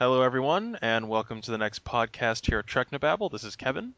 Hello, 0.00 0.22
everyone, 0.22 0.78
and 0.80 1.10
welcome 1.10 1.42
to 1.42 1.50
the 1.50 1.58
next 1.58 1.84
podcast 1.84 2.46
here 2.46 2.60
at 2.60 2.66
Treknobabble. 2.66 3.30
This 3.30 3.44
is 3.44 3.54
Kevin, 3.54 3.92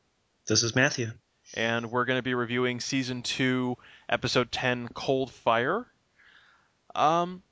This 0.49 0.65
is 0.65 0.75
Matthew. 0.75 1.13
and 1.55 1.93
we're 1.93 2.07
going 2.07 2.19
to 2.19 2.25
be 2.25 2.35
reviewing 2.35 2.81
season 2.81 3.23
two, 3.23 3.77
episode 4.09 4.51
ten, 4.51 4.89
"Cold 4.89 5.31
Fire." 5.33 5.87
Um, 6.97 7.45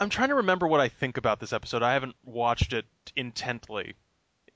I'm 0.00 0.10
trying 0.10 0.30
to 0.30 0.34
remember 0.34 0.66
what 0.66 0.80
I 0.80 0.88
think 0.88 1.16
about 1.16 1.38
this 1.38 1.52
episode. 1.52 1.84
I 1.84 1.92
haven't 1.92 2.16
watched 2.24 2.72
it 2.72 2.86
intently 3.14 3.94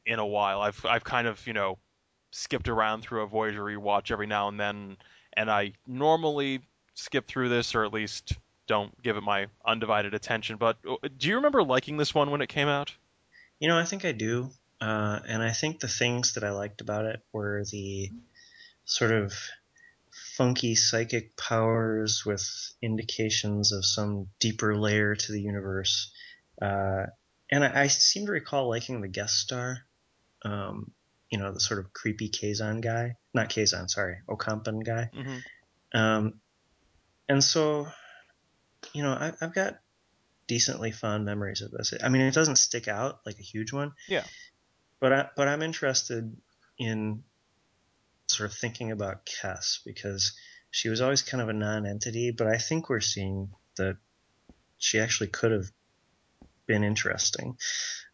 in 0.05 0.19
a 0.19 0.27
while. 0.27 0.61
I've 0.61 0.85
I've 0.85 1.05
kind 1.05 1.29
of 1.29 1.47
you 1.47 1.53
know 1.53 1.79
skipped 2.33 2.69
around 2.69 3.03
through 3.03 3.23
a 3.23 3.29
Voyager 3.29 3.63
rewatch 3.63 4.11
every 4.11 4.27
now 4.27 4.49
and 4.49 4.59
then, 4.59 4.97
and 5.35 5.49
I 5.49 5.75
normally 5.87 6.63
skip 6.95 7.29
through 7.29 7.49
this 7.49 7.77
or 7.77 7.85
at 7.85 7.93
least 7.93 8.33
don't 8.69 9.01
give 9.03 9.17
it 9.17 9.23
my 9.23 9.47
undivided 9.67 10.15
attention. 10.15 10.57
But 10.57 10.79
uh, 10.89 11.09
do 11.17 11.29
you 11.29 11.37
remember 11.37 11.63
liking 11.65 11.97
this 11.97 12.15
one 12.15 12.31
when 12.31 12.41
it 12.41 12.49
came 12.49 12.69
out? 12.69 12.93
You 13.59 13.69
know, 13.69 13.79
I 13.79 13.85
think 13.85 14.05
I 14.05 14.13
do. 14.13 14.51
Uh, 14.81 15.19
and 15.27 15.43
I 15.43 15.51
think 15.51 15.81
the 15.81 15.89
things 15.89 16.35
that 16.35 16.45
I 16.45 16.51
liked 16.51 16.81
about 16.81 17.05
it 17.05 17.21
were 17.33 17.65
the 17.73 18.13
sort 18.85 19.11
of 19.11 19.35
funky 20.37 20.77
psychic 20.77 21.37
powers 21.37 22.25
with 22.25 22.47
indications 22.81 23.73
of 23.73 23.85
some 23.85 24.29
deeper 24.39 24.77
layer 24.77 25.17
to 25.17 25.33
the 25.33 25.41
universe. 25.41 26.13
Uh, 26.63 27.07
and 27.51 27.65
I, 27.65 27.83
I 27.83 27.87
seem 27.89 28.27
to 28.27 28.33
recall 28.33 28.69
liking 28.69 29.01
the 29.01 29.09
guest 29.09 29.39
star. 29.39 29.79
Um, 30.45 30.93
you 31.31 31.39
know, 31.39 31.53
the 31.53 31.61
sort 31.61 31.81
of 31.81 31.93
creepy 31.93 32.31
Kazon 32.31 32.81
guy. 32.81 33.17
Not 33.35 33.51
Kazon, 33.51 33.89
sorry, 33.89 34.19
Ocampan 34.29 34.85
guy. 34.85 35.11
Mm-hmm. 35.15 35.99
Um, 35.99 36.35
and 37.29 37.43
so, 37.43 37.89
you 38.93 39.03
know, 39.03 39.13
I, 39.13 39.33
I've 39.41 39.55
got 39.55 39.79
decently 40.47 40.91
fond 40.91 41.25
memories 41.25 41.61
of 41.61 41.71
this. 41.71 41.93
I 42.03 42.09
mean, 42.09 42.23
it 42.23 42.35
doesn't 42.35 42.57
stick 42.57 42.89
out 42.89 43.21
like 43.27 43.39
a 43.39 43.43
huge 43.43 43.73
one. 43.73 43.93
Yeah. 44.09 44.25
But 45.01 45.13
I, 45.13 45.29
but 45.37 45.49
I'm 45.49 45.63
interested 45.63 46.37
in 46.79 47.23
sort 48.27 48.51
of 48.51 48.57
thinking 48.57 48.91
about 48.91 49.27
Kes 49.27 49.79
because 49.85 50.33
she 50.71 50.89
was 50.89 51.01
always 51.01 51.23
kind 51.23 51.41
of 51.43 51.49
a 51.49 51.53
non-entity, 51.53 52.33
but 52.33 52.47
I 52.47 52.59
think 52.59 52.89
we're 52.89 53.01
seeing 53.01 53.51
that 53.77 53.97
she 54.79 54.99
actually 54.99 55.29
could 55.29 55.53
have 55.53 55.71
been 56.67 56.85
interesting. 56.85 57.57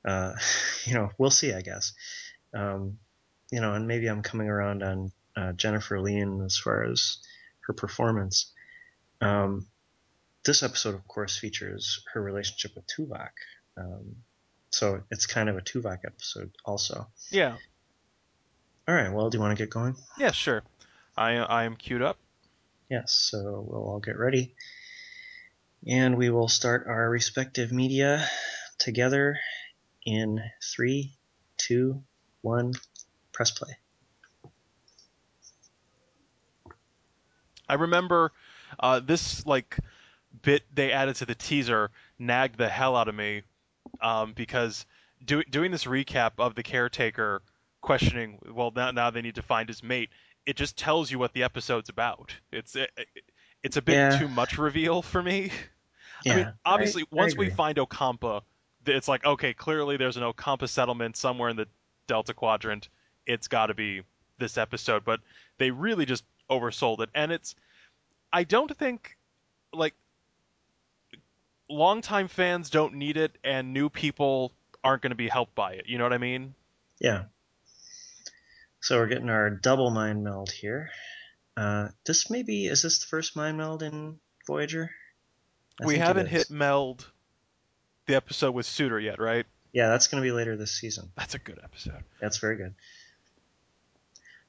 Uh, 0.04 0.34
you 0.84 0.94
know, 0.94 1.10
we'll 1.18 1.30
see, 1.30 1.52
I 1.52 1.62
guess. 1.62 1.92
Um, 2.54 2.98
you 3.50 3.60
know, 3.60 3.74
and 3.74 3.86
maybe 3.86 4.06
I'm 4.06 4.22
coming 4.22 4.48
around 4.48 4.82
on 4.82 5.12
uh, 5.36 5.52
Jennifer 5.52 6.00
Lien 6.00 6.42
as 6.44 6.56
far 6.56 6.84
as 6.84 7.18
her 7.66 7.72
performance. 7.72 8.52
Um, 9.20 9.66
this 10.44 10.62
episode, 10.62 10.94
of 10.94 11.06
course, 11.08 11.36
features 11.36 12.04
her 12.12 12.22
relationship 12.22 12.72
with 12.76 12.84
Tuvok. 12.86 13.30
Um, 13.76 14.16
so 14.70 15.02
it's 15.10 15.26
kind 15.26 15.48
of 15.48 15.56
a 15.56 15.60
Tuvok 15.60 15.98
episode, 16.04 16.50
also. 16.64 17.06
Yeah. 17.30 17.56
All 18.86 18.94
right. 18.94 19.12
Well, 19.12 19.30
do 19.30 19.38
you 19.38 19.42
want 19.42 19.56
to 19.56 19.62
get 19.62 19.70
going? 19.70 19.96
Yeah, 20.18 20.32
sure. 20.32 20.62
I 21.16 21.36
I 21.36 21.64
am 21.64 21.76
queued 21.76 22.02
up. 22.02 22.18
Yes. 22.90 23.12
So 23.12 23.64
we'll 23.66 23.84
all 23.84 24.00
get 24.00 24.18
ready, 24.18 24.54
and 25.86 26.16
we 26.18 26.28
will 26.28 26.48
start 26.48 26.86
our 26.86 27.08
respective 27.08 27.72
media 27.72 28.28
together 28.78 29.38
in 30.04 30.40
three, 30.62 31.14
two, 31.56 32.02
one. 32.42 32.72
Press 33.32 33.50
play. 33.50 33.70
I 37.68 37.74
remember 37.74 38.32
uh, 38.78 39.00
this 39.00 39.46
like 39.46 39.78
bit 40.44 40.62
they 40.74 40.92
added 40.92 41.16
to 41.16 41.26
the 41.26 41.34
teaser 41.34 41.90
nagged 42.18 42.58
the 42.58 42.68
hell 42.68 42.96
out 42.96 43.08
of 43.08 43.14
me 43.14 43.42
um, 44.00 44.32
because 44.34 44.86
do, 45.24 45.42
doing 45.44 45.70
this 45.70 45.84
recap 45.84 46.32
of 46.38 46.54
the 46.54 46.62
caretaker 46.62 47.42
questioning, 47.80 48.38
well 48.52 48.72
now 48.74 48.90
now 48.90 49.10
they 49.10 49.22
need 49.22 49.34
to 49.36 49.42
find 49.42 49.68
his 49.68 49.82
mate. 49.82 50.10
It 50.46 50.56
just 50.56 50.76
tells 50.76 51.10
you 51.10 51.18
what 51.18 51.32
the 51.32 51.42
episode's 51.42 51.88
about. 51.88 52.34
It's 52.52 52.76
it, 52.76 52.90
it's 53.62 53.76
a 53.76 53.82
bit 53.82 53.94
Yeah. 53.94 54.18
too 54.18 54.28
much 54.28 54.58
reveal 54.58 55.00
for 55.02 55.22
me. 55.22 55.50
Yeah. 56.24 56.32
I 56.32 56.36
mean, 56.36 56.52
obviously, 56.64 57.02
I 57.02 57.06
once 57.16 57.36
we 57.36 57.50
find 57.50 57.76
Ocampa, 57.76 58.42
th- 58.84 58.96
it's 58.96 59.08
like, 59.08 59.24
okay, 59.24 59.52
clearly 59.52 59.96
there's 59.96 60.16
an 60.16 60.22
Ocampa 60.22 60.68
settlement 60.68 61.16
somewhere 61.16 61.48
in 61.50 61.56
the 61.56 61.66
Delta 62.06 62.32
Quadrant. 62.34 62.88
It's 63.26 63.48
got 63.48 63.66
to 63.66 63.74
be 63.74 64.02
this 64.38 64.56
episode, 64.58 65.04
but 65.04 65.20
they 65.58 65.70
really 65.70 66.06
just 66.06 66.24
oversold 66.50 67.00
it. 67.00 67.10
And 67.14 67.30
it's, 67.32 67.54
I 68.32 68.44
don't 68.44 68.74
think, 68.76 69.16
like, 69.72 69.94
longtime 71.68 72.28
fans 72.28 72.70
don't 72.70 72.94
need 72.94 73.16
it, 73.16 73.36
and 73.42 73.72
new 73.72 73.88
people 73.88 74.52
aren't 74.82 75.02
going 75.02 75.10
to 75.10 75.16
be 75.16 75.28
helped 75.28 75.54
by 75.54 75.72
it. 75.72 75.86
You 75.86 75.98
know 75.98 76.04
what 76.04 76.12
I 76.12 76.18
mean? 76.18 76.54
Yeah. 77.00 77.24
So 78.80 78.98
we're 78.98 79.06
getting 79.06 79.30
our 79.30 79.50
double 79.50 79.90
mind 79.90 80.22
meld 80.22 80.50
here. 80.50 80.90
Uh, 81.56 81.88
this 82.04 82.30
may 82.30 82.42
be 82.42 82.66
is 82.66 82.82
this 82.82 82.98
the 82.98 83.06
first 83.06 83.36
mind 83.36 83.56
meld 83.56 83.82
in 83.82 84.18
Voyager? 84.46 84.90
I 85.80 85.86
we 85.86 85.96
haven't 85.96 86.26
hit 86.26 86.50
meld 86.50 87.10
the 88.06 88.14
episode 88.14 88.52
with 88.54 88.66
Suder 88.66 89.02
yet, 89.02 89.18
right? 89.18 89.46
Yeah, 89.72 89.88
that's 89.88 90.06
going 90.08 90.22
to 90.22 90.26
be 90.26 90.32
later 90.32 90.56
this 90.56 90.72
season. 90.72 91.10
That's 91.16 91.34
a 91.34 91.38
good 91.38 91.58
episode. 91.62 92.04
That's 92.20 92.38
very 92.38 92.56
good. 92.56 92.74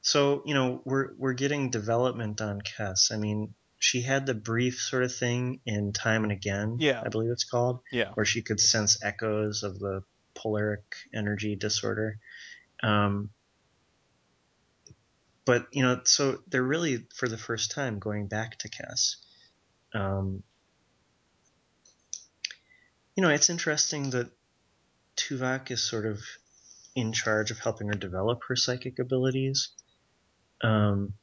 So 0.01 0.43
you 0.45 0.53
know 0.53 0.81
we're 0.85 1.13
we're 1.17 1.33
getting 1.33 1.69
development 1.69 2.41
on 2.41 2.61
Kes. 2.61 3.11
I 3.11 3.17
mean, 3.17 3.53
she 3.85 4.01
had 4.01 4.25
the 4.25 4.33
brief 4.33 4.79
sort 4.79 5.03
of 5.03 5.13
thing 5.15 5.59
in 5.63 5.93
Time 5.93 6.23
and 6.23 6.31
Again. 6.31 6.77
Yeah. 6.79 7.03
I 7.05 7.09
believe 7.09 7.29
it's 7.29 7.43
called, 7.43 7.81
Yeah. 7.91 8.09
where 8.15 8.25
she 8.25 8.41
could 8.41 8.59
sense 8.59 8.97
echoes 9.03 9.61
of 9.61 9.77
the 9.77 10.01
polaric 10.33 10.81
energy 11.13 11.55
disorder. 11.55 12.17
Um, 12.81 13.29
but 15.45 15.67
you 15.71 15.83
know, 15.83 16.01
so 16.03 16.39
they're 16.47 16.63
really 16.63 17.05
for 17.15 17.27
the 17.29 17.37
first 17.37 17.69
time 17.71 17.99
going 17.99 18.25
back 18.27 18.57
to 18.59 18.69
Cass. 18.69 19.17
Um, 19.93 20.41
you 23.15 23.21
know, 23.21 23.29
it's 23.29 23.51
interesting 23.51 24.09
that 24.09 24.31
Tuvok 25.15 25.69
is 25.69 25.83
sort 25.83 26.07
of 26.07 26.21
in 26.95 27.13
charge 27.13 27.51
of 27.51 27.59
helping 27.59 27.87
her 27.89 27.93
develop 27.93 28.39
her 28.47 28.55
psychic 28.55 28.97
abilities. 28.97 29.69
Um, 30.61 31.13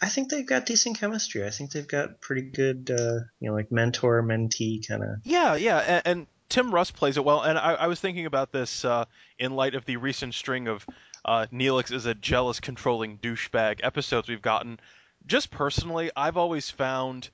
I, 0.00 0.08
think 0.08 0.30
they've 0.30 0.46
got 0.46 0.66
decent 0.66 0.98
chemistry. 0.98 1.44
I 1.44 1.50
think 1.50 1.72
they've 1.72 1.86
got 1.86 2.20
pretty 2.20 2.42
good, 2.42 2.90
uh, 2.90 3.20
you 3.40 3.48
know, 3.48 3.54
like 3.54 3.72
mentor 3.72 4.22
mentee 4.22 4.86
kind 4.86 5.02
of. 5.02 5.08
Yeah, 5.24 5.56
yeah, 5.56 5.78
and, 5.78 6.02
and 6.04 6.26
Tim 6.48 6.72
Russ 6.72 6.90
plays 6.90 7.16
it 7.16 7.24
well. 7.24 7.42
And 7.42 7.58
I, 7.58 7.74
I 7.74 7.86
was 7.86 8.00
thinking 8.00 8.26
about 8.26 8.52
this 8.52 8.84
uh, 8.84 9.04
in 9.38 9.56
light 9.56 9.74
of 9.74 9.84
the 9.84 9.96
recent 9.96 10.34
string 10.34 10.68
of 10.68 10.86
uh, 11.24 11.46
Neelix 11.52 11.90
is 11.92 12.06
a 12.06 12.14
jealous, 12.14 12.60
controlling 12.60 13.18
douchebag 13.18 13.80
episodes 13.82 14.28
we've 14.28 14.42
gotten. 14.42 14.78
Just 15.26 15.50
personally, 15.50 16.10
I've 16.14 16.36
always 16.36 16.70
found 16.70 17.30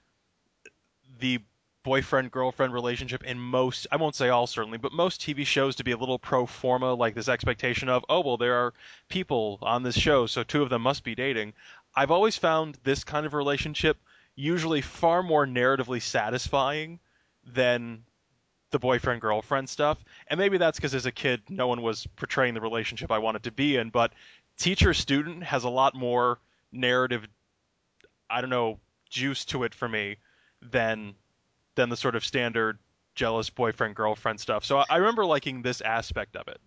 the 1.18 1.40
boyfriend 1.82 2.30
girlfriend 2.30 2.74
relationship 2.74 3.24
in 3.24 3.38
most 3.38 3.86
I 3.90 3.96
won't 3.96 4.14
say 4.14 4.28
all 4.28 4.46
certainly, 4.46 4.78
but 4.78 4.92
most 4.92 5.20
TV 5.20 5.46
shows 5.46 5.76
to 5.76 5.84
be 5.84 5.92
a 5.92 5.96
little 5.96 6.18
pro 6.18 6.46
forma, 6.46 6.92
like 6.92 7.14
this 7.14 7.28
expectation 7.28 7.88
of, 7.88 8.04
oh 8.08 8.20
well 8.20 8.36
there 8.36 8.54
are 8.54 8.74
people 9.08 9.58
on 9.62 9.82
this 9.82 9.96
show, 9.96 10.26
so 10.26 10.42
two 10.42 10.62
of 10.62 10.68
them 10.68 10.82
must 10.82 11.04
be 11.04 11.14
dating. 11.14 11.54
I've 11.94 12.10
always 12.10 12.36
found 12.36 12.78
this 12.82 13.04
kind 13.04 13.26
of 13.26 13.34
relationship 13.34 13.96
usually 14.34 14.80
far 14.80 15.22
more 15.22 15.46
narratively 15.46 16.00
satisfying 16.00 17.00
than 17.44 18.04
the 18.70 18.78
boyfriend 18.78 19.20
girlfriend 19.20 19.68
stuff. 19.68 20.02
And 20.28 20.38
maybe 20.38 20.58
that's 20.58 20.78
because 20.78 20.94
as 20.94 21.06
a 21.06 21.12
kid 21.12 21.42
no 21.48 21.66
one 21.66 21.82
was 21.82 22.06
portraying 22.16 22.54
the 22.54 22.60
relationship 22.60 23.10
I 23.10 23.18
wanted 23.18 23.42
to 23.44 23.50
be 23.50 23.76
in, 23.76 23.90
but 23.90 24.12
teacher 24.56 24.94
student 24.94 25.42
has 25.42 25.64
a 25.64 25.68
lot 25.68 25.94
more 25.94 26.38
narrative 26.72 27.26
I 28.30 28.40
don't 28.40 28.50
know, 28.50 28.78
juice 29.10 29.44
to 29.46 29.64
it 29.64 29.74
for 29.74 29.88
me 29.88 30.16
than 30.62 31.14
than 31.74 31.88
the 31.88 31.96
sort 31.96 32.14
of 32.14 32.24
standard 32.24 32.78
jealous 33.14 33.50
boyfriend 33.50 33.96
girlfriend 33.96 34.40
stuff. 34.40 34.64
So 34.64 34.78
I, 34.88 34.96
remember 34.96 35.24
liking 35.24 35.62
this 35.62 35.80
aspect 35.80 36.36
of 36.36 36.48
it. 36.48 36.60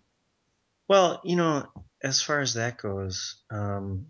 Well, 0.88 1.20
you 1.24 1.36
know, 1.36 1.66
as 2.02 2.20
far 2.20 2.40
as 2.40 2.54
that 2.54 2.78
goes, 2.78 3.42
um, 3.50 4.06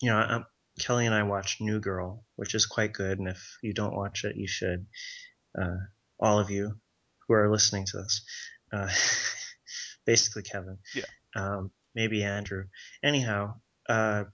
you 0.00 0.10
know, 0.10 0.16
i 0.16 0.42
Kelly 0.80 1.06
and 1.06 1.14
I 1.14 1.24
watched 1.24 1.60
New 1.60 1.80
Girl, 1.80 2.24
which 2.36 2.54
is 2.54 2.64
quite 2.66 2.92
good, 2.92 3.18
and 3.18 3.26
if 3.26 3.58
you 3.62 3.74
don't 3.74 3.96
watch 3.96 4.24
it, 4.24 4.36
you 4.36 4.46
should. 4.46 4.86
Uh, 5.60 5.76
all 6.20 6.38
of 6.38 6.50
you 6.50 6.78
who 7.26 7.34
are 7.34 7.50
listening 7.50 7.84
to 7.86 7.98
this, 7.98 8.24
uh, 8.72 8.88
basically 10.06 10.42
Kevin, 10.42 10.78
Yeah. 10.94 11.04
um, 11.34 11.72
maybe 11.96 12.22
Andrew. 12.22 12.66
Anyhow, 13.02 13.54
uh, 13.88 14.24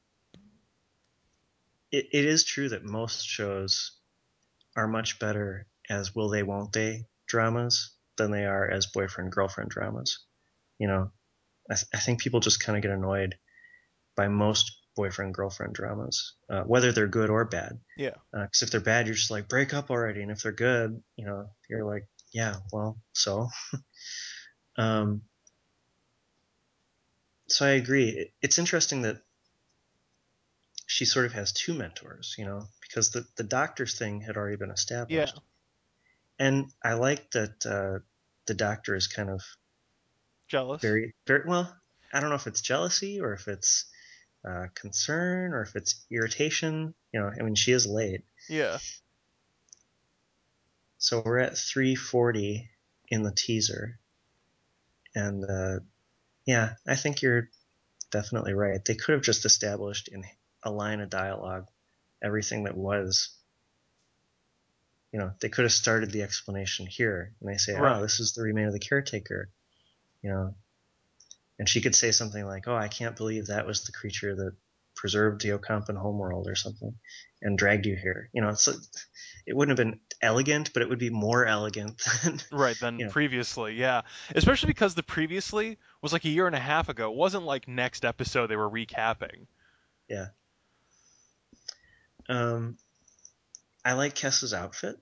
it, 1.90 2.06
it 2.12 2.24
is 2.26 2.44
true 2.44 2.68
that 2.68 2.84
most 2.84 3.26
shows 3.26 3.92
are 4.76 4.88
much 4.88 5.18
better 5.18 5.66
as 5.88 6.14
will 6.14 6.28
they 6.28 6.42
won't 6.42 6.72
they 6.72 7.06
dramas 7.26 7.94
than 8.16 8.30
they 8.30 8.44
are 8.44 8.70
as 8.70 8.86
boyfriend 8.86 9.32
girlfriend 9.32 9.70
dramas. 9.70 10.18
You 10.78 10.88
know, 10.88 11.10
I, 11.70 11.74
th- 11.74 11.86
I 11.94 11.98
think 11.98 12.20
people 12.20 12.40
just 12.40 12.60
kind 12.62 12.76
of 12.76 12.82
get 12.82 12.90
annoyed 12.90 13.36
by 14.16 14.28
most 14.28 14.76
boyfriend 14.96 15.34
girlfriend 15.34 15.74
dramas, 15.74 16.34
uh, 16.48 16.62
whether 16.62 16.92
they're 16.92 17.06
good 17.06 17.30
or 17.30 17.44
bad. 17.44 17.78
Yeah. 17.96 18.14
Because 18.32 18.62
if 18.62 18.70
they're 18.70 18.80
bad, 18.80 19.06
you're 19.06 19.16
just 19.16 19.30
like 19.30 19.48
break 19.48 19.74
up 19.74 19.90
already, 19.90 20.22
and 20.22 20.30
if 20.30 20.42
they're 20.42 20.52
good, 20.52 21.02
you 21.16 21.24
know, 21.24 21.48
you're 21.68 21.84
like 21.84 22.06
yeah, 22.34 22.56
well, 22.72 22.98
so. 23.12 23.48
um, 24.76 25.22
so 27.46 27.64
I 27.64 27.70
agree. 27.70 28.32
It's 28.42 28.58
interesting 28.58 29.02
that 29.02 29.22
she 30.86 31.04
sort 31.04 31.26
of 31.26 31.32
has 31.32 31.52
two 31.52 31.74
mentors, 31.74 32.34
you 32.36 32.44
know, 32.44 32.66
because 32.82 33.10
the, 33.10 33.24
the 33.36 33.44
doctor's 33.44 33.96
thing 33.96 34.20
had 34.20 34.36
already 34.36 34.56
been 34.56 34.72
established. 34.72 35.34
Yeah. 35.36 36.46
And 36.46 36.66
I 36.82 36.94
like 36.94 37.30
that 37.30 37.64
uh, 37.64 38.00
the 38.46 38.54
doctor 38.54 38.96
is 38.96 39.06
kind 39.06 39.30
of 39.30 39.40
Jealous. 40.48 40.82
very, 40.82 41.14
very 41.28 41.44
well. 41.46 41.72
I 42.12 42.18
don't 42.18 42.30
know 42.30 42.36
if 42.36 42.48
it's 42.48 42.60
jealousy 42.60 43.20
or 43.20 43.32
if 43.32 43.46
it's 43.46 43.86
uh, 44.48 44.66
concern 44.74 45.52
or 45.52 45.62
if 45.62 45.76
it's 45.76 46.04
irritation. 46.10 46.94
You 47.12 47.20
know, 47.20 47.30
I 47.38 47.42
mean, 47.42 47.54
she 47.54 47.72
is 47.72 47.86
late. 47.86 48.24
Yeah. 48.48 48.78
So 50.98 51.22
we're 51.24 51.38
at 51.38 51.58
340 51.58 52.70
in 53.08 53.22
the 53.22 53.32
teaser. 53.32 53.98
And 55.14 55.44
uh, 55.44 55.80
yeah, 56.46 56.74
I 56.86 56.96
think 56.96 57.22
you're 57.22 57.50
definitely 58.10 58.54
right. 58.54 58.84
They 58.84 58.94
could 58.94 59.12
have 59.14 59.22
just 59.22 59.44
established 59.44 60.08
in 60.08 60.24
a 60.62 60.70
line 60.70 61.00
of 61.00 61.10
dialogue 61.10 61.68
everything 62.22 62.64
that 62.64 62.76
was. 62.76 63.30
You 65.12 65.20
know, 65.20 65.32
they 65.40 65.48
could 65.48 65.64
have 65.64 65.72
started 65.72 66.10
the 66.10 66.22
explanation 66.22 66.86
here, 66.86 67.34
and 67.40 67.48
they 67.48 67.56
say, 67.56 67.74
Right. 67.74 67.98
"Oh, 67.98 68.02
this 68.02 68.18
is 68.18 68.32
the 68.32 68.42
remain 68.42 68.66
of 68.66 68.72
the 68.72 68.80
caretaker," 68.80 69.48
you 70.22 70.30
know, 70.30 70.56
and 71.58 71.68
she 71.68 71.80
could 71.80 71.94
say 71.94 72.10
something 72.10 72.44
like, 72.44 72.66
"Oh, 72.68 72.76
I 72.76 72.88
can't 72.88 73.16
believe 73.16 73.46
that 73.46 73.66
was 73.66 73.84
the 73.84 73.92
creature 73.92 74.34
that 74.34 74.52
preserved 74.96 75.40
the 75.42 75.50
and 75.88 75.98
homeworld 75.98 76.46
or 76.48 76.54
something, 76.54 76.94
and 77.42 77.58
dragged 77.58 77.86
you 77.86 77.96
here." 77.96 78.30
You 78.32 78.42
know, 78.42 78.48
it's 78.50 78.68
it 79.46 79.56
wouldn't 79.56 79.78
have 79.78 79.86
been 79.86 80.00
elegant, 80.22 80.72
but 80.72 80.82
it 80.82 80.88
would 80.88 80.98
be 80.98 81.10
more 81.10 81.44
elegant 81.46 82.02
than 82.24 82.40
Right, 82.50 82.78
than 82.78 82.98
you 82.98 83.06
know. 83.06 83.10
previously, 83.12 83.74
yeah. 83.74 84.02
Especially 84.34 84.68
because 84.68 84.94
the 84.94 85.02
previously 85.02 85.78
was 86.02 86.12
like 86.12 86.24
a 86.24 86.28
year 86.30 86.46
and 86.46 86.56
a 86.56 86.60
half 86.60 86.88
ago. 86.88 87.10
It 87.10 87.16
wasn't 87.16 87.44
like 87.44 87.68
next 87.68 88.04
episode 88.04 88.46
they 88.48 88.56
were 88.56 88.70
recapping. 88.70 89.46
Yeah. 90.08 90.28
Um, 92.28 92.78
I 93.84 93.92
like 93.92 94.14
Kes's 94.14 94.54
outfit. 94.54 94.96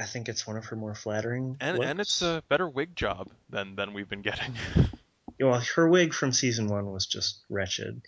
I 0.00 0.04
think 0.04 0.28
it's 0.28 0.44
one 0.46 0.56
of 0.56 0.64
her 0.66 0.76
more 0.76 0.96
flattering 0.96 1.56
And 1.60 1.78
looks. 1.78 1.88
and 1.88 2.00
it's 2.00 2.22
a 2.22 2.42
better 2.48 2.68
wig 2.68 2.96
job 2.96 3.28
than 3.48 3.76
than 3.76 3.92
we've 3.94 4.08
been 4.08 4.22
getting. 4.22 4.52
well, 5.40 5.60
her 5.74 5.88
wig 5.88 6.14
from 6.14 6.32
season 6.32 6.68
one 6.68 6.90
was 6.92 7.06
just 7.06 7.40
wretched, 7.48 8.02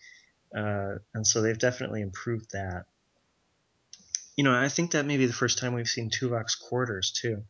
uh, 0.56 0.96
and 1.14 1.26
so 1.26 1.42
they've 1.42 1.58
definitely 1.58 2.02
improved 2.02 2.52
that. 2.52 2.84
You 4.36 4.44
know, 4.44 4.54
I 4.54 4.68
think 4.68 4.92
that 4.92 5.06
may 5.06 5.16
be 5.16 5.26
the 5.26 5.32
first 5.32 5.58
time 5.58 5.72
we've 5.74 5.88
seen 5.88 6.10
Tuvok's 6.10 6.54
quarters 6.54 7.10
too. 7.10 7.44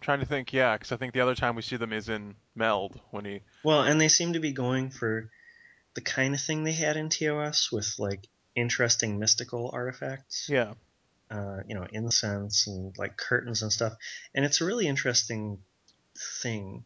trying 0.00 0.20
to 0.20 0.26
think, 0.26 0.52
yeah, 0.52 0.76
because 0.76 0.92
I 0.92 0.96
think 0.96 1.12
the 1.12 1.20
other 1.20 1.34
time 1.34 1.56
we 1.56 1.62
see 1.62 1.76
them 1.76 1.92
is 1.92 2.08
in 2.08 2.34
Meld 2.54 2.98
when 3.10 3.24
he. 3.24 3.40
Well, 3.62 3.82
and 3.82 4.00
they 4.00 4.08
seem 4.08 4.32
to 4.32 4.40
be 4.40 4.52
going 4.52 4.90
for 4.90 5.30
the 5.94 6.00
kind 6.00 6.34
of 6.34 6.40
thing 6.40 6.64
they 6.64 6.72
had 6.72 6.96
in 6.96 7.10
TOS 7.10 7.70
with 7.70 7.94
like 7.98 8.26
interesting 8.54 9.18
mystical 9.18 9.70
artifacts. 9.72 10.48
Yeah. 10.48 10.74
Uh, 11.30 11.58
you 11.68 11.76
know, 11.76 11.86
incense 11.92 12.66
and 12.66 12.96
like 12.98 13.16
curtains 13.16 13.62
and 13.62 13.72
stuff. 13.72 13.92
And 14.34 14.44
it's 14.44 14.60
a 14.60 14.64
really 14.64 14.88
interesting 14.88 15.58
thing 16.42 16.84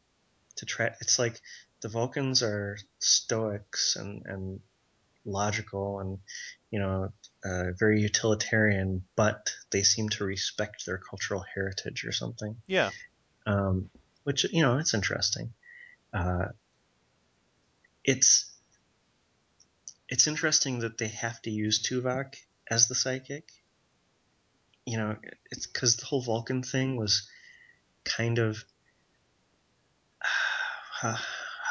to 0.56 0.66
try. 0.66 0.90
It's 1.00 1.18
like 1.18 1.40
the 1.80 1.88
Vulcans 1.88 2.42
are 2.42 2.78
stoics 2.98 3.96
and, 3.96 4.22
and 4.26 4.60
logical 5.24 6.00
and, 6.00 6.18
you 6.70 6.80
know, 6.80 7.12
uh, 7.44 7.72
very 7.78 8.00
utilitarian, 8.00 9.04
but 9.16 9.54
they 9.70 9.82
seem 9.82 10.08
to 10.10 10.24
respect 10.24 10.86
their 10.86 10.98
cultural 10.98 11.44
heritage 11.54 12.04
or 12.04 12.12
something. 12.12 12.56
Yeah. 12.66 12.90
Um, 13.46 13.90
which, 14.24 14.44
you 14.52 14.62
know, 14.62 14.78
it's 14.78 14.94
interesting. 14.94 15.52
Uh, 16.12 16.46
it's 18.04 18.50
it's 20.08 20.26
interesting 20.26 20.80
that 20.80 20.98
they 20.98 21.08
have 21.08 21.40
to 21.42 21.50
use 21.50 21.82
Tuvok 21.82 22.36
as 22.70 22.88
the 22.88 22.94
psychic. 22.94 23.48
You 24.86 24.98
know, 24.98 25.16
it's 25.50 25.66
because 25.66 25.96
the 25.96 26.04
whole 26.04 26.22
Vulcan 26.22 26.62
thing 26.62 26.96
was 26.96 27.28
kind 28.04 28.38
of 28.38 28.64
how, 31.12 31.16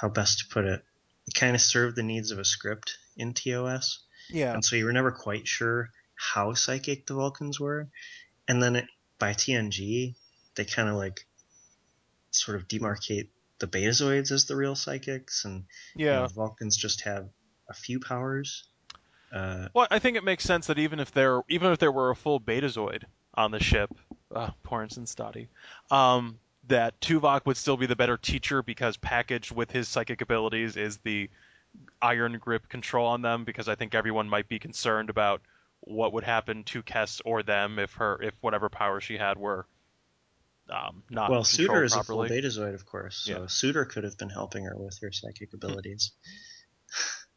how 0.02 0.10
best 0.10 0.40
to 0.40 0.46
put 0.54 0.66
it. 0.66 0.84
It 1.28 1.34
kind 1.34 1.56
of 1.56 1.62
served 1.62 1.96
the 1.96 2.04
needs 2.04 2.32
of 2.32 2.40
a 2.40 2.46
script 2.46 2.98
in 3.18 3.34
TOS, 3.34 4.00
Yeah. 4.30 4.54
and 4.54 4.64
so 4.64 4.76
you 4.76 4.86
were 4.86 4.94
never 4.94 5.12
quite 5.12 5.48
sure 5.48 5.90
how 6.16 6.54
psychic 6.54 7.06
the 7.08 7.14
Vulcans 7.16 7.60
were. 7.60 7.88
And 8.48 8.62
then 8.62 8.76
it, 8.76 8.86
by 9.20 9.32
TNG, 9.34 10.16
they 10.56 10.66
kind 10.66 10.90
of 10.90 10.96
like 10.96 11.26
sort 12.32 12.58
of 12.58 12.68
demarcate 12.68 13.30
the 13.60 13.68
Betazoids 13.68 14.32
as 14.32 14.46
the 14.46 14.56
real 14.56 14.76
psychics, 14.76 15.46
and 15.46 15.66
you 15.96 16.06
Yeah. 16.06 16.20
know, 16.22 16.28
the 16.28 16.34
Vulcans 16.34 16.76
just 16.76 17.02
have 17.02 17.30
a 17.70 17.74
few 17.74 18.00
powers. 18.00 18.66
Uh, 19.32 19.70
Well, 19.74 19.88
I 19.90 20.00
think 20.00 20.18
it 20.18 20.24
makes 20.24 20.44
sense 20.44 20.68
that 20.68 20.78
even 20.78 21.00
if 21.00 21.12
there 21.12 21.42
even 21.48 21.72
if 21.72 21.80
there 21.80 21.92
were 21.92 22.10
a 22.10 22.16
full 22.16 22.40
Betazoid 22.40 23.04
on 23.34 23.52
the 23.52 23.64
ship, 23.64 23.90
uh, 24.36 24.52
Porins 24.66 24.98
and 24.98 25.08
Stadi, 25.08 25.48
um, 25.90 26.38
that 26.68 27.00
Tuvok 27.02 27.46
would 27.46 27.58
still 27.58 27.78
be 27.78 27.86
the 27.86 27.96
better 27.96 28.18
teacher 28.18 28.64
because 28.64 28.98
packaged 28.98 29.52
with 29.52 29.72
his 29.72 29.88
psychic 29.88 30.22
abilities 30.22 30.78
is 30.78 30.98
the 30.98 31.30
iron 32.02 32.38
grip 32.40 32.70
control 32.70 33.08
on 33.08 33.22
them. 33.22 33.44
Because 33.44 33.68
I 33.68 33.76
think 33.76 33.96
everyone 33.96 34.30
might 34.30 34.48
be 34.48 34.60
concerned 34.60 35.10
about 35.10 35.42
what 35.82 36.14
would 36.14 36.24
happen 36.24 36.64
to 36.64 36.82
Kes 36.82 37.22
or 37.26 37.44
them 37.44 37.80
if 37.80 37.94
her 37.94 38.22
if 38.22 38.34
whatever 38.42 38.70
power 38.70 39.02
she 39.02 39.18
had 39.18 39.38
were 39.38 39.68
um, 40.70 41.04
not 41.10 41.30
well, 41.30 41.44
Suder 41.44 41.84
is 41.84 41.94
a 41.94 42.04
full 42.04 42.24
properly. 42.24 42.42
Betazoid, 42.42 42.74
of 42.74 42.86
course, 42.86 43.24
so 43.26 43.32
Yeah. 43.32 43.40
Suder 43.48 43.88
could 43.90 44.06
have 44.06 44.18
been 44.18 44.30
helping 44.30 44.64
her 44.66 44.78
with 44.78 44.98
her 45.02 45.12
psychic 45.12 45.54
abilities. 45.54 46.12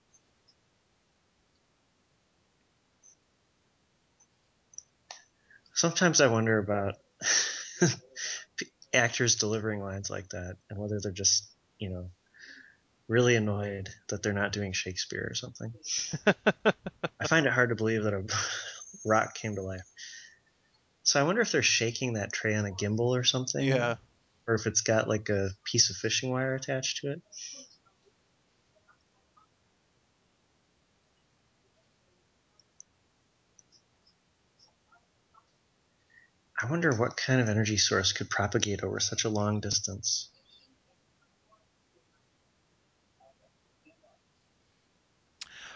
Sometimes 5.74 6.20
I 6.20 6.28
wonder 6.28 6.58
about 6.58 6.94
actors 8.92 9.36
delivering 9.36 9.80
lines 9.80 10.10
like 10.10 10.28
that 10.30 10.56
and 10.70 10.78
whether 10.78 11.00
they're 11.00 11.12
just, 11.12 11.48
you 11.78 11.90
know, 11.90 12.10
really 13.08 13.36
annoyed 13.36 13.88
that 14.08 14.22
they're 14.22 14.32
not 14.32 14.52
doing 14.52 14.72
Shakespeare 14.72 15.26
or 15.30 15.34
something. 15.34 15.72
I 16.26 17.26
find 17.28 17.46
it 17.46 17.52
hard 17.52 17.70
to 17.70 17.76
believe 17.76 18.04
that 18.04 18.14
a 18.14 18.24
rock 19.04 19.34
came 19.34 19.54
to 19.56 19.62
life. 19.62 19.86
So 21.02 21.20
I 21.20 21.22
wonder 21.22 21.40
if 21.40 21.52
they're 21.52 21.62
shaking 21.62 22.14
that 22.14 22.32
tray 22.32 22.54
on 22.54 22.66
a 22.66 22.70
gimbal 22.70 23.16
or 23.16 23.24
something. 23.24 23.64
yeah. 23.64 23.96
Or 24.48 24.54
if 24.54 24.66
it's 24.66 24.80
got 24.80 25.08
like 25.08 25.28
a 25.28 25.50
piece 25.64 25.90
of 25.90 25.96
fishing 25.96 26.30
wire 26.30 26.54
attached 26.54 26.98
to 26.98 27.12
it. 27.12 27.22
I 36.66 36.68
wonder 36.68 36.92
what 36.92 37.16
kind 37.16 37.40
of 37.40 37.48
energy 37.48 37.76
source 37.76 38.12
could 38.12 38.28
propagate 38.28 38.82
over 38.82 38.98
such 38.98 39.22
a 39.22 39.28
long 39.28 39.60
distance. 39.60 40.30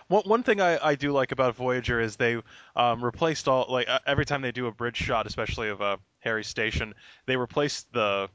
One 0.08 0.24
one 0.24 0.42
thing 0.42 0.60
I, 0.60 0.84
I 0.84 0.94
do 0.96 1.12
like 1.12 1.30
about 1.30 1.54
Voyager 1.54 2.00
is 2.00 2.16
they 2.16 2.42
um, 2.74 3.04
replaced 3.04 3.46
all 3.46 3.66
like 3.68 3.88
uh, 3.88 4.00
every 4.04 4.26
time 4.26 4.42
they 4.42 4.50
do 4.50 4.66
a 4.66 4.72
bridge 4.72 4.96
shot, 4.96 5.28
especially 5.28 5.68
of 5.68 5.80
uh, 5.80 5.98
Harry's 6.18 6.48
station, 6.48 6.94
they 7.26 7.36
replace 7.36 7.86
the 7.92 8.28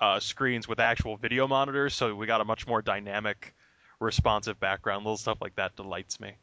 uh, 0.00 0.20
screens 0.20 0.68
with 0.68 0.78
actual 0.78 1.16
video 1.16 1.48
monitors, 1.48 1.94
so 1.94 2.14
we 2.14 2.26
got 2.28 2.40
a 2.40 2.44
much 2.44 2.64
more 2.64 2.80
dynamic, 2.80 3.56
responsive 3.98 4.60
background. 4.60 5.04
Little 5.04 5.16
stuff 5.16 5.38
like 5.40 5.56
that 5.56 5.74
delights 5.74 6.20
me. 6.20 6.34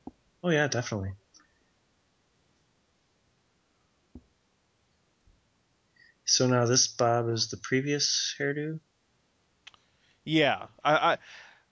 Oh 0.43 0.49
yeah, 0.49 0.67
definitely. 0.67 1.13
So 6.29 6.45
now 6.47 6.65
this 6.65 6.87
Bob 6.87 7.27
is 7.29 7.47
the 7.49 7.57
previous 7.57 8.35
hairdo. 8.39 8.79
Yeah, 10.23 10.67
I, 10.83 10.93
I 11.13 11.17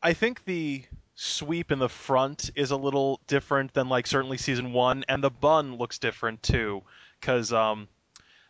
I 0.01 0.13
think 0.13 0.45
the 0.45 0.83
sweep 1.15 1.71
in 1.71 1.79
the 1.79 1.89
front 1.89 2.49
is 2.55 2.71
a 2.71 2.75
little 2.77 3.19
different 3.27 3.73
than 3.73 3.87
like 3.89 4.07
certainly 4.07 4.37
season 4.37 4.73
one, 4.73 5.03
and 5.07 5.23
the 5.23 5.29
bun 5.29 5.77
looks 5.77 5.99
different 5.99 6.41
too, 6.41 6.81
because 7.19 7.53
um 7.53 7.87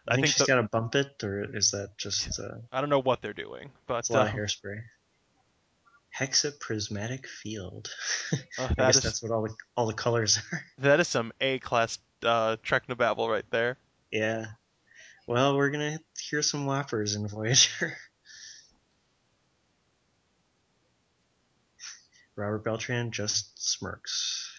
I, 0.07 0.13
I 0.13 0.15
think, 0.15 0.27
think 0.27 0.33
she's 0.37 0.45
the- 0.45 0.53
got 0.53 0.61
to 0.61 0.63
bump 0.63 0.95
it, 0.95 1.21
or 1.23 1.55
is 1.55 1.71
that 1.71 1.97
just 1.97 2.39
uh, 2.39 2.59
I 2.71 2.79
don't 2.79 2.89
know 2.89 2.99
what 3.01 3.21
they're 3.21 3.33
doing, 3.33 3.71
but 3.85 3.99
it's 3.99 4.09
a 4.09 4.13
lot 4.13 4.27
of 4.27 4.33
um, 4.33 4.39
hairspray? 4.39 4.79
Hexaprismatic 6.17 7.25
field. 7.27 7.89
uh, 8.31 8.37
I 8.59 8.67
that 8.67 8.77
guess 8.77 8.95
is 8.97 9.03
that's 9.03 9.21
what 9.23 9.31
all 9.31 9.41
the 9.43 9.53
all 9.75 9.87
the 9.87 9.93
colors 9.93 10.39
are. 10.53 10.63
that 10.79 10.99
is 11.01 11.07
some 11.07 11.33
A 11.41 11.59
class 11.59 11.99
uh, 12.23 12.55
Technobabble 12.63 13.29
right 13.29 13.45
there. 13.51 13.77
yeah. 14.11 14.45
Well, 15.27 15.57
we're 15.57 15.71
gonna 15.71 15.99
hear 16.17 16.41
some 16.41 16.65
whoppers 16.65 17.15
in 17.15 17.27
Voyager. 17.27 17.97
Robert 22.37 22.63
Beltran 22.63 23.11
just 23.11 23.61
smirks. 23.61 24.57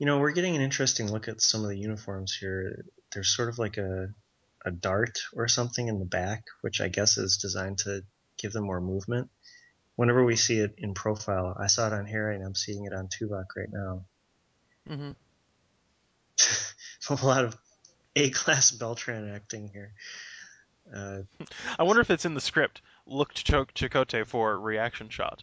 You 0.00 0.06
know, 0.06 0.18
we're 0.18 0.32
getting 0.32 0.56
an 0.56 0.62
interesting 0.62 1.12
look 1.12 1.28
at 1.28 1.40
some 1.40 1.62
of 1.62 1.68
the 1.68 1.78
uniforms 1.78 2.34
here. 2.34 2.84
There's 3.12 3.28
sort 3.28 3.48
of 3.48 3.60
like 3.60 3.76
a 3.76 4.08
a 4.64 4.72
dart 4.72 5.20
or 5.34 5.46
something 5.46 5.86
in 5.86 6.00
the 6.00 6.06
back, 6.06 6.46
which 6.62 6.80
I 6.80 6.88
guess 6.88 7.18
is 7.18 7.36
designed 7.36 7.78
to 7.78 8.02
give 8.36 8.52
them 8.52 8.64
more 8.64 8.80
movement. 8.80 9.30
Whenever 9.94 10.24
we 10.24 10.34
see 10.34 10.58
it 10.58 10.74
in 10.78 10.92
profile, 10.94 11.56
I 11.56 11.68
saw 11.68 11.86
it 11.86 11.92
on 11.92 12.06
here 12.06 12.32
and 12.32 12.42
I'm 12.42 12.56
seeing 12.56 12.84
it 12.84 12.92
on 12.92 13.06
Tuvok 13.08 13.44
right 13.56 13.70
now. 13.70 14.06
Mm-hmm. 14.88 15.12
a 17.22 17.26
lot 17.26 17.44
of 17.44 17.56
A-class 18.16 18.70
Beltran 18.72 19.34
acting 19.34 19.68
here. 19.72 19.92
Uh, 20.94 21.20
I 21.78 21.82
wonder 21.82 22.02
if 22.02 22.10
it's 22.10 22.24
in 22.24 22.34
the 22.34 22.40
script. 22.40 22.82
Look 23.06 23.34
to 23.34 23.44
Ch- 23.44 23.74
Chakotay 23.74 24.26
for 24.26 24.58
reaction 24.58 25.08
shot. 25.08 25.42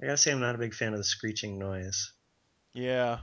I 0.00 0.06
gotta 0.06 0.18
say, 0.18 0.32
I'm 0.32 0.40
not 0.40 0.54
a 0.54 0.58
big 0.58 0.74
fan 0.74 0.92
of 0.92 0.98
the 0.98 1.04
screeching 1.04 1.58
noise. 1.58 2.12
Yeah. 2.74 3.20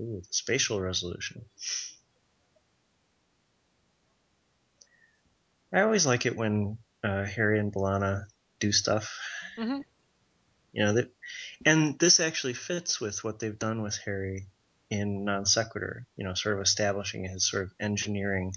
Ooh, 0.00 0.22
spatial 0.30 0.80
resolution. 0.80 1.44
I 5.72 5.80
always 5.82 6.06
like 6.06 6.26
it 6.26 6.36
when 6.36 6.78
uh, 7.04 7.24
Harry 7.24 7.58
and 7.58 7.72
B'Elanna 7.72 8.24
do 8.60 8.72
stuff. 8.72 9.18
Mm-hmm. 9.58 9.80
You 10.72 10.84
know 10.84 10.92
that, 10.94 11.10
and 11.64 11.98
this 11.98 12.20
actually 12.20 12.54
fits 12.54 13.00
with 13.00 13.24
what 13.24 13.38
they've 13.38 13.58
done 13.58 13.82
with 13.82 13.98
Harry 14.04 14.46
in 14.90 15.24
Non 15.24 15.44
Sequitur. 15.46 16.06
You 16.16 16.24
know, 16.24 16.34
sort 16.34 16.56
of 16.56 16.62
establishing 16.62 17.24
his 17.24 17.48
sort 17.48 17.64
of 17.64 17.72
engineering 17.80 18.54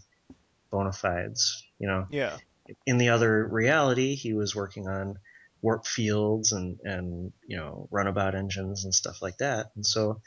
bona 0.69 0.91
fides. 0.91 1.63
You 1.79 1.87
know, 1.87 2.07
Yeah. 2.11 2.37
in 2.85 2.97
the 2.97 3.09
other 3.09 3.47
reality, 3.47 4.15
he 4.15 4.33
was 4.33 4.55
working 4.55 4.87
on 4.87 5.17
warp 5.61 5.85
fields 5.85 6.51
and 6.51 6.79
and 6.83 7.31
you 7.47 7.57
know 7.57 7.87
runabout 7.91 8.35
engines 8.35 8.83
and 8.83 8.93
stuff 8.93 9.21
like 9.21 9.37
that. 9.37 9.71
And 9.75 9.85
so, 9.85 10.21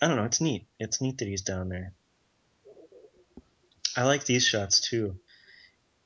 I 0.00 0.08
don't 0.08 0.16
know. 0.16 0.24
It's 0.24 0.40
neat. 0.40 0.66
It's 0.78 1.00
neat 1.00 1.18
that 1.18 1.28
he's 1.28 1.42
down 1.42 1.68
there. 1.68 1.92
I 3.96 4.04
like 4.04 4.24
these 4.24 4.44
shots 4.44 4.80
too. 4.80 5.16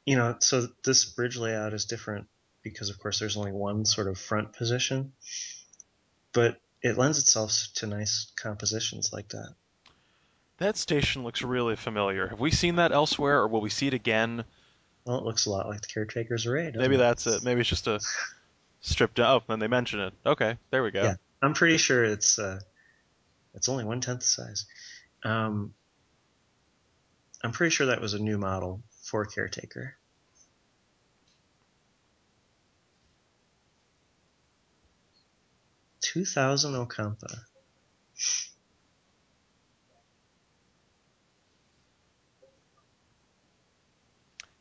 You 0.08 0.16
know, 0.16 0.36
so 0.40 0.66
this 0.84 1.04
bridge 1.04 1.36
layout 1.36 1.74
is 1.74 1.84
different 1.84 2.28
because, 2.62 2.88
of 2.88 2.98
course, 2.98 3.18
there's 3.18 3.36
only 3.36 3.52
one 3.52 3.84
sort 3.84 4.08
of 4.08 4.16
front 4.16 4.54
position, 4.54 5.12
but 6.32 6.62
it 6.80 6.96
lends 6.96 7.18
itself 7.18 7.52
to 7.74 7.86
nice 7.86 8.32
compositions 8.34 9.12
like 9.12 9.28
that. 9.28 9.50
That 10.56 10.78
station 10.78 11.24
looks 11.24 11.42
really 11.42 11.76
familiar. 11.76 12.26
Have 12.26 12.40
we 12.40 12.50
seen 12.50 12.76
that 12.76 12.90
elsewhere, 12.90 13.40
or 13.40 13.48
will 13.48 13.60
we 13.60 13.68
see 13.68 13.88
it 13.88 13.92
again? 13.92 14.46
Well, 15.04 15.18
it 15.18 15.24
looks 15.24 15.44
a 15.44 15.50
lot 15.50 15.68
like 15.68 15.82
the 15.82 15.88
Caretaker's 15.88 16.46
Array. 16.46 16.72
Maybe 16.74 16.94
it? 16.94 16.98
that's 16.98 17.26
it. 17.26 17.44
Maybe 17.44 17.60
it's 17.60 17.68
just 17.68 17.86
a 17.86 18.00
stripped. 18.80 19.20
Oh, 19.20 19.42
and 19.50 19.60
they 19.60 19.68
mention 19.68 20.00
it. 20.00 20.14
Okay, 20.24 20.56
there 20.70 20.82
we 20.82 20.90
go. 20.90 21.02
Yeah. 21.02 21.14
I'm 21.42 21.52
pretty 21.52 21.76
sure 21.76 22.02
it's 22.02 22.38
uh, 22.38 22.60
it's 23.52 23.68
only 23.68 23.84
one 23.84 24.00
tenth 24.00 24.20
the 24.20 24.24
size. 24.24 24.64
Um, 25.22 25.74
I'm 27.44 27.52
pretty 27.52 27.74
sure 27.74 27.88
that 27.88 28.00
was 28.00 28.14
a 28.14 28.18
new 28.18 28.38
model 28.38 28.82
for 29.02 29.26
Caretaker. 29.26 29.97
Two 36.12 36.24
thousand 36.24 36.72
Ocampa. 36.72 37.44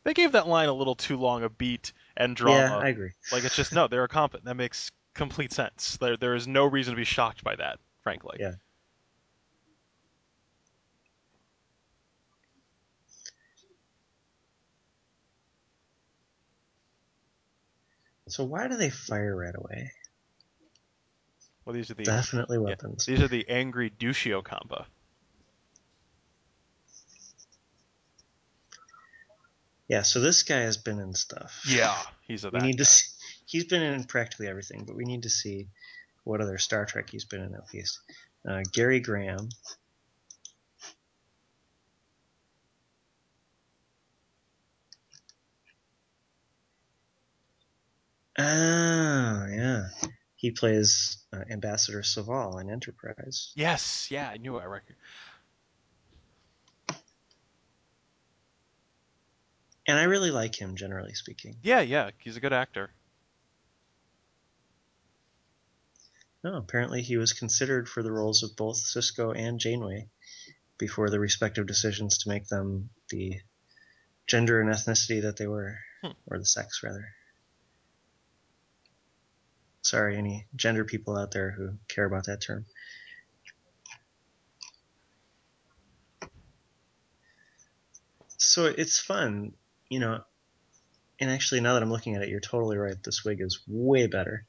They 0.03 0.13
gave 0.13 0.33
that 0.33 0.45
line 0.45 0.67
a 0.67 0.73
little 0.73 0.95
too 0.95 1.15
long 1.15 1.43
a 1.43 1.49
beat 1.49 1.93
and 2.17 2.35
drama. 2.35 2.79
Yeah. 2.79 2.85
I 2.85 2.89
agree. 2.89 3.11
Like 3.31 3.45
it's 3.45 3.55
just 3.55 3.71
no, 3.71 3.87
they're 3.87 4.03
a 4.03 4.09
competent. 4.09 4.43
That 4.43 4.55
makes 4.55 4.91
complete 5.13 5.53
sense. 5.53 5.95
There, 6.01 6.17
there 6.17 6.35
is 6.35 6.49
no 6.49 6.65
reason 6.65 6.91
to 6.93 6.97
be 6.97 7.05
shocked 7.05 7.45
by 7.45 7.55
that, 7.55 7.79
frankly. 8.03 8.37
Yeah. 8.41 8.55
So 18.27 18.43
why 18.43 18.67
do 18.67 18.75
they 18.75 18.89
fire 18.89 19.33
right 19.33 19.55
away? 19.55 19.93
Well, 21.67 21.73
these 21.73 21.91
are 21.91 21.95
the 21.95 22.03
Definitely 22.05 22.59
yeah, 22.59 22.63
weapons. 22.63 23.05
these 23.05 23.19
are 23.19 23.27
the 23.27 23.45
angry 23.49 23.89
Dushio 23.89 24.41
compa. 24.41 24.85
Yeah, 29.89 30.03
so 30.03 30.21
this 30.21 30.43
guy 30.43 30.59
has 30.61 30.77
been 30.77 30.97
in 30.97 31.13
stuff. 31.13 31.61
Yeah, 31.67 31.93
he's 32.21 32.45
a 32.45 32.51
we 32.51 32.59
need 32.61 32.77
to 32.77 32.85
see. 32.85 33.09
He's 33.45 33.65
been 33.65 33.81
in 33.81 34.05
practically 34.05 34.47
everything, 34.47 34.85
but 34.85 34.95
we 34.95 35.03
need 35.03 35.23
to 35.23 35.29
see 35.29 35.67
what 36.23 36.39
other 36.39 36.57
Star 36.57 36.85
Trek 36.85 37.09
he's 37.09 37.25
been 37.25 37.41
in 37.41 37.53
at 37.53 37.73
least. 37.73 37.99
Uh, 38.47 38.61
Gary 38.71 39.01
Graham. 39.01 39.49
Oh, 48.39 49.47
yeah. 49.51 49.87
He 50.37 50.51
plays 50.51 51.17
uh, 51.33 51.41
Ambassador 51.49 52.01
Soval 52.01 52.61
in 52.61 52.69
Enterprise. 52.69 53.51
Yes, 53.55 54.09
yeah, 54.11 54.29
I 54.29 54.37
knew 54.37 54.57
I 54.57 54.65
record. 54.65 54.95
And 59.87 59.97
I 59.97 60.03
really 60.03 60.31
like 60.31 60.53
him, 60.59 60.75
generally 60.75 61.13
speaking. 61.13 61.55
Yeah, 61.63 61.81
yeah, 61.81 62.11
he's 62.19 62.37
a 62.37 62.39
good 62.39 62.53
actor. 62.53 62.91
No, 66.43 66.55
apparently 66.55 67.01
he 67.01 67.17
was 67.17 67.33
considered 67.33 67.89
for 67.89 68.03
the 68.03 68.11
roles 68.11 68.43
of 68.43 68.55
both 68.55 68.77
Sisko 68.77 69.35
and 69.35 69.59
Janeway 69.59 70.07
before 70.77 71.09
the 71.09 71.19
respective 71.19 71.65
decisions 71.65 72.19
to 72.19 72.29
make 72.29 72.47
them 72.47 72.89
the 73.09 73.39
gender 74.27 74.61
and 74.61 74.69
ethnicity 74.69 75.21
that 75.23 75.37
they 75.37 75.47
were, 75.47 75.79
Hmm. 76.03 76.11
or 76.27 76.37
the 76.37 76.45
sex, 76.45 76.83
rather. 76.83 77.15
Sorry, 79.87 80.17
any 80.17 80.45
gender 80.53 80.83
people 80.83 81.17
out 81.17 81.31
there 81.31 81.49
who 81.51 81.77
care 81.87 82.03
about 82.03 82.25
that 82.25 82.41
term. 82.41 82.65
So 88.35 88.65
it's 88.65 88.99
fun, 88.99 89.53
you 89.87 90.01
know. 90.01 90.19
And 91.21 91.31
actually, 91.31 91.61
now 91.61 91.73
that 91.73 91.83
I'm 91.83 91.89
looking 91.89 92.15
at 92.15 92.21
it, 92.21 92.27
you're 92.27 92.41
totally 92.41 92.75
right. 92.77 93.01
This 93.01 93.23
wig 93.23 93.39
is 93.39 93.61
way 93.65 94.07
better. 94.07 94.45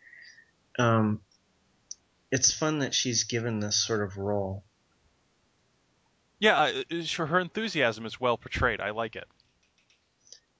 Um, 0.76 1.20
it's 2.32 2.52
fun 2.52 2.80
that 2.80 2.92
she's 2.92 3.22
given 3.22 3.60
this 3.60 3.76
sort 3.76 4.02
of 4.02 4.18
role. 4.18 4.64
Yeah, 6.40 6.72
uh, 6.90 7.26
her 7.26 7.38
enthusiasm 7.38 8.06
is 8.06 8.20
well 8.20 8.38
portrayed. 8.38 8.80
I 8.80 8.90
like 8.90 9.14
it. 9.14 9.28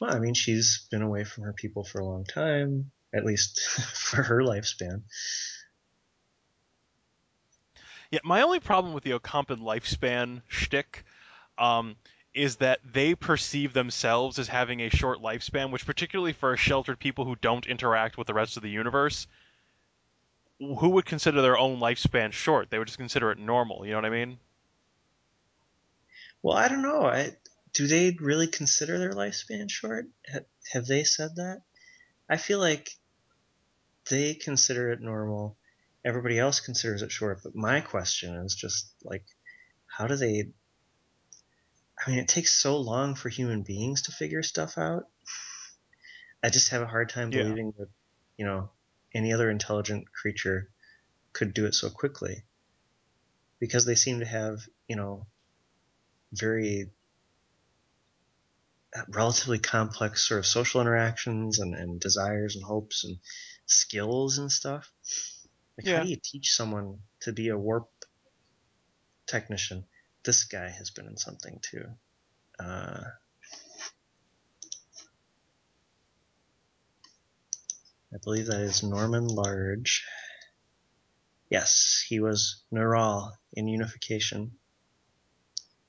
Well, 0.00 0.14
I 0.14 0.20
mean, 0.20 0.35
she's 0.35 0.87
been 0.88 1.02
away 1.02 1.25
from 1.25 1.42
her 1.44 1.52
people 1.52 1.82
for 1.82 1.99
a 1.99 2.06
long 2.06 2.25
time, 2.25 2.92
at 3.15 3.25
least 3.25 3.61
for 3.95 4.23
her 4.23 4.43
lifespan. 4.43 5.03
Yeah, 8.11 8.21
my 8.25 8.43
only 8.43 8.61
problem 8.61 8.95
with 8.95 9.05
the 9.05 9.19
Ocampan 9.19 9.61
lifespan 9.61 10.41
shtick 10.49 11.05
um, 11.59 11.97
is 12.33 12.57
that 12.57 12.81
they 12.85 13.15
perceive 13.15 13.73
themselves 13.73 14.38
as 14.38 14.49
having 14.49 14.81
a 14.81 14.88
short 14.88 15.19
lifespan, 15.19 15.71
which, 15.71 15.85
particularly 15.85 16.33
for 16.33 16.57
sheltered 16.57 16.99
people 16.99 17.25
who 17.25 17.37
don't 17.37 17.67
interact 17.67 18.17
with 18.17 18.27
the 18.27 18.35
rest 18.35 18.57
of 18.57 18.62
the 18.62 18.71
universe, 18.71 19.27
who 20.59 20.91
would 20.91 21.05
consider 21.05 21.43
their 21.43 21.59
own 21.59 21.81
lifespan 21.81 22.33
short? 22.33 22.71
They 22.71 22.79
would 22.79 22.88
just 22.88 22.99
consider 22.99 23.31
it 23.31 23.38
normal. 23.38 23.85
You 23.85 23.93
know 23.93 23.99
what 23.99 24.07
I 24.07 24.11
mean? 24.11 24.38
Well, 26.43 26.57
I 26.57 26.69
don't 26.69 26.83
know. 26.83 27.03
I, 27.03 27.33
do 27.75 27.87
they 27.87 28.17
really 28.21 28.47
consider 28.47 28.99
their 28.99 29.12
lifespan 29.12 29.71
short? 29.71 30.07
Ha, 30.33 30.41
have 30.73 30.87
they 30.87 31.05
said 31.05 31.37
that? 31.37 31.62
I 32.28 32.37
feel 32.37 32.58
like 32.58 32.90
they 34.11 34.35
consider 34.35 34.90
it 34.90 35.00
normal. 35.00 35.56
Everybody 36.04 36.38
else 36.38 36.61
considers 36.61 37.02
it 37.02 37.11
short. 37.12 37.40
But 37.42 37.54
my 37.54 37.80
question 37.80 38.35
is 38.37 38.54
just 38.54 38.92
like, 39.02 39.25
how 39.87 40.06
do 40.06 40.16
they? 40.16 40.50
I 42.06 42.11
mean, 42.11 42.20
it 42.20 42.28
takes 42.28 42.52
so 42.52 42.78
long 42.78 43.14
for 43.14 43.28
human 43.28 43.62
beings 43.62 44.02
to 44.02 44.12
figure 44.12 44.42
stuff 44.42 44.78
out. 44.78 45.04
I 46.42 46.50
just 46.50 46.70
have 46.70 46.82
a 46.82 46.87
hard 46.87 47.08
time 47.08 47.30
Yeah. 47.30 47.42
believing 47.42 47.73
that, 47.78 47.88
you 48.37 48.47
know, 48.47 48.70
any 49.14 49.32
other 49.32 49.50
intelligent 49.50 50.12
creature 50.12 50.70
could 51.32 51.52
do 51.54 51.66
it 51.66 51.75
so 51.75 51.90
quickly. 51.90 52.44
Because 53.58 53.85
they 53.85 53.97
seem 53.97 54.20
to 54.20 54.26
have, 54.26 54.61
you 54.87 54.94
know, 54.94 55.26
very 56.32 56.90
relatively 59.09 59.59
complex 59.59 60.26
sort 60.28 60.38
of 60.38 60.47
social 60.47 60.80
interactions 60.80 61.59
and, 61.59 61.75
and 61.75 62.00
desires 62.00 62.57
and 62.57 62.64
hopes 62.64 63.04
and 63.04 63.18
skills 63.66 64.38
and 64.38 64.50
stuff. 64.50 64.90
Like, 65.76 65.87
Yeah. 65.87 65.99
how 65.99 66.02
do 66.04 66.09
you 66.09 66.16
teach 66.23 66.52
someone 66.52 66.99
to 67.21 67.33
be 67.33 67.49
a 67.49 67.59
warp 67.59 67.88
technician? 69.26 69.85
This 70.25 70.45
guy 70.45 70.68
has 70.68 70.90
been 70.90 71.07
in 71.07 71.16
something 71.16 71.61
too. 71.62 71.85
Uh, 72.59 73.04
I 78.12 78.16
believe 78.25 78.47
that 78.47 78.61
is 78.61 78.83
Norman 78.83 79.26
Large. 79.26 80.04
Yes, 81.50 82.04
he 82.09 82.21
was 82.21 82.62
Neral 82.73 83.33
in 83.52 83.68
Unification. 83.68 84.52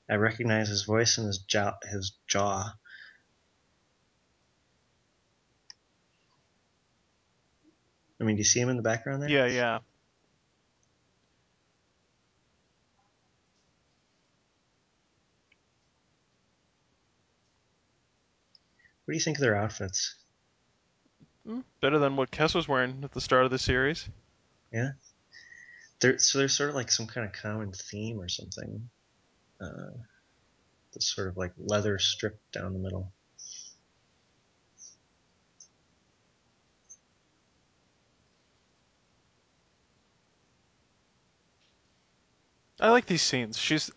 I 0.08 0.14
recognize 0.14 0.68
his 0.68 0.84
voice 0.84 1.18
and 1.18 1.26
his 1.26 1.38
jaw. 1.38 1.74
His 1.82 2.12
jaw. 2.26 2.74
I 8.20 8.24
mean, 8.24 8.36
do 8.36 8.40
you 8.40 8.44
see 8.44 8.60
him 8.60 8.68
in 8.68 8.76
the 8.76 8.82
background 8.82 9.22
there? 9.22 9.30
Yeah, 9.30 9.46
yeah. 9.46 9.78
What 19.04 19.12
do 19.12 19.14
you 19.14 19.20
think 19.20 19.38
of 19.38 19.40
their 19.40 19.56
outfits? 19.56 20.14
Mm, 21.46 21.64
better 21.80 21.98
than 21.98 22.16
what 22.16 22.30
Kes 22.30 22.54
was 22.54 22.68
wearing 22.68 23.00
at 23.02 23.12
the 23.12 23.20
start 23.20 23.44
of 23.44 23.50
the 23.50 23.58
series. 23.58 24.08
Yeah. 24.72 24.90
There, 26.00 26.18
so 26.18 26.38
there's 26.38 26.56
sort 26.56 26.70
of 26.70 26.76
like 26.76 26.90
some 26.90 27.06
kind 27.06 27.26
of 27.26 27.32
common 27.32 27.72
theme 27.72 28.20
or 28.20 28.28
something. 28.28 28.88
Uh, 29.60 29.96
this 30.92 31.08
sort 31.08 31.28
of 31.28 31.36
like 31.36 31.52
leather 31.56 31.98
strip 31.98 32.40
down 32.52 32.72
the 32.72 32.78
middle. 32.78 33.12
I 42.80 42.90
like 42.90 43.06
these 43.06 43.22
scenes. 43.22 43.58
She's, 43.58 43.90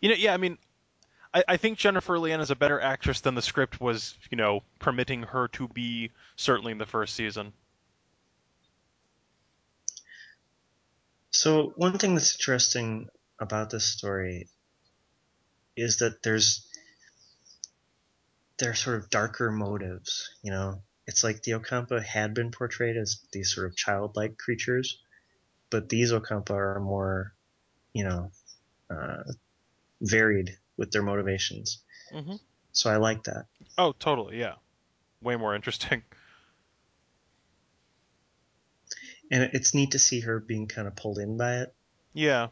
you 0.00 0.08
know, 0.10 0.14
yeah. 0.14 0.34
I 0.34 0.36
mean, 0.36 0.58
I, 1.32 1.44
I 1.48 1.56
think 1.56 1.78
Jennifer 1.78 2.18
Lien 2.18 2.40
is 2.40 2.50
a 2.50 2.56
better 2.56 2.80
actress 2.80 3.20
than 3.20 3.34
the 3.34 3.42
script 3.42 3.80
was, 3.80 4.16
you 4.30 4.36
know, 4.36 4.62
permitting 4.78 5.22
her 5.22 5.48
to 5.48 5.68
be. 5.68 6.10
Certainly 6.36 6.72
in 6.72 6.78
the 6.78 6.86
first 6.86 7.16
season. 7.16 7.52
So 11.30 11.72
one 11.76 11.98
thing 11.98 12.14
that's 12.14 12.34
interesting 12.36 13.08
about 13.40 13.70
this 13.70 13.84
story 13.86 14.48
is 15.76 15.98
that 15.98 16.22
there's 16.22 16.66
there 18.58 18.70
are 18.70 18.74
sort 18.74 18.98
of 18.98 19.10
darker 19.10 19.50
motives. 19.50 20.30
You 20.42 20.50
know, 20.52 20.82
it's 21.06 21.24
like 21.24 21.42
the 21.42 21.52
Ocampa 21.52 22.02
had 22.04 22.34
been 22.34 22.50
portrayed 22.50 22.96
as 22.96 23.20
these 23.32 23.54
sort 23.54 23.66
of 23.66 23.76
childlike 23.76 24.36
creatures, 24.36 24.98
but 25.70 25.88
these 25.88 26.12
Ocampa 26.12 26.50
are 26.50 26.80
more, 26.80 27.34
you 27.98 28.04
know, 28.04 28.30
uh, 28.90 29.24
varied 30.00 30.56
with 30.76 30.92
their 30.92 31.02
motivations. 31.02 31.82
hmm 32.12 32.36
So 32.70 32.90
I 32.90 32.96
like 32.96 33.24
that. 33.24 33.46
Oh, 33.76 33.92
totally. 33.98 34.38
Yeah. 34.38 34.54
Way 35.20 35.34
more 35.34 35.56
interesting. 35.56 36.04
And 39.32 39.50
it's 39.52 39.74
neat 39.74 39.90
to 39.90 39.98
see 39.98 40.20
her 40.20 40.38
being 40.38 40.68
kind 40.68 40.86
of 40.86 40.94
pulled 40.94 41.18
in 41.18 41.36
by 41.36 41.56
it. 41.56 41.74
Yeah. 42.14 42.48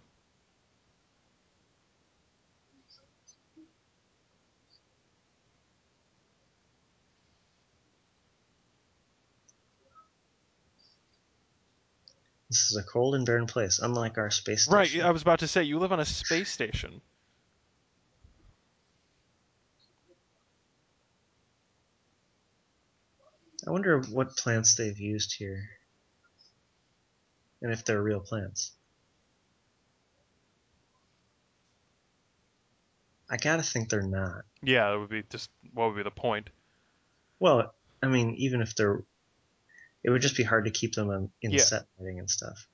This 12.57 12.71
is 12.71 12.77
a 12.79 12.83
cold 12.83 13.15
and 13.15 13.27
barren 13.27 13.47
place, 13.47 13.81
unlike 13.81 14.17
our 14.17 14.31
space 14.31 14.63
station. 14.63 14.75
Right. 14.75 15.07
I 15.07 15.11
was 15.11 15.21
about 15.21 15.41
to 15.41 15.49
say 15.49 15.65
you 15.65 15.79
live 15.79 15.93
on 15.93 16.01
a 16.01 16.07
space 16.07 16.51
station. 16.51 17.03
I 23.67 23.71
wonder 23.71 24.01
what 24.01 24.39
plants 24.39 24.75
they've 24.75 24.99
used 24.99 25.35
here. 25.37 25.69
And 27.61 27.71
if 27.73 27.85
they're 27.85 28.03
real 28.03 28.21
plants. 28.21 28.73
I 33.29 33.37
gotta 33.37 33.65
think 33.65 33.91
they're 33.91 34.01
not. 34.01 34.45
Yeah, 34.63 34.91
that 34.91 34.99
would 34.99 35.11
be 35.11 35.25
just 35.29 35.51
what 35.75 35.89
would 35.89 35.97
be 35.97 36.05
the 36.05 36.11
point? 36.11 36.49
Well, 37.39 37.75
I 38.03 38.07
mean, 38.07 38.35
even 38.37 38.63
if 38.63 38.75
they're, 38.75 39.03
it 40.07 40.11
would 40.11 40.23
just 40.23 40.37
be 40.37 40.45
hard 40.45 40.65
to 40.67 40.71
keep 40.71 40.95
them 40.95 41.11
in, 41.11 41.31
in 41.43 41.51
Yeah. 41.51 41.59
set 41.65 41.83
lighting 41.99 42.21
and 42.21 42.31
stuff. 42.31 42.69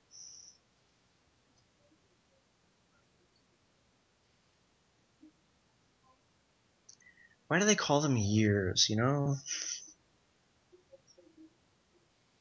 Why 7.47 7.59
do 7.59 7.65
they 7.65 7.75
call 7.75 8.01
them 8.01 8.17
years? 8.17 8.87
You 8.89 8.95
know, 8.97 9.35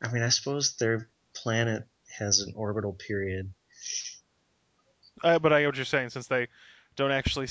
I 0.02 0.10
mean, 0.12 0.22
I 0.22 0.28
suppose 0.30 0.76
their 0.76 1.08
planet 1.34 1.84
has 2.18 2.40
an 2.40 2.54
orbital 2.56 2.92
period. 2.92 3.52
Uh, 5.22 5.38
but 5.38 5.52
I 5.52 5.60
get 5.60 5.66
what 5.66 5.76
you're 5.76 5.84
saying 5.84 6.10
since 6.10 6.26
they 6.26 6.48
don't 6.96 7.10
actually 7.12 7.48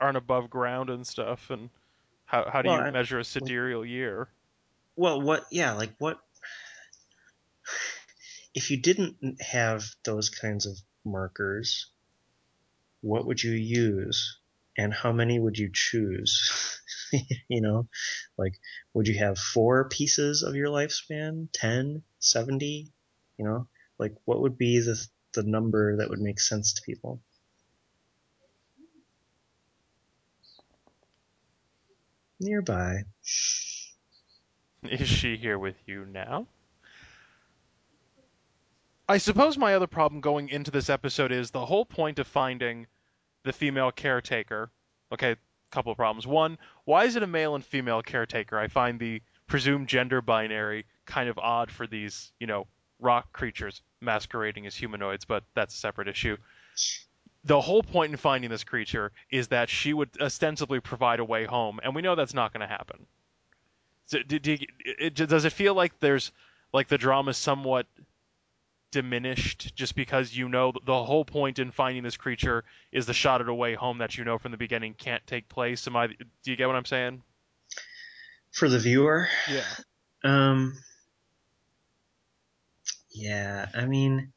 aren't 0.00 0.16
above 0.16 0.50
ground 0.50 0.90
and 0.90 1.06
stuff, 1.06 1.50
and 1.50 1.68
how 2.24 2.48
how 2.50 2.62
do 2.62 2.68
Well, 2.68 2.78
you 2.78 2.84
I- 2.84 2.90
measure 2.90 3.18
a 3.18 3.24
sidereal 3.24 3.84
year? 3.84 4.28
Well, 4.96 5.20
what? 5.20 5.46
Yeah, 5.50 5.72
like 5.72 5.92
what? 5.98 6.20
If 8.54 8.70
you 8.70 8.80
didn't 8.80 9.40
have 9.40 9.84
those 10.04 10.28
kinds 10.28 10.66
of 10.66 10.76
markers, 11.04 11.90
what 13.00 13.26
would 13.26 13.42
you 13.42 13.52
use, 13.52 14.38
and 14.76 14.92
how 14.92 15.12
many 15.12 15.38
would 15.38 15.58
you 15.58 15.70
choose? 15.72 16.80
you 17.48 17.60
know, 17.60 17.88
like 18.36 18.54
would 18.94 19.08
you 19.08 19.18
have 19.18 19.38
four 19.38 19.88
pieces 19.88 20.42
of 20.42 20.54
your 20.54 20.68
lifespan, 20.68 21.48
10, 21.52 22.02
70? 22.18 22.92
You 23.38 23.44
know, 23.44 23.68
like 23.98 24.14
what 24.24 24.40
would 24.40 24.58
be 24.58 24.80
the 24.80 25.00
the 25.32 25.42
number 25.44 25.98
that 25.98 26.10
would 26.10 26.20
make 26.20 26.40
sense 26.40 26.72
to 26.74 26.82
people? 26.82 27.20
Nearby. 32.40 33.04
Is 34.82 35.08
she 35.08 35.36
here 35.36 35.58
with 35.58 35.76
you 35.86 36.06
now? 36.06 36.46
I 39.10 39.18
suppose 39.18 39.58
my 39.58 39.74
other 39.74 39.88
problem 39.88 40.20
going 40.20 40.50
into 40.50 40.70
this 40.70 40.88
episode 40.88 41.32
is 41.32 41.50
the 41.50 41.66
whole 41.66 41.84
point 41.84 42.20
of 42.20 42.28
finding 42.28 42.86
the 43.42 43.52
female 43.52 43.90
caretaker. 43.90 44.70
Okay, 45.10 45.34
couple 45.72 45.90
of 45.90 45.98
problems. 45.98 46.28
One, 46.28 46.58
why 46.84 47.06
is 47.06 47.16
it 47.16 47.24
a 47.24 47.26
male 47.26 47.56
and 47.56 47.64
female 47.64 48.02
caretaker? 48.02 48.56
I 48.56 48.68
find 48.68 49.00
the 49.00 49.20
presumed 49.48 49.88
gender 49.88 50.22
binary 50.22 50.86
kind 51.06 51.28
of 51.28 51.38
odd 51.38 51.72
for 51.72 51.88
these, 51.88 52.30
you 52.38 52.46
know, 52.46 52.68
rock 53.00 53.32
creatures 53.32 53.82
masquerading 54.00 54.66
as 54.66 54.76
humanoids, 54.76 55.24
but 55.24 55.42
that's 55.54 55.74
a 55.74 55.78
separate 55.78 56.06
issue. 56.06 56.36
The 57.42 57.60
whole 57.60 57.82
point 57.82 58.12
in 58.12 58.16
finding 58.16 58.48
this 58.48 58.62
creature 58.62 59.10
is 59.28 59.48
that 59.48 59.68
she 59.68 59.92
would 59.92 60.10
ostensibly 60.20 60.78
provide 60.78 61.18
a 61.18 61.24
way 61.24 61.46
home, 61.46 61.80
and 61.82 61.96
we 61.96 62.02
know 62.02 62.14
that's 62.14 62.34
not 62.34 62.52
going 62.52 62.60
to 62.60 62.72
happen. 62.72 63.06
Does 64.08 65.44
it 65.44 65.52
feel 65.52 65.74
like 65.74 65.98
there's 65.98 66.30
like 66.72 66.86
the 66.86 66.98
drama 66.98 67.34
somewhat 67.34 67.86
diminished 68.90 69.74
just 69.74 69.94
because 69.94 70.36
you 70.36 70.48
know 70.48 70.72
the 70.84 71.04
whole 71.04 71.24
point 71.24 71.58
in 71.58 71.70
finding 71.70 72.02
this 72.02 72.16
creature 72.16 72.64
is 72.92 73.06
the 73.06 73.14
shot 73.14 73.40
at 73.40 73.48
a 73.48 73.54
way 73.54 73.74
home 73.74 73.98
that 73.98 74.16
you 74.18 74.24
know 74.24 74.38
from 74.38 74.50
the 74.50 74.56
beginning 74.58 74.94
can't 74.94 75.24
take 75.26 75.48
place? 75.48 75.86
Am 75.86 75.96
I? 75.96 76.08
Do 76.08 76.14
you 76.44 76.56
get 76.56 76.66
what 76.66 76.76
I'm 76.76 76.84
saying? 76.84 77.22
For 78.52 78.68
the 78.68 78.78
viewer, 78.78 79.28
Yeah. 79.48 79.64
um, 80.24 80.76
yeah, 83.12 83.66
I 83.74 83.86
mean, 83.86 84.32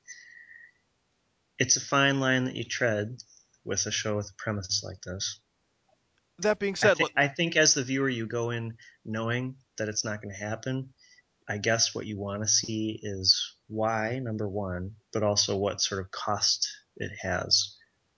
it's 1.60 1.78
a 1.78 1.82
fine 1.82 2.20
line 2.20 2.46
that 2.46 2.56
you 2.56 2.64
tread 2.64 3.18
with 3.64 3.86
a 3.86 3.92
show 3.92 4.16
with 4.16 4.30
a 4.30 4.34
premise 4.38 4.84
like 4.84 5.02
this. 5.02 5.40
That 6.40 6.60
being 6.60 6.74
I, 6.74 6.78
said, 6.78 6.98
thi- 6.98 7.04
look, 7.04 7.12
I 7.16 7.28
think 7.28 7.56
as 7.56 7.74
the 7.74 7.84
viewer, 7.84 8.10
you 8.10 8.28
go 8.28 8.50
in 8.50 8.76
knowing 9.06 9.56
that 9.78 9.90
it's 9.90 10.04
not 10.04 10.22
going 10.22 10.34
to 10.34 10.40
happen. 10.44 10.94
I 11.48 11.58
guess 11.58 11.94
what 11.94 12.06
you 12.06 12.20
want 12.20 12.42
to 12.44 12.48
see 12.48 13.00
is 13.02 13.56
why, 13.74 14.20
number 14.20 14.48
one, 14.48 14.96
but 15.12 15.24
also 15.24 15.58
what 15.58 15.82
sort 15.82 16.02
of 16.02 16.12
cost 16.12 16.70
it 16.98 17.12
has 17.22 17.76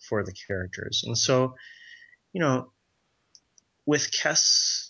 for 0.10 0.24
the 0.24 0.34
characters. 0.48 1.04
And 1.06 1.18
so, 1.18 1.56
you 2.34 2.42
know, 2.42 2.72
with 3.86 4.12
Kes, 4.12 4.90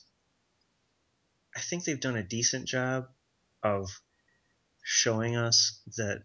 I 1.55 1.59
think 1.59 1.83
they've 1.83 1.99
done 1.99 2.17
a 2.17 2.23
decent 2.23 2.67
job 2.67 3.07
of 3.63 3.89
showing 4.83 5.35
us 5.35 5.79
that 5.97 6.23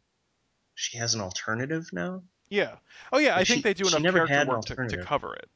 she 0.74 0.98
has 0.98 1.14
an 1.14 1.20
alternative 1.20 1.88
now. 1.92 2.22
yeah. 2.48 2.76
Oh 3.12 3.18
yeah, 3.18 3.34
I 3.34 3.38
Like, 3.38 3.46
think 3.46 3.64
they 3.64 3.74
do 3.74 3.84
she 3.84 3.96
enough 3.96 4.14
character 4.26 4.46
work 4.46 4.64
to, 4.66 4.74
to 4.96 5.04
cover 5.04 5.34
it. 5.34 5.48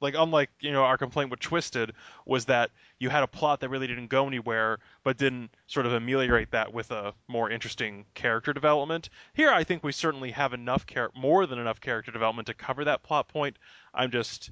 Like 0.00 0.14
unlike 0.16 0.50
you 0.60 0.72
know 0.72 0.84
our 0.84 0.96
complaint 0.98 1.30
with 1.30 1.40
Twisted 1.40 1.92
was 2.26 2.46
that 2.46 2.70
you 2.98 3.10
had 3.10 3.22
a 3.22 3.26
plot 3.26 3.60
that 3.60 3.68
really 3.68 3.86
didn't 3.86 4.08
go 4.08 4.26
anywhere, 4.26 4.78
but 5.04 5.16
didn't 5.18 5.50
sort 5.66 5.86
of 5.86 5.92
ameliorate 5.92 6.50
that 6.52 6.72
with 6.72 6.90
a 6.90 7.14
more 7.28 7.50
interesting 7.50 8.06
character 8.14 8.52
development. 8.52 9.10
Here, 9.34 9.50
I 9.50 9.64
think 9.64 9.84
we 9.84 9.92
certainly 9.92 10.30
have 10.32 10.52
enough 10.54 10.86
char- 10.86 11.10
more 11.14 11.46
than 11.46 11.58
enough 11.58 11.80
character 11.80 12.12
development 12.12 12.46
to 12.46 12.54
cover 12.54 12.84
that 12.84 13.02
plot 13.02 13.28
point. 13.28 13.58
I'm 13.94 14.10
just 14.10 14.50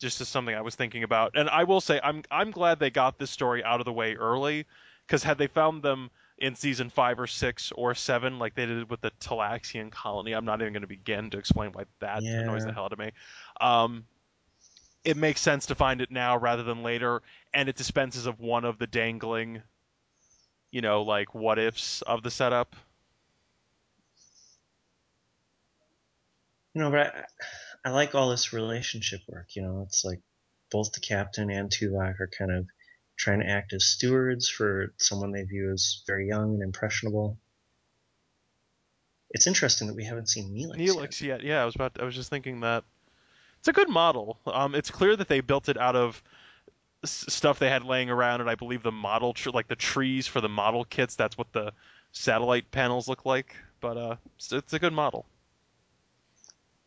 just 0.00 0.20
as 0.20 0.28
something 0.28 0.54
I 0.54 0.62
was 0.62 0.74
thinking 0.74 1.02
about, 1.02 1.32
and 1.36 1.48
I 1.50 1.64
will 1.64 1.80
say 1.80 2.00
I'm 2.02 2.22
I'm 2.30 2.50
glad 2.50 2.78
they 2.78 2.90
got 2.90 3.18
this 3.18 3.30
story 3.30 3.62
out 3.62 3.80
of 3.80 3.84
the 3.84 3.92
way 3.92 4.14
early 4.14 4.66
Because 5.06 5.22
had 5.22 5.38
they 5.38 5.46
found 5.48 5.82
them 5.82 6.10
in 6.38 6.54
season 6.54 6.88
five 6.88 7.20
or 7.20 7.26
six 7.26 7.70
or 7.72 7.94
seven, 7.94 8.38
like 8.38 8.54
they 8.54 8.64
did 8.66 8.88
with 8.88 9.02
the 9.02 9.10
Talaxian 9.20 9.90
colony, 9.90 10.32
I'm 10.32 10.44
not 10.46 10.60
even 10.62 10.72
going 10.72 10.82
to 10.82 10.86
begin 10.88 11.30
to 11.30 11.38
explain 11.38 11.72
why 11.72 11.84
that 12.00 12.24
Yeah. 12.24 12.40
annoys 12.40 12.64
the 12.64 12.72
hell 12.72 12.84
out 12.86 12.92
of 12.92 12.98
me. 12.98 13.10
Um, 13.60 14.06
it 15.04 15.16
makes 15.16 15.40
sense 15.40 15.66
to 15.66 15.74
find 15.74 16.00
it 16.00 16.10
now 16.10 16.36
rather 16.36 16.62
than 16.62 16.82
later, 16.82 17.22
and 17.54 17.68
it 17.68 17.76
dispenses 17.76 18.26
of 18.26 18.40
one 18.40 18.64
of 18.64 18.78
the 18.78 18.86
dangling, 18.86 19.62
you 20.70 20.80
know, 20.80 21.02
like 21.02 21.34
what 21.34 21.58
ifs 21.58 22.02
of 22.02 22.22
the 22.22 22.30
setup. 22.30 22.76
You 26.74 26.82
know, 26.82 26.90
but 26.90 27.14
I, 27.84 27.88
I 27.88 27.90
like 27.90 28.14
all 28.14 28.30
this 28.30 28.52
relationship 28.52 29.20
work. 29.28 29.56
You 29.56 29.62
know, 29.62 29.82
it's 29.86 30.04
like 30.04 30.20
both 30.70 30.92
the 30.92 31.00
captain 31.00 31.50
and 31.50 31.70
Tuvok 31.70 32.20
are 32.20 32.30
kind 32.38 32.52
of 32.52 32.66
trying 33.16 33.40
to 33.40 33.46
act 33.48 33.72
as 33.72 33.84
stewards 33.84 34.48
for 34.48 34.94
someone 34.98 35.32
they 35.32 35.42
view 35.42 35.72
as 35.72 36.02
very 36.06 36.28
young 36.28 36.54
and 36.54 36.62
impressionable. 36.62 37.38
It's 39.30 39.46
interesting 39.46 39.88
that 39.88 39.94
we 39.94 40.04
haven't 40.04 40.28
seen 40.28 40.54
Neelix. 40.54 40.78
yet. 40.78 40.96
Neelix 40.96 41.20
yet. 41.20 41.42
Yeah, 41.42 41.62
I 41.62 41.64
was 41.64 41.74
about. 41.74 42.00
I 42.00 42.04
was 42.04 42.14
just 42.14 42.30
thinking 42.30 42.60
that 42.60 42.84
it's 43.60 43.68
a 43.68 43.72
good 43.72 43.88
model. 43.88 44.38
Um, 44.46 44.74
it's 44.74 44.90
clear 44.90 45.14
that 45.16 45.28
they 45.28 45.40
built 45.40 45.68
it 45.68 45.76
out 45.76 45.94
of 45.94 46.22
s- 47.04 47.26
stuff 47.28 47.58
they 47.58 47.68
had 47.68 47.84
laying 47.84 48.10
around, 48.10 48.40
and 48.40 48.50
I 48.50 48.54
believe 48.54 48.82
the 48.82 48.90
model, 48.92 49.34
tr- 49.34 49.50
like 49.50 49.68
the 49.68 49.76
trees 49.76 50.26
for 50.26 50.40
the 50.40 50.48
model 50.48 50.84
kits, 50.84 51.14
that's 51.14 51.36
what 51.38 51.52
the 51.52 51.72
satellite 52.12 52.70
panels 52.70 53.06
look 53.06 53.24
like. 53.24 53.54
But 53.80 53.96
uh, 53.96 54.16
it's, 54.36 54.52
it's 54.52 54.72
a 54.72 54.78
good 54.78 54.92
model. 54.92 55.26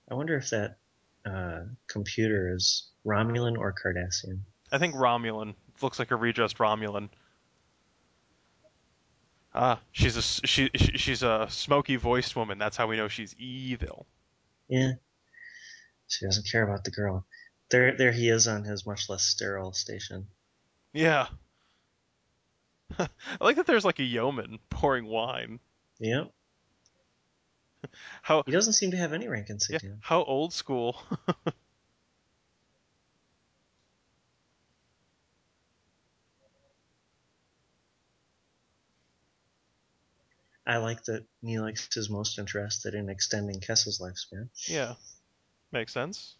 I 0.10 0.16
wonder 0.16 0.36
if 0.36 0.50
that 0.50 0.78
uh, 1.26 1.62
computer 1.88 2.54
is 2.54 2.90
Romulan 3.06 3.58
or 3.58 3.74
Cardassian. 3.74 4.40
I 4.72 4.78
think 4.80 4.96
Romulan 4.96 5.54
looks 5.82 6.00
like 6.00 6.12
a 6.12 6.16
redressed 6.16 6.58
Romulan. 6.58 7.10
Ah, 9.56 9.80
she's 9.92 10.18
a 10.18 10.22
she 10.24 10.72
she's 10.74 11.22
a 11.22 11.46
smoky 11.50 11.96
voiced 11.96 12.36
woman. 12.36 12.58
That's 12.58 12.76
how 12.76 12.88
we 12.88 12.98
know 12.98 13.08
she's 13.08 13.36
evil. 13.38 14.08
Yeah. 14.68 14.94
She 16.14 16.26
doesn't 16.26 16.48
care 16.52 16.64
about 16.64 16.84
the 16.84 16.92
girl. 16.92 17.26
There, 17.70 17.98
there 17.98 18.12
he 18.12 18.30
is 18.30 18.48
on 18.48 18.64
his 18.64 18.86
much 18.86 19.10
less 19.10 19.24
sterile 19.24 19.74
station. 19.74 20.28
Yeah. 20.94 21.28
I 23.00 23.08
like 23.42 23.56
that 23.56 23.66
there's 23.66 23.86
like 23.86 24.00
a 24.00 24.04
yeoman 24.04 24.60
pouring 24.70 25.06
wine. 25.06 25.60
Yep. 26.00 26.32
How 28.22 28.44
He 28.46 28.52
doesn't 28.52 28.74
seem 28.74 28.92
to 28.92 28.98
have 28.98 29.14
any 29.14 29.28
rank 29.28 29.48
yeah, 29.50 29.54
insignia. 29.54 29.98
how 30.02 30.24
old 30.24 30.54
school. 30.54 31.02
I 40.66 40.78
like 40.78 41.04
that 41.06 41.26
Neelix 41.44 41.98
is 41.98 42.10
most 42.10 42.40
interested 42.40 42.94
in 42.96 43.10
extending 43.10 43.60
Kes's 43.60 44.00
lifespan. 44.00 44.50
yeah, 44.70 44.94
makes 45.74 45.92
sense. 45.92 46.36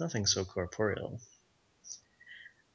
Nothing 0.00 0.26
so 0.26 0.44
corporeal. 0.44 1.20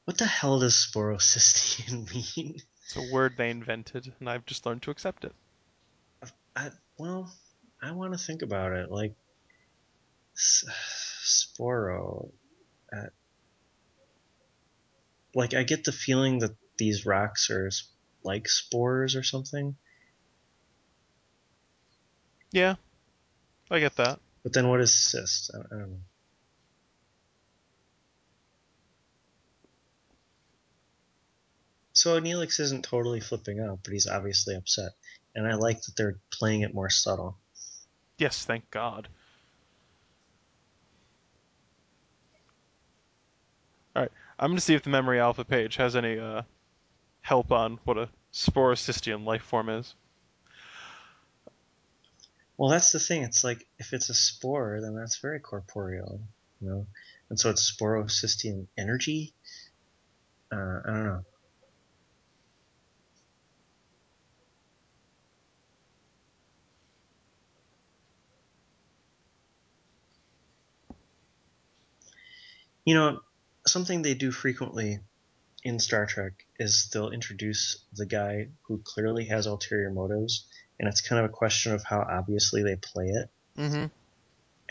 What 0.04 0.18
the 0.18 0.26
hell 0.26 0.60
does 0.60 0.74
Sporocystian 0.74 2.10
mean? 2.36 2.56
It's 2.84 2.96
a 2.96 3.12
word 3.12 3.36
they 3.36 3.50
invented, 3.50 4.12
and 4.18 4.28
I've 4.28 4.46
just 4.46 4.66
learned 4.66 4.82
to 4.82 4.90
accept 4.90 5.24
it. 5.24 5.34
I, 6.56 6.70
well, 6.98 7.32
I 7.80 7.92
want 7.92 8.12
to 8.12 8.18
think 8.18 8.42
about 8.42 8.72
it. 8.72 8.90
Like, 8.90 9.14
s- 10.36 10.64
Sporo. 11.22 12.32
Uh, 12.92 13.06
like, 15.34 15.54
I 15.54 15.62
get 15.62 15.84
the 15.84 15.92
feeling 15.92 16.40
that 16.40 16.56
these 16.76 17.06
rocks 17.06 17.50
are 17.50 17.70
like 18.24 18.48
spores 18.48 19.14
or 19.14 19.22
something. 19.22 19.76
Yeah, 22.52 22.74
I 23.70 23.78
get 23.78 23.96
that. 23.96 24.18
But 24.42 24.52
then 24.52 24.68
what 24.68 24.80
is 24.80 24.94
cyst? 24.94 25.50
I, 25.54 25.58
I 25.58 25.78
don't 25.78 25.90
know. 25.90 26.00
So 31.92 32.18
Neelix 32.20 32.58
isn't 32.60 32.84
totally 32.84 33.20
flipping 33.20 33.60
out, 33.60 33.80
but 33.84 33.92
he's 33.92 34.06
obviously 34.06 34.54
upset. 34.54 34.92
And 35.34 35.46
I 35.46 35.54
like 35.54 35.82
that 35.82 35.96
they're 35.96 36.18
playing 36.32 36.62
it 36.62 36.74
more 36.74 36.90
subtle. 36.90 37.36
Yes, 38.18 38.44
thank 38.44 38.70
God. 38.70 39.08
All 43.94 44.02
right, 44.02 44.12
I'm 44.38 44.50
gonna 44.50 44.60
see 44.60 44.74
if 44.74 44.82
the 44.82 44.90
memory 44.90 45.20
alpha 45.20 45.44
page 45.44 45.76
has 45.76 45.94
any 45.94 46.18
uh, 46.18 46.42
help 47.20 47.52
on 47.52 47.78
what 47.84 47.98
a 47.98 48.08
sporocystian 48.32 49.24
life 49.24 49.42
form 49.42 49.68
is. 49.68 49.94
Well, 52.60 52.68
that's 52.68 52.92
the 52.92 53.00
thing. 53.00 53.22
It's 53.22 53.42
like 53.42 53.66
if 53.78 53.94
it's 53.94 54.10
a 54.10 54.14
spore, 54.14 54.80
then 54.82 54.94
that's 54.94 55.16
very 55.16 55.40
corporeal, 55.40 56.20
you 56.60 56.68
know. 56.68 56.86
And 57.30 57.40
so 57.40 57.48
it's 57.48 57.72
sporocystian 57.74 58.66
energy. 58.76 59.32
Uh, 60.52 60.80
I 60.84 60.92
don't 60.92 61.04
know. 61.06 61.24
You 72.84 72.94
know, 72.94 73.20
something 73.66 74.02
they 74.02 74.12
do 74.12 74.30
frequently 74.30 75.00
in 75.64 75.78
Star 75.78 76.04
Trek 76.04 76.34
is 76.58 76.90
they'll 76.92 77.10
introduce 77.10 77.82
the 77.94 78.04
guy 78.04 78.48
who 78.64 78.82
clearly 78.84 79.24
has 79.28 79.46
ulterior 79.46 79.90
motives, 79.90 80.46
and 80.80 80.88
it's 80.88 81.02
kind 81.02 81.22
of 81.22 81.30
a 81.30 81.32
question 81.32 81.72
of 81.74 81.84
how 81.84 82.00
obviously 82.00 82.64
they 82.64 82.74
play 82.74 83.04
it. 83.04 83.28
Mm-hmm. 83.58 83.86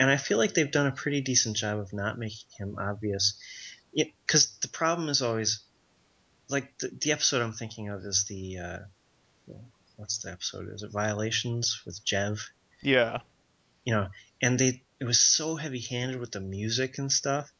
and 0.00 0.10
I 0.10 0.16
feel 0.16 0.38
like 0.38 0.54
they've 0.54 0.70
done 0.70 0.88
a 0.88 0.92
pretty 0.92 1.20
decent 1.20 1.56
job 1.56 1.78
of 1.78 1.92
not 1.92 2.18
making 2.18 2.48
him 2.58 2.76
obvious. 2.78 3.34
Because 3.94 4.56
the 4.62 4.68
problem 4.68 5.08
is 5.08 5.22
always, 5.22 5.60
like 6.48 6.76
the, 6.78 6.88
the 6.88 7.12
episode 7.12 7.42
I'm 7.42 7.52
thinking 7.52 7.90
of 7.90 8.04
is 8.04 8.24
the, 8.28 8.58
uh, 8.58 8.78
what's 9.96 10.18
the 10.18 10.32
episode? 10.32 10.68
Is 10.72 10.82
it 10.82 10.90
Violations 10.90 11.82
with 11.84 12.04
Jev? 12.04 12.40
Yeah. 12.82 13.18
You 13.84 13.94
know, 13.94 14.08
and 14.42 14.58
they 14.58 14.82
it 14.98 15.04
was 15.04 15.18
so 15.18 15.54
heavy-handed 15.56 16.18
with 16.18 16.32
the 16.32 16.40
music 16.40 16.98
and 16.98 17.12
stuff 17.12 17.52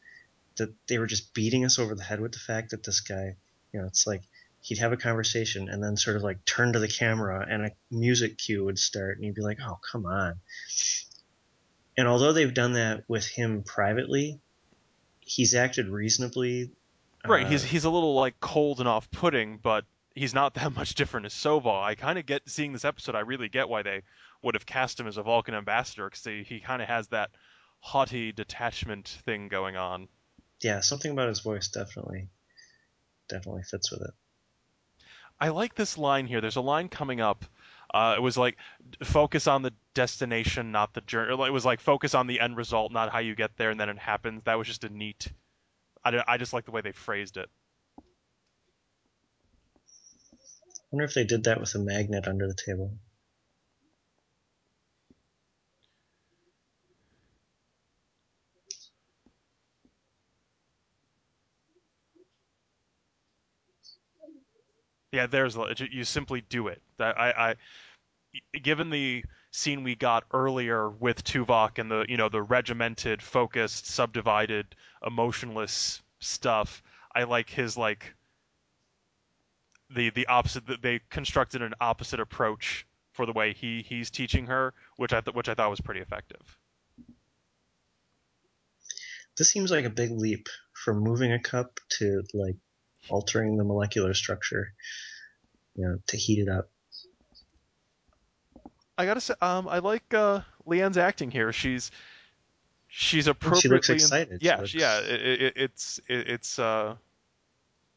that 0.56 0.72
they 0.88 0.98
were 0.98 1.06
just 1.06 1.32
beating 1.34 1.64
us 1.64 1.78
over 1.78 1.94
the 1.94 2.02
head 2.02 2.20
with 2.20 2.32
the 2.32 2.38
fact 2.38 2.70
that 2.70 2.82
this 2.82 3.00
guy, 3.00 3.36
you 3.72 3.80
know, 3.80 3.86
it's 3.86 4.06
like 4.06 4.22
he'd 4.62 4.78
have 4.78 4.92
a 4.92 4.96
conversation 4.96 5.68
and 5.68 5.82
then 5.82 5.96
sort 5.96 6.16
of 6.16 6.22
like 6.22 6.44
turn 6.44 6.72
to 6.74 6.78
the 6.78 6.88
camera 6.88 7.46
and 7.48 7.66
a 7.66 7.70
music 7.90 8.38
cue 8.38 8.64
would 8.64 8.78
start 8.78 9.16
and 9.16 9.24
you'd 9.24 9.34
be 9.34 9.42
like, 9.42 9.58
oh, 9.64 9.78
come 9.90 10.06
on. 10.06 10.34
And 11.96 12.06
although 12.06 12.32
they've 12.32 12.52
done 12.52 12.74
that 12.74 13.04
with 13.08 13.26
him 13.26 13.62
privately, 13.62 14.40
he's 15.20 15.54
acted 15.54 15.88
reasonably. 15.88 16.70
Right. 17.26 17.46
uh, 17.46 17.48
He's 17.48 17.62
he's 17.64 17.84
a 17.84 17.90
little 17.90 18.14
like 18.14 18.40
cold 18.40 18.80
and 18.80 18.88
off-putting, 18.88 19.58
but 19.58 19.84
he's 20.14 20.34
not 20.34 20.54
that 20.60 20.74
much 20.74 20.94
different 20.94 21.26
as 21.26 21.34
Soval. 21.34 21.82
I 21.82 21.94
kind 21.94 22.18
of 22.18 22.26
get 22.26 22.42
seeing 22.46 22.72
this 22.72 22.84
episode. 22.84 23.14
I 23.14 23.20
really 23.20 23.48
get 23.48 23.68
why 23.68 23.82
they 23.82 24.02
would 24.42 24.54
have 24.54 24.66
cast 24.66 24.98
him 25.00 25.06
as 25.06 25.16
a 25.16 25.22
Vulcan 25.22 25.54
ambassador 25.54 26.06
because 26.08 26.24
he, 26.24 26.42
he 26.42 26.60
kind 26.60 26.80
of 26.80 26.88
has 26.88 27.08
that 27.08 27.30
haughty 27.80 28.32
detachment 28.32 29.08
thing 29.24 29.48
going 29.48 29.76
on. 29.76 30.08
yeah, 30.62 30.80
something 30.80 31.10
about 31.12 31.28
his 31.28 31.40
voice 31.40 31.68
definitely, 31.68 32.28
definitely 33.28 33.62
fits 33.62 33.90
with 33.90 34.02
it. 34.02 34.10
I 35.40 35.48
like 35.48 35.74
this 35.74 35.96
line 35.96 36.26
here. 36.26 36.40
There's 36.40 36.56
a 36.56 36.60
line 36.60 36.88
coming 36.88 37.20
up. 37.20 37.44
Uh, 37.92 38.14
it 38.16 38.20
was 38.20 38.36
like 38.36 38.56
focus 39.02 39.46
on 39.46 39.62
the 39.62 39.72
destination, 39.94 40.70
not 40.70 40.94
the 40.94 41.00
journey. 41.00 41.32
It 41.32 41.52
was 41.52 41.64
like 41.64 41.80
focus 41.80 42.14
on 42.14 42.26
the 42.26 42.40
end 42.40 42.56
result, 42.56 42.92
not 42.92 43.10
how 43.10 43.18
you 43.18 43.34
get 43.34 43.56
there, 43.56 43.70
and 43.70 43.80
then 43.80 43.88
it 43.88 43.98
happens. 43.98 44.42
That 44.44 44.58
was 44.58 44.68
just 44.68 44.84
a 44.84 44.88
neat. 44.88 45.32
I, 46.04 46.22
I 46.28 46.36
just 46.36 46.52
like 46.52 46.66
the 46.66 46.70
way 46.70 46.82
they 46.82 46.92
phrased 46.92 47.36
it. 47.36 47.48
wonder 50.90 51.04
if 51.04 51.14
they 51.14 51.24
did 51.24 51.44
that 51.44 51.60
with 51.60 51.74
a 51.74 51.78
magnet 51.78 52.26
under 52.26 52.46
the 52.46 52.54
table. 52.54 52.92
Yeah, 65.12 65.26
there's 65.26 65.56
you 65.90 66.04
simply 66.04 66.40
do 66.40 66.68
it. 66.68 66.80
That 66.98 67.18
I, 67.18 67.30
I 67.30 67.54
given 68.58 68.90
the 68.90 69.24
scene 69.50 69.82
we 69.82 69.96
got 69.96 70.24
earlier 70.32 70.88
with 70.88 71.24
Tuvok 71.24 71.78
and 71.78 71.90
the 71.90 72.04
you 72.08 72.16
know 72.16 72.28
the 72.28 72.42
regimented, 72.42 73.22
focused, 73.22 73.86
subdivided, 73.86 74.66
emotionless 75.04 76.02
stuff, 76.20 76.82
I 77.14 77.24
like 77.24 77.50
his 77.50 77.76
like 77.76 78.14
the 79.94 80.10
the 80.10 80.26
opposite. 80.28 80.66
That 80.66 80.82
they 80.82 81.00
constructed 81.10 81.62
an 81.62 81.74
opposite 81.80 82.20
approach 82.20 82.86
for 83.12 83.26
the 83.26 83.32
way 83.32 83.52
he 83.52 83.82
he's 83.82 84.10
teaching 84.10 84.46
her, 84.46 84.74
which 84.96 85.12
I 85.12 85.20
th- 85.20 85.34
which 85.34 85.48
I 85.48 85.54
thought 85.54 85.70
was 85.70 85.80
pretty 85.80 86.00
effective. 86.00 86.56
This 89.36 89.50
seems 89.50 89.70
like 89.70 89.84
a 89.84 89.90
big 89.90 90.10
leap 90.10 90.48
from 90.72 90.98
moving 90.98 91.32
a 91.32 91.40
cup 91.40 91.80
to 91.98 92.22
like 92.34 92.56
altering 93.08 93.56
the 93.56 93.64
molecular 93.64 94.14
structure, 94.14 94.72
you 95.74 95.84
know, 95.86 95.98
to 96.08 96.16
heat 96.16 96.38
it 96.40 96.48
up. 96.48 96.70
I 98.98 99.06
gotta 99.06 99.20
say, 99.20 99.34
um, 99.40 99.66
I 99.68 99.78
like 99.78 100.12
uh, 100.12 100.40
Leanne's 100.66 100.98
acting 100.98 101.30
here. 101.30 101.52
She's 101.52 101.90
she's 102.88 103.26
appropriately. 103.26 103.60
She 103.60 103.68
looks 103.68 103.88
excited. 103.90 104.42
yeah, 104.42 104.56
She 104.56 104.60
looks- 104.60 104.74
yeah. 104.74 104.98
It, 105.00 105.42
it, 105.42 105.52
it's 105.56 106.00
it, 106.06 106.28
it's 106.28 106.58
uh, 106.58 106.96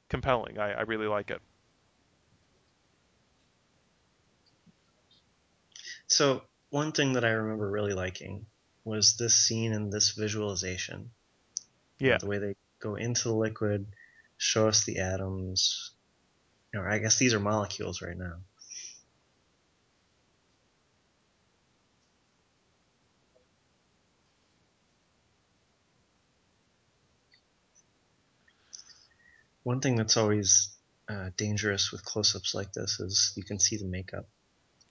compelling. 0.08 0.60
I, 0.60 0.72
I 0.74 0.82
really 0.84 1.08
like 1.08 1.30
it. 1.32 1.42
So 6.08 6.44
one 6.70 6.92
thing 6.92 7.14
that 7.14 7.26
I 7.26 7.30
remember 7.30 7.70
really 7.70 7.94
liking 7.94 8.46
was 8.86 9.16
this 9.18 9.36
scene 9.36 9.74
and 9.74 9.92
this 9.92 10.12
visualization. 10.12 11.12
Yeah, 12.00 12.18
the 12.18 12.28
way 12.28 12.38
they 12.38 12.56
go 12.80 12.96
into 12.96 13.24
the 13.30 13.34
liquid, 13.36 13.88
show 14.44 14.68
us 14.68 14.84
the 14.84 15.00
atoms. 15.00 15.92
You 16.74 16.82
know, 16.82 16.86
I 16.86 17.00
guess 17.00 17.18
these 17.18 17.34
are 17.34 17.40
molecules 17.40 18.02
right 18.02 18.18
now. 18.18 18.38
One 29.64 29.80
thing 29.80 29.96
that's 29.96 30.18
always 30.18 30.76
uh, 31.08 31.30
dangerous 31.38 31.92
with 31.94 32.04
close-ups 32.04 32.54
like 32.54 32.74
this 32.74 33.00
is 33.00 33.32
you 33.38 33.44
can 33.44 33.60
see 33.60 33.78
the 33.78 33.86
makeup. 33.86 34.26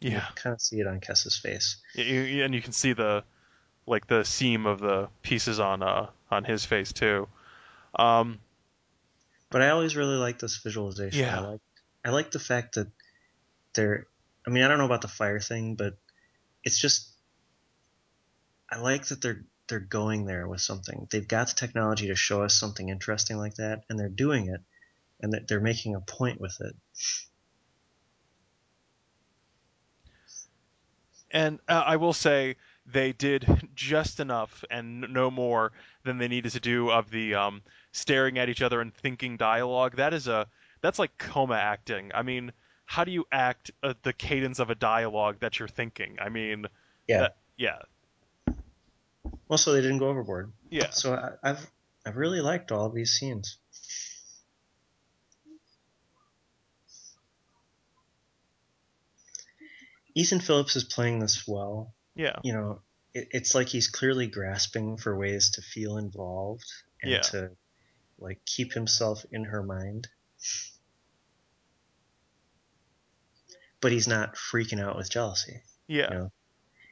You 0.01 0.13
yeah. 0.13 0.27
kind 0.35 0.55
of 0.55 0.63
see 0.63 0.81
it 0.81 0.87
on 0.87 1.01
Kes's 1.01 1.37
face. 1.37 1.77
Y- 1.97 2.05
y- 2.09 2.43
and 2.43 2.55
you 2.55 2.63
can 2.63 2.73
see 2.73 2.95
the 2.95 3.23
like 3.87 4.07
the 4.07 4.25
seam 4.25 4.65
of 4.65 4.81
the 4.81 5.09
pieces 5.23 5.61
on 5.61 5.83
uh 5.83 6.09
on 6.31 6.45
his 6.45 6.65
face 6.65 6.93
too. 6.93 7.29
Um, 7.95 8.41
But 9.53 9.63
I 9.63 9.71
always 9.71 9.97
really 9.97 10.17
like 10.17 10.39
this 10.39 10.57
visualization. 10.57 11.21
Yeah. 11.21 11.39
I 11.39 11.41
like 11.41 11.61
I 12.05 12.11
like 12.11 12.31
the 12.31 12.39
fact 12.39 12.75
that 12.75 12.89
they're 13.75 14.07
I 14.47 14.51
mean, 14.51 14.65
I 14.65 14.69
don't 14.69 14.79
know 14.79 14.87
about 14.87 15.03
the 15.03 15.09
fire 15.09 15.39
thing, 15.39 15.77
but 15.77 15.97
it's 16.65 16.79
just 16.79 17.11
I 18.71 18.79
like 18.79 19.07
that 19.07 19.21
they're 19.21 19.45
they're 19.69 19.81
going 19.81 20.27
there 20.27 20.49
with 20.49 20.61
something. 20.61 21.07
They've 21.11 21.27
got 21.27 21.49
the 21.49 21.55
technology 21.55 22.09
to 22.09 22.17
show 22.17 22.43
us 22.43 22.59
something 22.59 22.89
interesting 22.89 23.37
like 23.37 23.55
that, 23.55 23.85
and 23.89 23.99
they're 23.99 24.09
doing 24.09 24.49
it, 24.49 24.61
and 25.21 25.33
that 25.35 25.47
they're 25.47 25.61
making 25.61 25.95
a 25.95 26.01
point 26.01 26.41
with 26.41 26.57
it. 26.61 26.75
and 31.33 31.59
uh, 31.69 31.83
I 31.87 31.97
will 31.97 32.13
say 32.13 32.57
they 32.87 33.13
did 33.13 33.47
just 33.75 34.21
enough 34.21 34.65
and 34.71 35.01
no 35.13 35.31
more 35.31 35.73
than 36.05 36.19
they 36.19 36.29
needed 36.29 36.53
to 36.53 36.61
do 36.61 36.91
of 36.91 37.11
the 37.11 37.35
um, 37.35 37.63
staring 37.93 38.39
at 38.39 38.49
each 38.49 38.63
other 38.63 38.81
and 38.81 38.93
thinking 38.95 39.37
dialogue. 39.37 39.97
That 39.97 40.13
is 40.15 40.27
a 40.29 40.47
that's 40.81 40.99
like 40.99 41.17
coma 41.19 41.55
acting. 41.55 42.11
I 42.15 42.23
mean, 42.23 42.53
how 42.87 43.05
do 43.05 43.13
you 43.13 43.27
act 43.31 43.71
uh, 43.83 43.95
the 44.03 44.13
cadence 44.13 44.59
of 44.59 44.71
a 44.71 44.75
dialogue 44.75 45.37
that 45.41 45.59
you're 45.59 45.69
thinking? 45.69 46.19
I 46.21 46.29
mean, 46.29 46.67
Yeah. 47.07 47.21
that- 47.21 47.37
yeah, 47.57 47.79
Also, 49.49 49.73
they 49.73 49.81
didn't 49.83 49.99
go 49.99 50.09
overboard. 50.09 50.53
yeah, 50.71 50.91
So 50.91 51.15
I, 51.15 51.51
I've 51.51 51.71
I've 52.05 52.17
really 52.17 52.41
liked 52.41 52.73
all 52.73 52.87
of 52.87 52.95
these 52.95 53.13
scenes. 53.13 53.59
Ethan 60.15 60.41
Phillips 60.41 60.77
is 60.77 60.85
playing 60.85 61.21
this 61.21 61.47
well. 61.47 61.95
yeah, 62.15 62.37
You 62.43 62.53
know, 62.53 62.81
it, 63.15 63.29
it's 63.31 63.55
like 63.55 63.69
he's 63.69 63.89
clearly 63.89 64.27
grasping 64.27 64.97
for 64.97 65.17
ways 65.17 65.51
to 65.53 65.63
feel 65.63 65.97
involved 65.97 66.71
and 67.03 67.13
Yeah. 67.13 67.21
to 67.21 67.51
like 68.23 68.41
keep 68.47 68.73
himself 68.73 69.25
in 69.31 69.45
her 69.45 69.63
mind. 69.63 70.09
But 73.81 73.93
he's 73.93 74.07
not 74.09 74.37
freaking 74.37 74.81
out 74.81 74.97
with 74.97 75.11
jealousy. 75.11 75.63
yeah, 75.89 76.09
you 76.11 76.19
know? 76.19 76.33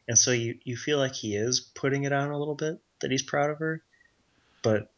And 0.08 0.18
so 0.18 0.32
you, 0.32 0.58
you 0.64 0.76
feel 0.76 0.98
like 0.98 1.14
he 1.14 1.36
is 1.36 1.60
putting 1.60 2.02
it 2.04 2.12
on 2.12 2.30
a 2.30 2.38
little 2.38 2.56
bit 2.56 2.80
that 3.00 3.12
he's 3.12 3.22
proud 3.22 3.50
of 3.50 3.58
her, 3.58 3.82
but 4.62 4.92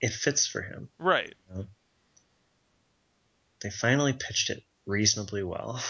it 0.00 0.12
fits 0.12 0.46
for 0.46 0.62
him. 0.62 0.88
right. 0.98 1.34
They 3.60 3.70
finally 3.70 4.12
pitched 4.12 4.50
it 4.50 4.64
reasonably 4.86 5.42
well. 5.44 5.80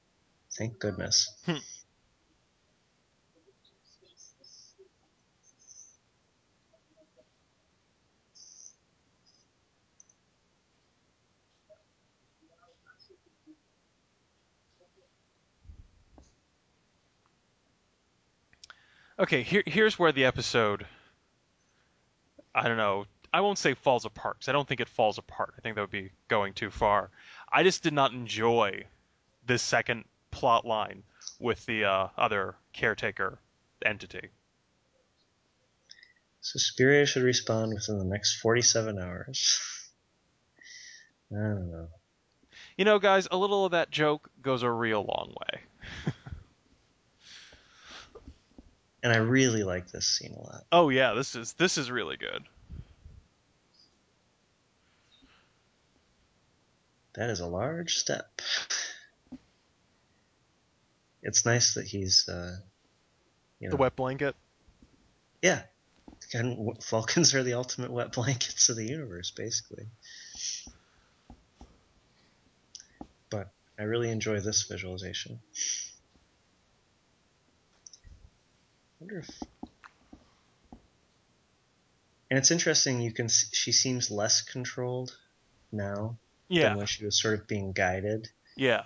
Thank 0.56 0.78
goodness. 0.78 1.32
Hmm. 1.44 1.56
Okay, 19.18 19.42
here 19.42 19.62
here's 19.66 19.98
where 19.98 20.12
the 20.12 20.24
episode. 20.26 20.86
I 22.54 22.68
don't 22.68 22.76
know. 22.76 23.06
I 23.32 23.40
won't 23.40 23.58
say 23.58 23.74
falls 23.74 24.04
apart 24.04 24.40
'cause 24.40 24.48
I 24.48 24.52
don't 24.52 24.68
think 24.68 24.80
it 24.80 24.88
falls 24.88 25.18
apart. 25.18 25.54
I 25.56 25.60
think 25.60 25.74
that 25.74 25.80
would 25.82 25.90
be 25.90 26.12
going 26.28 26.54
too 26.54 26.70
far. 26.70 27.10
I 27.50 27.62
just 27.62 27.82
did 27.82 27.92
not 27.92 28.12
enjoy 28.12 28.86
this 29.44 29.62
second 29.62 30.04
plot 30.30 30.64
line 30.66 31.02
with 31.38 31.64
the 31.66 31.84
uh, 31.84 32.08
other 32.16 32.56
caretaker 32.72 33.38
entity. 33.84 34.30
Suspiria 36.40 37.06
should 37.06 37.22
respond 37.24 37.74
within 37.74 37.98
the 37.98 38.04
next 38.04 38.36
47 38.40 38.98
hours. 38.98 39.60
I 41.32 41.36
don't 41.36 41.70
know. 41.70 41.88
You 42.76 42.84
know, 42.84 42.98
guys, 42.98 43.26
a 43.30 43.36
little 43.36 43.64
of 43.64 43.72
that 43.72 43.90
joke 43.90 44.30
goes 44.42 44.62
a 44.62 44.70
real 44.70 45.04
long 45.04 45.34
way. 45.40 45.60
And 49.06 49.14
I 49.14 49.18
really 49.18 49.62
like 49.62 49.86
this 49.92 50.04
scene 50.04 50.34
a 50.36 50.40
lot. 50.40 50.64
Oh 50.72 50.88
yeah, 50.88 51.14
this 51.14 51.36
is 51.36 51.52
this 51.52 51.78
is 51.78 51.92
really 51.92 52.16
good. 52.16 52.42
That 57.14 57.30
is 57.30 57.38
a 57.38 57.46
large 57.46 57.94
step. 57.98 58.26
It's 61.22 61.44
nice 61.46 61.74
that 61.74 61.84
he's, 61.86 62.28
uh, 62.28 62.56
you 63.60 63.68
know, 63.68 63.70
The 63.70 63.76
wet 63.76 63.94
blanket. 63.96 64.34
yeah. 65.42 65.62
And 66.32 66.76
Vulcans 66.88 67.32
are 67.34 67.42
the 67.44 67.54
ultimate 67.54 67.92
wet 67.92 68.12
blankets 68.12 68.68
of 68.68 68.76
the 68.76 68.86
universe, 68.86 69.30
basically. 69.30 69.86
But 73.30 73.52
I 73.78 73.84
really 73.84 74.10
enjoy 74.10 74.40
this 74.40 74.62
visualization. 74.64 75.40
Wonder 79.06 79.20
if. 79.20 79.42
And 82.30 82.38
it's 82.38 82.50
interesting. 82.50 83.00
You 83.00 83.12
can. 83.12 83.28
She 83.28 83.70
seems 83.72 84.10
less 84.10 84.42
controlled 84.42 85.16
now 85.70 86.16
Yeah, 86.48 86.70
than 86.70 86.78
when 86.78 86.86
she 86.86 87.04
was 87.04 87.20
sort 87.20 87.38
of 87.38 87.46
being 87.46 87.72
guided. 87.72 88.28
yeah. 88.56 88.82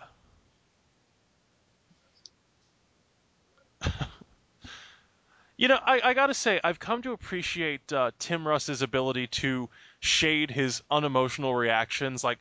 You 5.57 5.69
know, 5.69 5.79
I, 5.85 6.01
I 6.03 6.15
gotta 6.15 6.33
say, 6.33 6.59
I've 6.65 6.79
come 6.79 7.03
to 7.03 7.13
appreciate 7.13 7.93
uh, 7.93 8.13
Tim 8.19 8.49
Russ's 8.49 8.81
ability 8.81 9.27
to 9.27 9.69
shade 10.01 10.51
his 10.51 10.83
unemotional 10.91 11.55
reactions. 11.55 12.25
Like, 12.25 12.39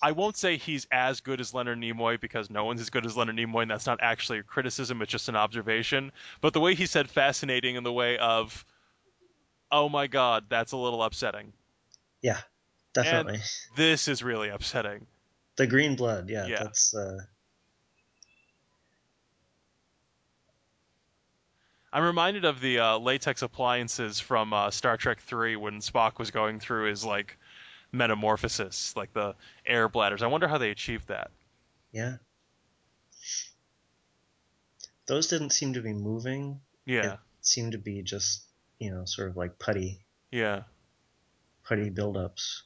I 0.00 0.12
won't 0.12 0.36
say 0.36 0.56
he's 0.56 0.86
as 0.90 1.20
good 1.20 1.40
as 1.40 1.52
Leonard 1.52 1.78
Nimoy 1.78 2.20
because 2.20 2.50
no 2.50 2.64
one's 2.64 2.80
as 2.80 2.90
good 2.90 3.04
as 3.04 3.16
Leonard 3.16 3.36
Nimoy, 3.36 3.62
and 3.62 3.70
that's 3.70 3.86
not 3.86 3.98
actually 4.00 4.38
a 4.38 4.42
criticism; 4.42 5.02
it's 5.02 5.10
just 5.10 5.28
an 5.28 5.36
observation. 5.36 6.12
But 6.40 6.52
the 6.52 6.60
way 6.60 6.74
he 6.74 6.86
said 6.86 7.10
"fascinating" 7.10 7.76
in 7.76 7.82
the 7.84 7.92
way 7.92 8.18
of, 8.18 8.64
"Oh 9.72 9.88
my 9.88 10.06
God, 10.06 10.44
that's 10.48 10.72
a 10.72 10.76
little 10.76 11.02
upsetting. 11.02 11.52
Yeah, 12.22 12.38
definitely. 12.94 13.40
This 13.76 14.08
is 14.08 14.22
really 14.22 14.48
upsetting." 14.48 15.06
the 15.58 15.66
green 15.66 15.96
blood. 15.96 16.30
Yeah, 16.30 16.46
Yeah. 16.46 16.62
that's. 16.62 16.94
Uh, 16.94 17.18
I'm 21.92 22.04
reminded 22.04 22.44
of 22.44 22.60
the 22.60 22.80
uh, 22.80 22.98
latex 22.98 23.42
appliances 23.42 24.20
from 24.20 24.52
uh, 24.52 24.70
Star 24.70 24.96
Trek 24.96 25.20
Three 25.20 25.56
when 25.56 25.80
Spock 25.80 26.18
was 26.18 26.30
going 26.30 26.60
through 26.60 26.88
his 26.88 27.04
like 27.04 27.36
metamorphosis, 27.92 28.94
like 28.96 29.12
the 29.12 29.34
air 29.66 29.88
bladders. 29.88 30.22
I 30.22 30.26
wonder 30.26 30.48
how 30.48 30.58
they 30.58 30.70
achieved 30.70 31.08
that. 31.08 31.30
yeah. 31.92 32.16
Those 35.06 35.28
didn't 35.28 35.50
seem 35.54 35.72
to 35.72 35.80
be 35.80 35.94
moving. 35.94 36.60
Yeah, 36.84 37.14
It 37.14 37.18
seemed 37.40 37.72
to 37.72 37.78
be 37.78 38.02
just, 38.02 38.44
you 38.78 38.90
know, 38.90 39.06
sort 39.06 39.30
of 39.30 39.38
like 39.38 39.58
putty, 39.58 40.04
yeah. 40.30 40.64
putty 41.64 41.88
buildups. 41.88 42.60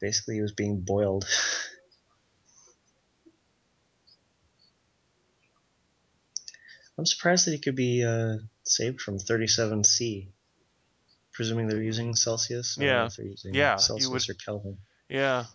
Basically, 0.00 0.36
he 0.36 0.40
was 0.40 0.52
being 0.52 0.80
boiled. 0.80 1.26
I'm 6.98 7.06
surprised 7.06 7.46
that 7.46 7.52
he 7.52 7.58
could 7.58 7.76
be 7.76 8.04
uh, 8.04 8.36
saved 8.64 9.00
from 9.00 9.18
37C. 9.18 10.28
Presuming 11.40 11.68
they're 11.68 11.82
using 11.82 12.14
Celsius. 12.14 12.76
I 12.78 12.82
don't 12.82 12.88
know 12.90 12.94
Yeah. 13.00 13.06
if 13.06 13.16
they're 13.16 13.24
using 13.24 13.54
Yeah, 13.54 13.76
Celsius 13.76 14.10
would- 14.10 14.28
or 14.28 14.34
Kelvin. 14.34 14.76
Yeah. 15.08 15.46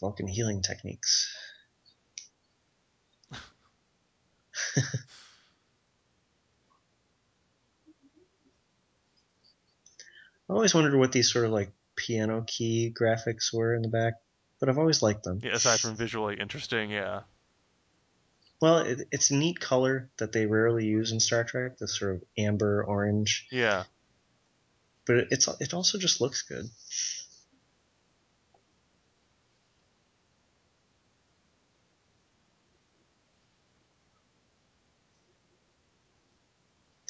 Vulcan 0.00 0.26
healing 0.26 0.62
techniques. 0.62 1.32
I 10.48 10.52
always 10.52 10.74
wondered 10.74 10.96
what 10.96 11.12
these 11.12 11.32
sort 11.32 11.44
of 11.44 11.50
like 11.52 11.72
piano 11.96 12.44
key 12.46 12.92
graphics 12.98 13.52
were 13.52 13.74
in 13.74 13.82
the 13.82 13.88
back, 13.88 14.14
but 14.60 14.68
I've 14.68 14.78
always 14.78 15.02
liked 15.02 15.24
them. 15.24 15.40
yeah. 15.42 15.52
Aside 15.54 15.80
from 15.80 15.96
visually 15.96 16.36
interesting, 16.38 16.90
yeah. 16.90 17.22
Well, 18.60 18.78
it, 18.78 19.06
it's 19.12 19.30
a 19.30 19.36
neat 19.36 19.60
color 19.60 20.10
that 20.18 20.32
they 20.32 20.46
rarely 20.46 20.86
use 20.86 21.12
in 21.12 21.20
Star 21.20 21.44
Trek, 21.44 21.78
this 21.78 21.98
sort 21.98 22.16
of 22.16 22.22
amber 22.38 22.82
orange, 22.84 23.46
Yeah. 23.50 23.84
but 25.06 25.16
it, 25.16 25.28
it's 25.30 25.48
it 25.60 25.74
also 25.74 25.98
just 25.98 26.20
looks 26.20 26.42
good. 26.42 26.70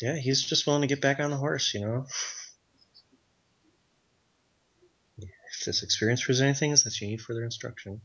Yeah, 0.00 0.16
he's 0.16 0.42
just 0.42 0.66
willing 0.66 0.82
to 0.82 0.88
get 0.88 1.00
back 1.00 1.20
on 1.20 1.30
the 1.30 1.36
horse, 1.36 1.72
you 1.74 1.80
know. 1.80 2.06
If 5.18 5.64
this 5.64 5.82
experience 5.82 6.24
proves 6.24 6.40
anything, 6.40 6.72
is 6.72 6.82
that 6.84 7.00
you 7.00 7.08
need 7.08 7.20
further 7.22 7.44
instruction. 7.44 8.02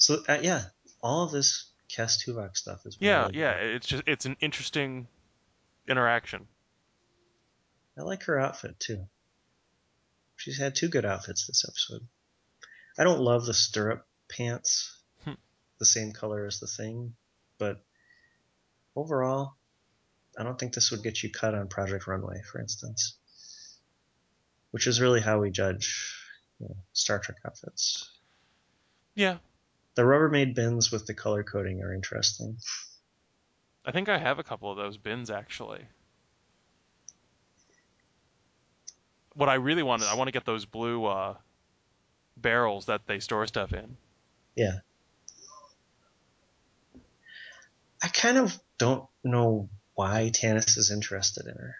So 0.00 0.22
uh, 0.28 0.38
yeah, 0.42 0.62
all 1.02 1.24
of 1.24 1.30
this 1.30 1.70
Kes 1.90 2.18
Tuvok 2.24 2.56
stuff 2.56 2.86
is 2.86 2.96
Yeah, 3.00 3.26
really 3.26 3.38
yeah. 3.38 3.52
It's 3.52 3.86
just 3.86 4.02
it's 4.06 4.24
an 4.24 4.36
interesting 4.40 5.06
interaction. 5.86 6.46
I 7.98 8.02
like 8.02 8.22
her 8.24 8.40
outfit 8.40 8.80
too. 8.80 9.06
She's 10.36 10.58
had 10.58 10.74
two 10.74 10.88
good 10.88 11.04
outfits 11.04 11.46
this 11.46 11.64
episode. 11.68 12.06
I 12.98 13.04
don't 13.04 13.20
love 13.20 13.44
the 13.44 13.52
stirrup 13.52 14.06
pants, 14.30 14.96
Hmm. 15.24 15.34
the 15.78 15.84
same 15.84 16.12
color 16.12 16.46
as 16.46 16.60
the 16.60 16.66
thing, 16.66 17.14
but 17.58 17.84
overall, 18.96 19.54
I 20.38 20.44
don't 20.44 20.58
think 20.58 20.72
this 20.72 20.90
would 20.90 21.02
get 21.02 21.22
you 21.22 21.30
cut 21.30 21.54
on 21.54 21.68
Project 21.68 22.06
Runway, 22.06 22.40
for 22.50 22.58
instance, 22.58 23.18
which 24.70 24.86
is 24.86 24.98
really 25.00 25.20
how 25.20 25.40
we 25.40 25.50
judge 25.50 26.16
you 26.58 26.68
know, 26.68 26.76
Star 26.94 27.18
Trek 27.18 27.36
outfits. 27.44 28.10
Yeah. 29.14 29.38
The 29.94 30.02
Rubbermaid 30.02 30.54
bins 30.54 30.90
with 30.90 31.06
the 31.06 31.14
color 31.14 31.42
coding 31.42 31.82
are 31.82 31.92
interesting. 31.92 32.56
I 33.84 33.92
think 33.92 34.08
I 34.08 34.18
have 34.18 34.38
a 34.38 34.44
couple 34.44 34.70
of 34.70 34.76
those 34.76 34.96
bins 34.96 35.30
actually. 35.30 35.80
What 39.34 39.48
I 39.48 39.54
really 39.54 39.82
wanted, 39.82 40.08
I 40.08 40.14
want 40.14 40.28
to 40.28 40.32
get 40.32 40.44
those 40.44 40.64
blue 40.64 41.04
uh, 41.06 41.34
barrels 42.36 42.86
that 42.86 43.06
they 43.06 43.20
store 43.20 43.46
stuff 43.46 43.72
in. 43.72 43.96
Yeah. 44.56 44.78
I 48.02 48.08
kind 48.08 48.38
of 48.38 48.58
don't 48.78 49.06
know 49.22 49.68
why 49.94 50.30
Tanis 50.32 50.76
is 50.78 50.90
interested 50.90 51.46
in 51.46 51.54
her. 51.54 51.76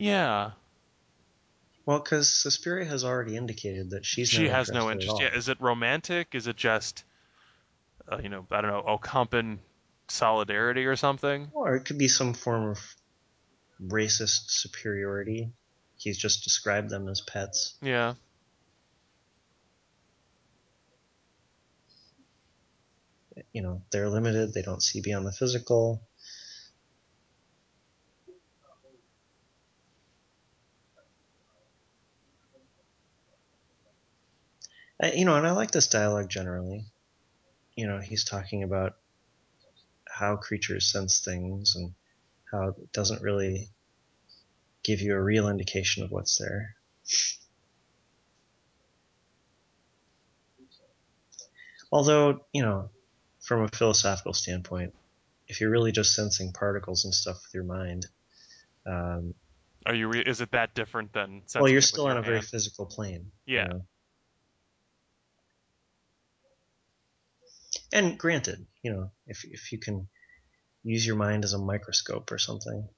Yeah, 0.00 0.52
Well, 1.84 1.98
because 1.98 2.32
Suspiria 2.32 2.86
has 2.86 3.04
already 3.04 3.36
indicated 3.36 3.90
that 3.90 4.06
she's 4.06 4.30
she 4.30 4.48
has 4.48 4.70
no 4.70 4.90
interest. 4.90 5.20
Yeah, 5.20 5.36
is 5.36 5.50
it 5.50 5.60
romantic? 5.60 6.34
Is 6.34 6.46
it 6.46 6.56
just, 6.56 7.04
uh, 8.10 8.18
you 8.22 8.30
know, 8.30 8.46
I 8.50 8.62
don't 8.62 8.70
know, 8.70 8.82
Ocampan 8.82 9.58
solidarity 10.08 10.86
or 10.86 10.96
something? 10.96 11.50
Or 11.52 11.76
it 11.76 11.84
could 11.84 11.98
be 11.98 12.08
some 12.08 12.32
form 12.32 12.70
of 12.70 12.78
racist 13.82 14.50
superiority. 14.50 15.52
He's 15.98 16.16
just 16.16 16.44
described 16.44 16.88
them 16.88 17.06
as 17.06 17.20
pets. 17.20 17.76
Yeah, 17.82 18.14
You 23.52 23.60
know, 23.60 23.82
they're 23.90 24.08
limited, 24.08 24.54
they 24.54 24.62
don't 24.62 24.82
see 24.82 25.02
beyond 25.02 25.26
the 25.26 25.32
physical. 25.32 26.08
I, 35.02 35.12
you 35.12 35.24
know, 35.24 35.36
and 35.36 35.46
I 35.46 35.52
like 35.52 35.70
this 35.70 35.86
dialogue 35.86 36.28
generally. 36.28 36.84
You 37.76 37.86
know, 37.86 37.98
he's 37.98 38.24
talking 38.24 38.62
about 38.62 38.96
how 40.08 40.36
creatures 40.36 40.90
sense 40.92 41.20
things 41.20 41.74
and 41.76 41.94
how 42.50 42.68
it 42.68 42.92
doesn't 42.92 43.22
really 43.22 43.68
give 44.82 45.00
you 45.00 45.14
a 45.14 45.22
real 45.22 45.48
indication 45.48 46.02
of 46.02 46.10
what's 46.10 46.38
there. 46.38 46.74
Although, 51.92 52.44
you 52.52 52.62
know, 52.62 52.90
from 53.40 53.62
a 53.62 53.68
philosophical 53.68 54.32
standpoint, 54.32 54.94
if 55.48 55.60
you're 55.60 55.70
really 55.70 55.92
just 55.92 56.14
sensing 56.14 56.52
particles 56.52 57.04
and 57.04 57.14
stuff 57.14 57.36
with 57.36 57.54
your 57.54 57.64
mind, 57.64 58.06
um, 58.86 59.34
are 59.86 59.94
you? 59.94 60.08
Re- 60.08 60.22
is 60.24 60.40
it 60.40 60.52
that 60.52 60.74
different 60.74 61.12
than? 61.12 61.42
well, 61.54 61.68
you're 61.68 61.80
still 61.80 62.06
on 62.06 62.18
a 62.18 62.22
very 62.22 62.42
physical 62.42 62.84
plane. 62.86 63.32
you 63.46 63.56
Yeah. 63.56 63.66
know. 63.68 63.82
And 67.92 68.18
granted, 68.18 68.66
you 68.82 68.92
know, 68.92 69.10
if 69.26 69.44
if 69.44 69.72
you 69.72 69.78
can 69.78 70.08
use 70.84 71.06
your 71.06 71.16
mind 71.16 71.44
as 71.44 71.52
a 71.54 71.58
microscope 71.58 72.30
or 72.32 72.38
something, 72.38 72.88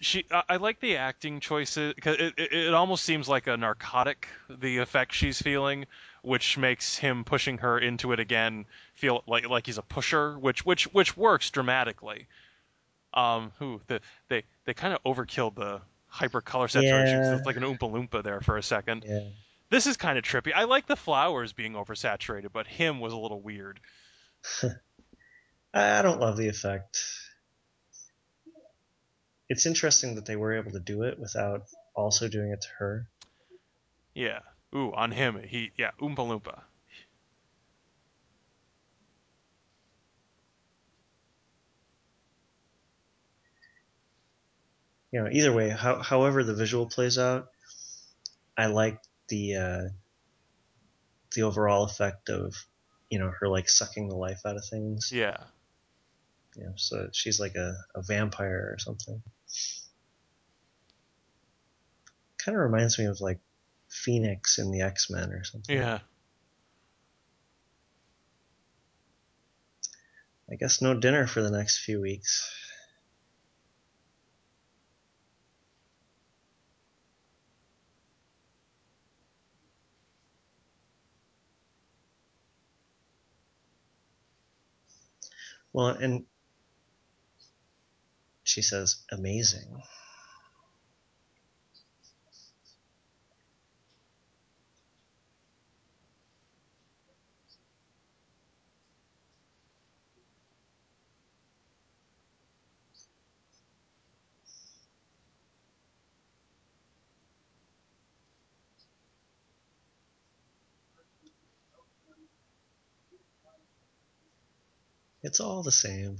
she 0.00 0.24
I, 0.30 0.56
like 0.56 0.80
the 0.80 0.96
acting 0.96 1.40
choices 1.40 1.92
because 1.94 2.16
it, 2.16 2.34
it, 2.38 2.52
it 2.52 2.74
almost 2.74 3.04
seems 3.04 3.28
like 3.28 3.46
a 3.46 3.56
narcotic 3.56 4.28
the 4.48 4.78
effect 4.78 5.12
she's 5.12 5.40
feeling 5.40 5.86
which 6.22 6.56
makes 6.58 6.96
him 6.96 7.24
pushing 7.24 7.58
her 7.58 7.78
into 7.78 8.12
it 8.12 8.20
again 8.20 8.64
feel 8.94 9.22
like 9.26 9.48
like 9.48 9.66
he's 9.66 9.78
a 9.78 9.82
pusher 9.82 10.38
which 10.38 10.64
which 10.64 10.84
which 10.94 11.16
works 11.16 11.50
dramatically. 11.50 12.26
Um 13.12 13.52
who 13.58 13.80
the 13.88 14.00
they 14.28 14.44
they 14.70 14.74
kind 14.74 14.94
of 14.94 15.02
overkilled 15.02 15.56
the 15.56 15.80
hyper 16.06 16.40
color 16.40 16.68
saturation 16.68 17.18
'cause 17.18 17.26
Yeah. 17.30 17.36
it's 17.38 17.46
like 17.46 17.56
an 17.56 17.64
oompa 17.64 17.90
loompa 17.90 18.22
there 18.22 18.40
for 18.40 18.56
a 18.56 18.62
second 18.62 19.04
yeah. 19.04 19.30
this 19.68 19.88
is 19.88 19.96
kind 19.96 20.16
of 20.16 20.22
trippy 20.22 20.52
i 20.54 20.62
like 20.62 20.86
the 20.86 20.94
flowers 20.94 21.52
being 21.52 21.72
oversaturated 21.72 22.52
but 22.52 22.68
him 22.68 23.00
was 23.00 23.12
a 23.12 23.16
little 23.16 23.40
weird 23.42 23.80
I 24.62 24.68
I 25.98 26.02
don't 26.02 26.20
love 26.20 26.36
the 26.36 26.48
effect. 26.48 26.98
It's 29.48 29.66
interesting 29.66 30.14
that 30.14 30.26
they 30.26 30.36
were 30.36 30.54
able 30.56 30.70
to 30.72 30.80
do 30.80 31.02
it 31.02 31.18
without 31.18 31.64
also 31.94 32.28
doing 32.28 32.50
it 32.52 32.60
to 32.62 32.68
her. 32.78 33.08
yeah 34.14 34.40
ooh 34.74 34.92
on 34.94 35.10
him 35.10 35.42
he 35.42 35.72
yeah 35.76 35.90
oompa 36.00 36.16
loompa 36.18 36.62
You 45.12 45.22
know, 45.24 45.28
either 45.30 45.52
way, 45.52 45.70
how, 45.70 46.02
however 46.02 46.44
the 46.44 46.54
visual 46.54 46.86
plays 46.86 47.18
out, 47.18 47.48
I 48.56 48.66
like 48.66 49.00
the 49.28 49.56
uh, 49.56 49.82
the 51.34 51.42
overall 51.42 51.84
effect 51.84 52.28
of 52.28 52.54
you 53.08 53.18
know 53.18 53.32
her 53.40 53.48
like 53.48 53.68
sucking 53.68 54.08
the 54.08 54.16
life 54.16 54.40
out 54.46 54.56
of 54.56 54.64
things. 54.64 55.10
yeah 55.12 55.36
You 56.56 56.64
know, 56.64 56.72
so 56.76 57.08
she's 57.12 57.40
like 57.40 57.54
a, 57.56 57.74
a 57.94 58.02
vampire 58.02 58.70
or 58.72 58.78
something. 58.78 59.22
Kind 62.38 62.56
of 62.56 62.62
reminds 62.62 62.98
me 62.98 63.06
of 63.06 63.20
like 63.20 63.40
Phoenix 63.88 64.58
in 64.58 64.70
the 64.70 64.82
X 64.82 65.10
Men 65.10 65.32
or 65.32 65.44
something. 65.44 65.76
yeah 65.76 65.98
I 70.50 70.56
guess 70.56 70.82
no 70.82 70.94
dinner 70.98 71.26
for 71.28 71.42
the 71.42 71.50
next 71.50 71.78
few 71.78 72.00
weeks. 72.00 72.50
Well, 85.72 85.88
and 85.88 86.26
she 88.44 88.62
says, 88.62 89.04
amazing. 89.10 89.82
It's 115.30 115.38
all 115.38 115.62
the 115.62 115.70
same. 115.70 116.18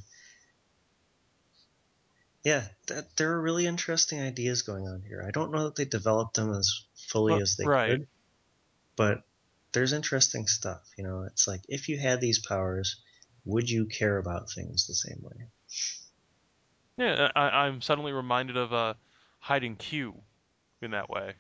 Yeah, 2.45 2.63
that, 2.87 3.17
there 3.17 3.33
are 3.33 3.43
really 3.43 3.67
interesting 3.67 4.21
ideas 4.21 4.63
going 4.63 4.87
on 4.87 5.03
here. 5.03 5.25
I 5.27 5.33
don't 5.33 5.51
know 5.51 5.65
that 5.65 5.75
they 5.75 5.85
developed 5.85 6.35
them 6.35 6.55
as 6.55 6.85
fully 6.95 7.33
Well, 7.33 7.43
as 7.43 7.57
they 7.57 7.67
right. 7.67 7.91
could, 7.91 8.07
but 8.95 9.25
there's 9.73 9.93
interesting 9.93 10.47
stuff. 10.47 10.89
You 10.97 11.03
know, 11.03 11.25
it's 11.25 11.49
like 11.49 11.63
if 11.69 11.89
you 11.89 11.99
had 11.99 12.21
these 12.21 12.39
powers, 12.39 13.03
would 13.45 13.69
you 13.69 13.87
care 13.87 14.17
about 14.17 14.49
things 14.49 14.87
the 14.87 14.95
same 14.95 15.19
way? 15.23 15.49
Yeah, 16.97 17.33
I, 17.35 17.67
I'm 17.67 17.83
suddenly 17.83 18.13
reminded 18.13 18.57
of 18.57 18.73
uh, 18.73 18.95
Hide 19.41 19.65
and 19.65 19.77
Q 19.77 20.15
in 20.81 20.93
that 20.93 21.11
way. 21.11 21.33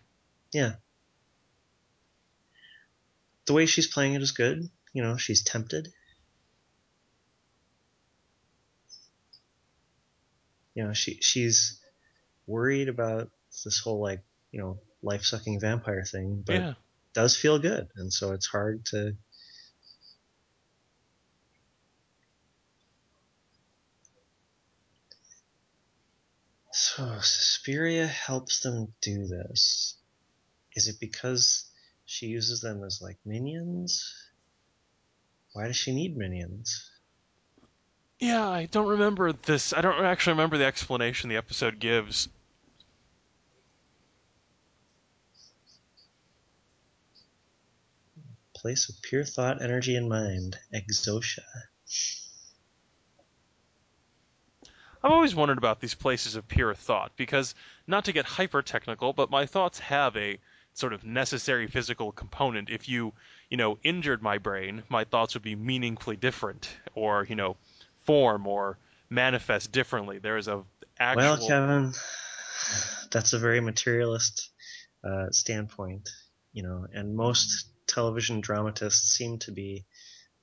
Yeah. 0.53 0.73
The 3.47 3.53
way 3.53 3.66
she's 3.66 3.87
playing 3.87 4.14
it 4.14 4.23
is 4.23 4.33
good. 4.33 4.68
You 4.93 5.05
know, 5.05 5.16
she's 5.16 5.45
tempted. 5.45 5.93
You 10.81 10.89
know, 10.89 10.95
she 10.95 11.16
she's 11.20 11.81
worried 12.47 12.89
about 12.89 13.31
this 13.64 13.81
whole 13.81 14.01
like, 14.01 14.24
you 14.53 14.61
know, 14.61 14.81
life 15.03 15.24
sucking 15.24 15.61
vampire 15.61 16.05
thing, 16.05 16.43
but 16.47 16.57
Yeah. 16.57 16.74
does 17.14 17.37
feel 17.37 17.59
good. 17.59 17.89
And 17.97 18.12
so 18.12 18.33
it's 18.33 18.47
hard 18.47 18.87
to 18.87 19.16
So 26.72 27.20
Suspiria 27.20 28.07
helps 28.09 28.61
them 28.61 28.95
do 29.03 29.26
this. 29.26 29.99
Is 30.76 30.89
it 30.89 31.01
because 31.01 31.70
she 32.07 32.26
uses 32.26 32.61
them 32.61 32.85
as 32.85 33.01
like 33.03 33.18
minions? 33.24 34.12
Why 35.53 35.68
does 35.68 35.76
she 35.76 35.95
need 35.95 36.16
minions? 36.16 36.89
Yeah, 38.21 38.47
I 38.47 38.66
don't 38.66 38.87
remember 38.87 39.33
this. 39.33 39.73
I 39.73 39.81
don't 39.81 40.05
actually 40.05 40.35
remember 40.35 40.59
the 40.59 40.66
explanation 40.66 41.31
the 41.31 41.39
episode 41.39 41.79
gives. 41.81 42.29
Place 48.55 48.91
of 48.91 49.01
pure 49.01 49.25
thought, 49.25 49.62
energy, 49.62 49.97
and 49.97 50.07
mind. 50.07 50.59
Exosia. 50.75 51.41
I've 55.03 55.12
always 55.12 55.35
wondered 55.35 55.57
about 55.57 55.81
these 55.81 55.95
places 55.95 56.37
of 56.37 56.47
pure 56.47 56.75
thought 56.75 57.12
because, 57.16 57.55
not 57.87 58.05
to 58.05 58.12
get 58.12 58.27
hyper 58.27 58.61
technical, 58.61 59.14
but 59.14 59.31
my 59.31 59.47
thoughts 59.47 59.79
have 59.79 60.14
a 60.18 60.39
sort 60.75 60.93
of 60.93 61.05
necessary 61.05 61.68
physical 61.68 62.12
component. 62.12 62.68
If 62.68 62.87
you, 62.87 63.14
you 63.49 63.57
know, 63.57 63.79
injured 63.83 64.23
my 64.23 64.37
brain, 64.37 64.83
my 64.91 65.05
thoughts 65.05 65.33
would 65.33 65.43
be 65.43 65.57
meaningfully 65.57 66.16
different, 66.16 66.68
or 66.95 67.25
you 67.25 67.35
know, 67.35 67.57
form 68.05 68.47
or 68.47 68.79
manifest 69.09 69.73
differently. 69.73 70.19
There 70.19 70.37
is 70.37 70.49
a 70.49 70.63
actual. 70.99 71.23
Well, 71.23 71.49
Kevin, 71.49 71.93
that's 73.11 73.33
a 73.33 73.39
very 73.39 73.61
materialist 73.61 74.51
uh, 75.05 75.31
standpoint, 75.31 76.09
you 76.53 76.63
know, 76.63 76.87
and 76.93 77.17
most 77.17 77.69
television 77.87 78.41
dramatists 78.41 79.13
seem 79.17 79.39
to 79.41 79.53
be, 79.53 79.85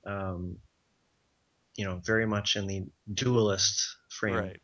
um, 0.06 0.58
you 1.76 1.84
know, 1.84 2.00
very 2.04 2.26
much 2.26 2.56
in 2.56 2.66
the 2.66 2.84
dualist 3.12 3.96
frame. 4.10 4.34
Right. 4.34 4.60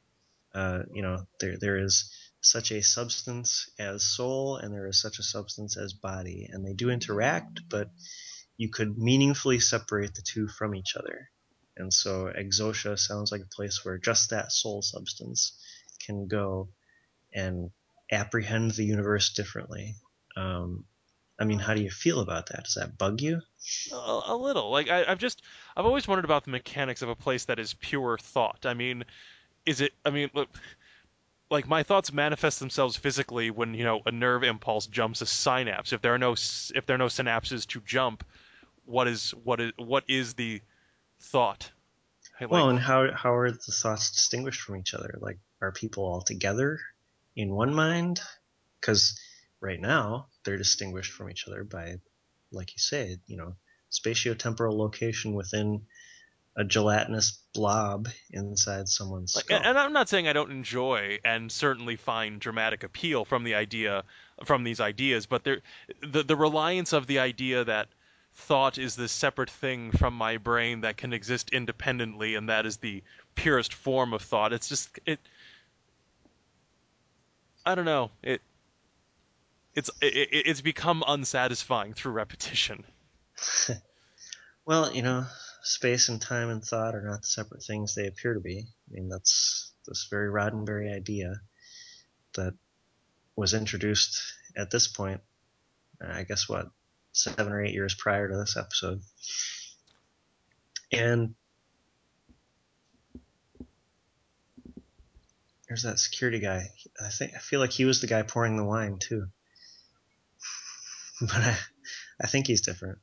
Uh, 0.55 0.83
you 0.93 1.03
know, 1.03 1.27
there 1.41 1.57
there 1.59 1.79
is 1.79 2.13
such 2.41 2.71
a 2.71 2.83
substance 2.83 3.71
as 3.79 4.05
soul, 4.05 4.57
and 4.57 4.73
there 4.73 4.87
is 4.87 5.01
such 5.01 5.19
a 5.19 5.23
substance 5.23 5.77
as 5.77 5.93
body, 5.95 6.49
and 6.53 6.65
they 6.65 6.75
do 6.75 6.91
interact, 6.91 7.63
but 7.69 7.91
you 8.57 8.69
could 8.69 8.97
meaningfully 8.97 9.59
separate 9.59 10.15
the 10.15 10.23
two 10.23 10.47
from 10.47 10.75
each 10.75 10.95
other. 10.97 11.31
And 11.77 11.93
so 11.93 12.33
Exosia 12.37 12.99
sounds 12.99 13.33
like 13.33 13.43
a 13.43 13.55
place 13.55 13.85
where 13.85 13.99
just 13.99 14.31
that 14.31 14.53
soul 14.53 14.83
substance 14.83 15.59
can 16.05 16.29
go 16.29 16.69
and 17.33 17.71
apprehend 18.13 18.73
the 18.73 18.85
universe 18.85 19.33
differently. 19.33 19.97
Um, 20.37 20.85
I 21.39 21.45
mean, 21.45 21.59
how 21.59 21.75
do 21.75 21.83
you 21.83 21.91
feel 21.91 22.21
about 22.21 22.47
that? 22.47 22.65
Does 22.65 22.75
that 22.75 22.97
bug 22.97 23.21
you? 23.21 23.41
A, 23.93 24.21
a 24.27 24.37
little. 24.37 24.71
Like 24.71 24.89
I, 24.89 25.05
I've 25.05 25.19
just, 25.19 25.43
I've 25.77 25.87
always 25.87 26.07
wondered 26.07 26.25
about 26.25 26.45
the 26.45 26.51
mechanics 26.51 27.03
of 27.03 27.09
a 27.09 27.17
place 27.17 27.47
that 27.47 27.59
is 27.59 27.75
pure 27.75 28.19
thought. 28.19 28.67
I 28.67 28.75
mean, 28.75 29.05
is 29.67 29.81
it? 29.81 29.93
I 30.05 30.11
mean, 30.11 30.31
look, 30.33 30.49
like 31.51 31.67
my 31.67 31.83
thoughts 31.83 32.13
manifest 32.13 32.61
themselves 32.61 32.97
physically 32.97 33.51
when 33.51 33.75
you 33.75 33.85
know 33.85 34.01
a 34.07 34.13
nerve 34.13 34.45
impulse 34.45 34.87
jumps 34.87 35.23
a 35.23 35.27
synapse. 35.27 35.93
If 35.93 36.03
there 36.03 36.15
are 36.15 36.19
no, 36.19 36.33
if 36.33 36.87
there 36.87 36.95
are 36.95 36.99
no 36.99 37.07
synapses 37.07 37.67
to 37.69 37.81
jump, 37.81 38.25
what 38.85 39.09
is 39.09 39.33
what 39.43 39.61
is 39.61 39.73
what 39.77 40.05
is 40.07 40.35
the 40.35 40.61
thought? 41.21 41.71
Hey, 42.39 42.47
Well, 42.47 42.67
Like, 42.67 42.71
and 42.71 42.79
how 42.81 43.13
how 43.13 43.35
are 43.35 43.51
the 43.51 43.59
thoughts 43.59 44.11
distinguished 44.11 44.61
from 44.61 44.77
each 44.77 44.95
other? 44.95 45.19
Like, 45.21 45.39
are 45.61 45.73
people 45.73 46.05
all 46.05 46.23
together 46.23 46.81
in 47.37 47.51
one 47.53 47.75
mind? 47.75 48.21
Because 48.81 49.19
right 49.61 49.81
now 49.81 50.27
they're 50.45 50.59
distinguished 50.59 51.13
from 51.13 51.31
each 51.31 51.47
other 51.47 51.65
by, 51.65 51.97
like 52.53 52.73
you 52.73 52.79
say, 52.81 53.17
you 53.27 53.37
know, 53.37 53.57
spatiotemporal 53.91 54.77
location 54.77 55.35
within 55.35 55.87
a 56.57 56.65
gelatinous 56.65 57.43
blob 57.53 58.09
inside 58.31 58.89
someone's 58.89 59.35
like, 59.35 59.47
skull. 59.47 59.61
and 59.65 59.77
I'm 59.77 59.93
not 59.93 60.09
saying 60.09 60.29
I 60.29 60.33
don't 60.33 60.53
enjoy 60.53 61.19
and 61.25 61.51
certainly 61.51 61.97
find 61.97 62.41
dramatic 62.41 62.85
appeal 62.85 63.25
from 63.25 63.43
the 63.43 63.55
idea, 63.57 64.05
from 64.45 64.63
these 64.63 64.81
ideas, 64.81 65.27
but 65.27 65.45
there, 65.45 65.63
the 66.01 66.23
the 66.23 66.37
reliance 66.37 66.93
of 66.93 67.07
the 67.07 67.19
idea 67.19 67.65
that 67.65 67.89
thought 68.35 68.79
is 68.79 68.97
this 68.97 69.13
separate 69.13 69.51
thing 69.51 69.93
from 69.93 70.15
my 70.15 70.37
brain 70.37 70.83
that 70.83 70.97
can 70.97 71.13
exist 71.13 71.51
independently, 71.51 72.35
and 72.35 72.49
that 72.49 72.67
is 72.67 72.79
the 72.79 73.03
purest 73.35 73.73
form 73.73 74.13
of 74.13 74.23
thought. 74.23 74.53
It's 74.53 74.69
just 74.69 74.99
it. 75.07 75.21
I 77.65 77.75
don't 77.75 77.85
know. 77.85 78.11
It 78.23 78.43
it's 79.75 79.91
it, 80.01 80.29
it's 80.33 80.61
become 80.61 81.03
unsatisfying 81.07 81.95
through 81.95 82.13
repetition. 82.13 82.85
well, 84.67 84.93
you 84.93 85.03
know, 85.03 85.27
space 85.63 86.09
and 86.09 86.21
time 86.21 86.51
and 86.51 86.63
thought 86.63 86.95
are 86.95 87.03
not 87.03 87.25
separate 87.25 87.63
things 87.63 87.95
they 87.95 88.07
appear 88.07 88.35
to 88.35 88.41
be. 88.41 88.61
I 88.61 88.95
mean, 88.95 89.09
that's 89.09 89.73
this 89.87 90.09
very 90.11 90.31
Roddenberry 90.31 90.95
idea 90.95 91.35
that 92.35 92.55
was 93.37 93.55
introduced 93.55 94.21
at 94.57 94.71
this 94.71 94.89
point. 94.89 95.21
I 96.01 96.25
guess 96.25 96.49
what 96.49 96.69
seven 97.15 97.53
or 97.53 97.65
eight 97.65 97.73
years 97.73 97.95
prior 97.95 98.29
to 98.29 98.37
this 98.37 98.57
episode, 98.57 99.01
and 100.93 101.35
there's 105.69 105.85
that 105.85 105.99
security 105.99 106.41
guy. 106.41 106.69
I 107.03 107.09
think 107.09 107.33
I 107.35 107.39
feel 107.39 107.61
like 107.61 107.73
he 107.73 107.85
was 107.85 108.01
the 108.01 108.07
guy 108.07 108.23
pouring 108.23 108.57
the 108.57 108.65
wine 108.65 108.99
too, 108.99 109.27
but 111.21 111.37
I, 111.37 111.57
I 112.21 112.27
think 112.27 112.47
he's 112.47 112.61
different. 112.61 112.99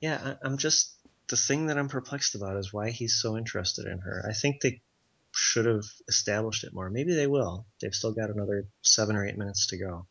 Yeah, 0.00 0.36
I, 0.42 0.46
I'm 0.46 0.58
just 0.58 0.96
the 1.28 1.36
thing 1.36 1.66
that 1.66 1.78
I'm 1.78 1.88
perplexed 1.88 2.34
about 2.34 2.56
is 2.56 2.72
why 2.72 2.90
he's 2.90 3.20
so 3.20 3.36
interested 3.36 3.86
in 3.86 3.98
her. 3.98 4.24
I 4.28 4.32
think 4.32 4.60
they 4.60 4.80
should 5.32 5.66
have 5.66 5.84
established 6.08 6.64
it 6.64 6.74
more. 6.74 6.90
Maybe 6.90 7.14
they 7.14 7.26
will. 7.26 7.66
They've 7.80 7.94
still 7.94 8.12
got 8.12 8.30
another 8.30 8.66
seven 8.82 9.16
or 9.16 9.26
eight 9.26 9.38
minutes 9.38 9.68
to 9.68 9.78
go. 9.78 10.06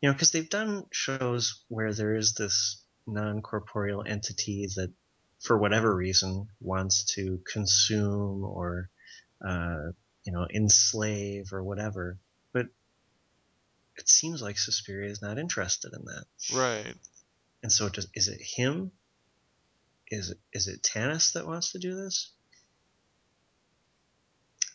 You 0.00 0.08
know, 0.08 0.12
because 0.12 0.30
they've 0.30 0.48
done 0.48 0.84
shows 0.92 1.64
where 1.68 1.92
there 1.92 2.14
is 2.14 2.34
this 2.34 2.84
non 3.06 3.42
corporeal 3.42 4.04
entity 4.06 4.68
that, 4.76 4.92
for 5.40 5.58
whatever 5.58 5.94
reason, 5.94 6.46
wants 6.60 7.04
to 7.16 7.40
consume 7.50 8.44
or, 8.44 8.90
uh, 9.44 9.90
you 10.24 10.32
know, 10.32 10.46
enslave 10.54 11.52
or 11.52 11.64
whatever. 11.64 12.18
It 13.98 14.08
seems 14.08 14.40
like 14.40 14.58
Suspiria 14.58 15.10
is 15.10 15.20
not 15.20 15.38
interested 15.38 15.92
in 15.92 16.04
that. 16.04 16.24
Right. 16.54 16.94
And 17.62 17.72
so, 17.72 17.88
does, 17.88 18.06
is 18.14 18.28
it 18.28 18.40
him? 18.40 18.92
Is 20.10 20.30
it, 20.30 20.38
is 20.52 20.68
it 20.68 20.82
Tanis 20.82 21.32
that 21.32 21.46
wants 21.46 21.72
to 21.72 21.78
do 21.78 21.94
this? 21.94 22.30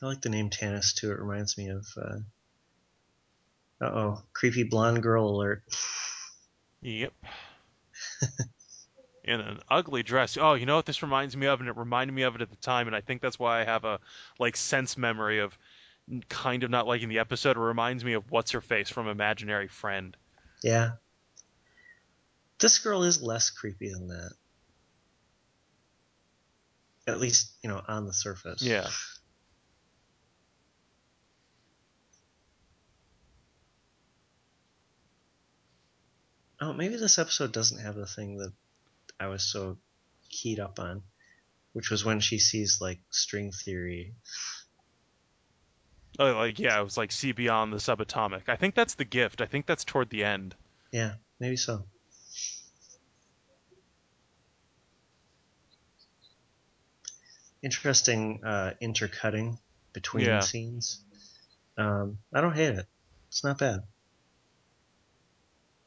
I 0.02 0.06
like 0.06 0.22
the 0.22 0.30
name 0.30 0.50
Tanis 0.50 0.94
too. 0.94 1.12
It 1.12 1.20
reminds 1.20 1.58
me 1.58 1.70
of. 1.70 1.88
Uh 1.98 2.20
oh, 3.82 4.24
creepy 4.34 4.64
blonde 4.64 5.02
girl 5.02 5.30
alert. 5.30 5.64
Yep. 6.82 7.14
In 9.24 9.40
an 9.40 9.60
ugly 9.70 10.04
dress. 10.04 10.38
Oh, 10.38 10.56
you 10.56 10.66
know 10.66 10.76
what 10.76 10.86
this 10.86 11.02
reminds 11.02 11.38
me 11.38 11.48
of, 11.48 11.62
and 11.62 11.70
it 11.70 11.78
reminded 11.78 12.14
me 12.14 12.24
of 12.24 12.36
it 12.36 12.42
at 12.42 12.50
the 12.50 12.58
time, 12.58 12.88
and 12.88 12.96
I 12.96 13.00
think 13.00 13.22
that's 13.22 13.40
why 13.40 13.62
I 13.62 13.64
have 13.64 13.86
a 13.86 14.02
like 14.38 14.58
sense 14.58 14.98
memory 14.98 15.40
of 15.40 15.58
kind 16.30 16.64
of 16.64 16.70
not 16.70 16.88
liking 16.88 17.10
the 17.10 17.20
episode. 17.20 17.58
It 17.58 17.62
reminds 17.62 18.04
me 18.04 18.14
of 18.14 18.30
what's 18.30 18.52
her 18.52 18.62
face 18.62 18.90
from 18.90 19.08
Imaginary 19.08 19.68
Friend. 19.68 20.16
Yeah. 20.64 20.92
This 22.60 22.80
girl 22.80 23.04
is 23.04 23.22
less 23.22 23.50
creepy 23.50 23.90
than 23.90 24.08
that. 24.08 24.32
at 27.08 27.20
least 27.20 27.52
you 27.62 27.70
know 27.70 27.82
on 27.88 28.06
the 28.06 28.14
surface. 28.14 28.62
Yeah. 28.62 28.88
Oh, 36.62 36.72
maybe 36.72 36.96
this 36.96 37.20
episode 37.20 37.52
doesn't 37.52 37.82
have 37.82 37.96
the 37.96 38.06
thing 38.06 38.38
that 38.38 38.54
I 39.20 39.28
was 39.28 39.44
so 39.44 39.78
keyed 40.30 40.62
up 40.62 40.80
on, 40.80 41.04
which 41.74 41.90
was 41.90 42.06
when 42.06 42.22
she 42.22 42.40
sees 42.40 42.78
like 42.80 43.00
string 43.10 43.52
theory. 43.52 44.16
Oh, 46.20 46.34
like 46.34 46.60
yeah, 46.60 46.80
it 46.80 46.84
was 46.84 46.98
like 46.98 47.12
see 47.12 47.32
beyond 47.32 47.74
the 47.74 47.78
subatomic. 47.78 48.48
I 48.48 48.56
think 48.56 48.76
that's 48.76 48.96
the 48.96 49.06
gift. 49.06 49.42
I 49.42 49.46
think 49.46 49.66
that's 49.66 49.84
toward 49.84 50.10
the 50.10 50.24
end. 50.24 50.56
Yeah, 50.92 51.16
maybe 51.40 51.58
so. 51.58 51.86
Interesting 57.64 58.44
uh, 58.44 58.74
intercutting 58.82 59.58
between 59.94 60.26
Yeah. 60.26 60.40
scenes. 60.42 61.04
Um, 61.78 62.20
I 62.34 62.42
don't 62.42 62.56
hate 62.56 62.76
it. 62.76 62.86
It's 63.30 63.44
not 63.44 63.58
bad. 63.58 63.80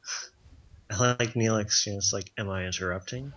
I 0.91 1.15
like 1.19 1.33
Neelix. 1.33 1.85
You 1.85 1.93
know, 1.93 1.97
it's 1.99 2.11
like, 2.13 2.31
am 2.37 2.49
I 2.49 2.65
interrupting? 2.65 3.31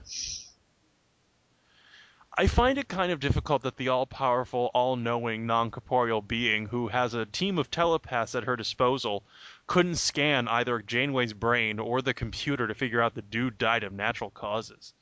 I 2.38 2.46
find 2.46 2.78
it 2.78 2.88
kind 2.88 3.12
of 3.12 3.20
difficult 3.20 3.62
that 3.62 3.76
the 3.76 3.88
all-powerful, 3.88 4.70
all-knowing, 4.72 5.46
non-corporeal 5.46 6.22
being 6.22 6.66
who 6.66 6.88
has 6.88 7.12
a 7.12 7.26
team 7.26 7.58
of 7.58 7.70
telepaths 7.70 8.34
at 8.34 8.44
her 8.44 8.56
disposal 8.56 9.24
couldn't 9.66 9.96
scan 9.96 10.48
either 10.48 10.80
Janeway's 10.80 11.32
brain 11.32 11.78
or 11.78 12.00
the 12.00 12.14
computer 12.14 12.66
to 12.66 12.74
figure 12.74 13.02
out 13.02 13.14
the 13.14 13.22
dude 13.22 13.58
died 13.58 13.84
of 13.84 13.92
natural 13.92 14.30
causes. 14.30 14.94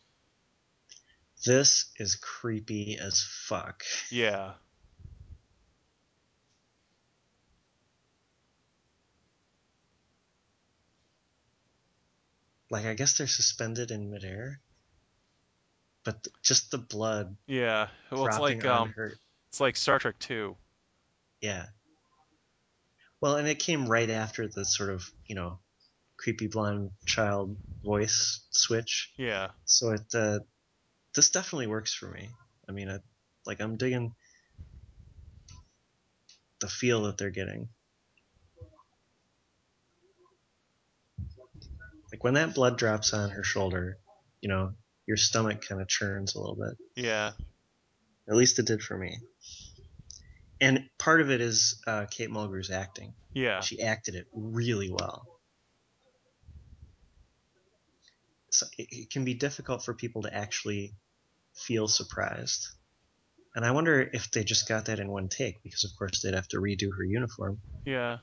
This 1.44 1.92
is 1.96 2.16
creepy 2.16 2.98
as 2.98 3.22
fuck. 3.22 3.84
Yeah. 4.10 4.54
Like, 12.70 12.86
I 12.86 12.94
guess 12.94 13.16
they're 13.16 13.26
suspended 13.26 13.90
in 13.90 14.10
midair, 14.10 14.60
but 16.08 16.24
th- 16.24 16.34
just 16.42 16.70
the 16.70 16.78
blood 16.78 17.36
Yeah. 17.46 17.88
Well, 18.10 18.24
it's 18.24 18.38
like 18.38 18.64
um, 18.64 18.94
her. 18.96 19.12
it's 19.50 19.60
like 19.60 19.76
Star 19.76 19.98
Trek 19.98 20.18
2. 20.18 20.56
Yeah. 21.42 21.66
Well, 23.20 23.36
and 23.36 23.46
it 23.46 23.58
came 23.58 23.86
right 23.86 24.08
after 24.08 24.48
the 24.48 24.64
sort 24.64 24.88
of, 24.88 25.06
you 25.26 25.34
know, 25.34 25.58
creepy 26.16 26.46
blonde 26.46 26.92
child 27.04 27.58
voice 27.84 28.40
switch. 28.52 29.12
Yeah. 29.18 29.48
So 29.66 29.90
it, 29.90 30.14
uh, 30.14 30.38
this 31.14 31.28
definitely 31.28 31.66
works 31.66 31.92
for 31.92 32.06
me. 32.06 32.30
I 32.66 32.72
mean, 32.72 32.88
I, 32.88 33.00
like, 33.44 33.60
I'm 33.60 33.76
digging 33.76 34.14
the 36.60 36.68
feel 36.68 37.02
that 37.02 37.18
they're 37.18 37.28
getting. 37.28 37.68
Like, 42.10 42.24
when 42.24 42.32
that 42.32 42.54
blood 42.54 42.78
drops 42.78 43.12
on 43.12 43.28
her 43.28 43.44
shoulder, 43.44 43.98
you 44.40 44.48
know, 44.48 44.72
your 45.08 45.16
stomach 45.16 45.66
kind 45.66 45.80
of 45.80 45.88
churns 45.88 46.34
a 46.34 46.38
little 46.38 46.54
bit. 46.54 46.76
Yeah. 46.94 47.32
At 48.28 48.36
least 48.36 48.58
it 48.58 48.66
did 48.66 48.82
for 48.82 48.96
me. 48.96 49.16
And 50.60 50.84
part 50.98 51.22
of 51.22 51.30
it 51.30 51.40
is 51.40 51.80
uh, 51.86 52.04
Kate 52.10 52.30
Mulgrew's 52.30 52.70
acting. 52.70 53.14
Yeah. 53.32 53.60
She 53.60 53.80
acted 53.80 54.16
it 54.16 54.26
really 54.34 54.90
well. 54.90 55.26
So 58.50 58.66
it, 58.76 58.88
it 58.90 59.10
can 59.10 59.24
be 59.24 59.32
difficult 59.32 59.82
for 59.82 59.94
people 59.94 60.22
to 60.22 60.34
actually 60.34 60.92
feel 61.54 61.88
surprised. 61.88 62.68
And 63.56 63.64
I 63.64 63.70
wonder 63.70 64.10
if 64.12 64.30
they 64.30 64.44
just 64.44 64.68
got 64.68 64.84
that 64.86 65.00
in 65.00 65.08
one 65.08 65.28
take, 65.28 65.62
because 65.62 65.84
of 65.84 65.90
course 65.98 66.20
they'd 66.20 66.34
have 66.34 66.48
to 66.48 66.58
redo 66.58 66.90
her 66.94 67.02
uniform. 67.02 67.60
Yeah. 67.86 68.18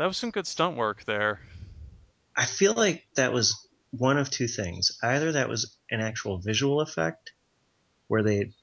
That 0.00 0.06
was 0.06 0.16
some 0.16 0.30
good 0.30 0.46
stunt 0.46 0.78
work 0.78 1.04
there. 1.04 1.42
I 2.34 2.46
feel 2.46 2.72
like 2.72 3.06
that 3.16 3.34
was 3.34 3.68
one 3.90 4.16
of 4.16 4.30
two 4.30 4.48
things. 4.48 4.96
Either 5.02 5.32
that 5.32 5.50
was 5.50 5.76
an 5.90 6.00
actual 6.00 6.38
visual 6.38 6.80
effect 6.80 7.32
where 8.08 8.22
they 8.22 8.54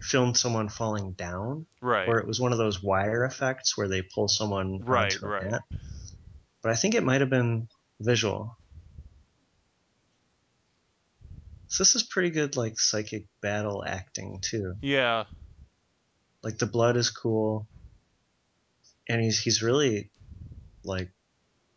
filmed 0.00 0.36
someone 0.36 0.68
falling 0.68 1.14
down, 1.14 1.66
Right. 1.80 2.08
or 2.08 2.20
it 2.20 2.28
was 2.28 2.38
one 2.38 2.52
of 2.52 2.58
those 2.58 2.80
wire 2.80 3.24
effects 3.24 3.76
where 3.76 3.88
they 3.88 4.02
pull 4.02 4.28
someone 4.28 4.84
Right, 4.84 5.20
right. 5.20 5.60
But 6.62 6.70
I 6.70 6.76
think 6.76 6.94
it 6.94 7.02
might 7.02 7.22
have 7.22 7.30
been 7.30 7.66
visual. 7.98 8.56
So 11.66 11.82
this 11.82 11.96
is 11.96 12.04
pretty 12.04 12.30
good, 12.30 12.56
like 12.56 12.78
psychic 12.78 13.26
battle 13.40 13.82
acting 13.84 14.38
too. 14.42 14.76
Yeah. 14.80 15.24
Like 16.44 16.58
the 16.58 16.66
blood 16.66 16.96
is 16.96 17.10
cool, 17.10 17.66
and 19.08 19.20
he's 19.20 19.40
he's 19.40 19.60
really 19.60 20.12
like 20.84 21.10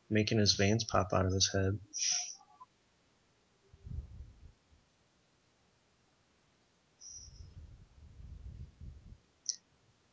making 0.09 0.37
his 0.39 0.53
veins 0.53 0.83
pop 0.83 1.09
out 1.13 1.25
of 1.25 1.31
his 1.33 1.49
head. 1.53 1.79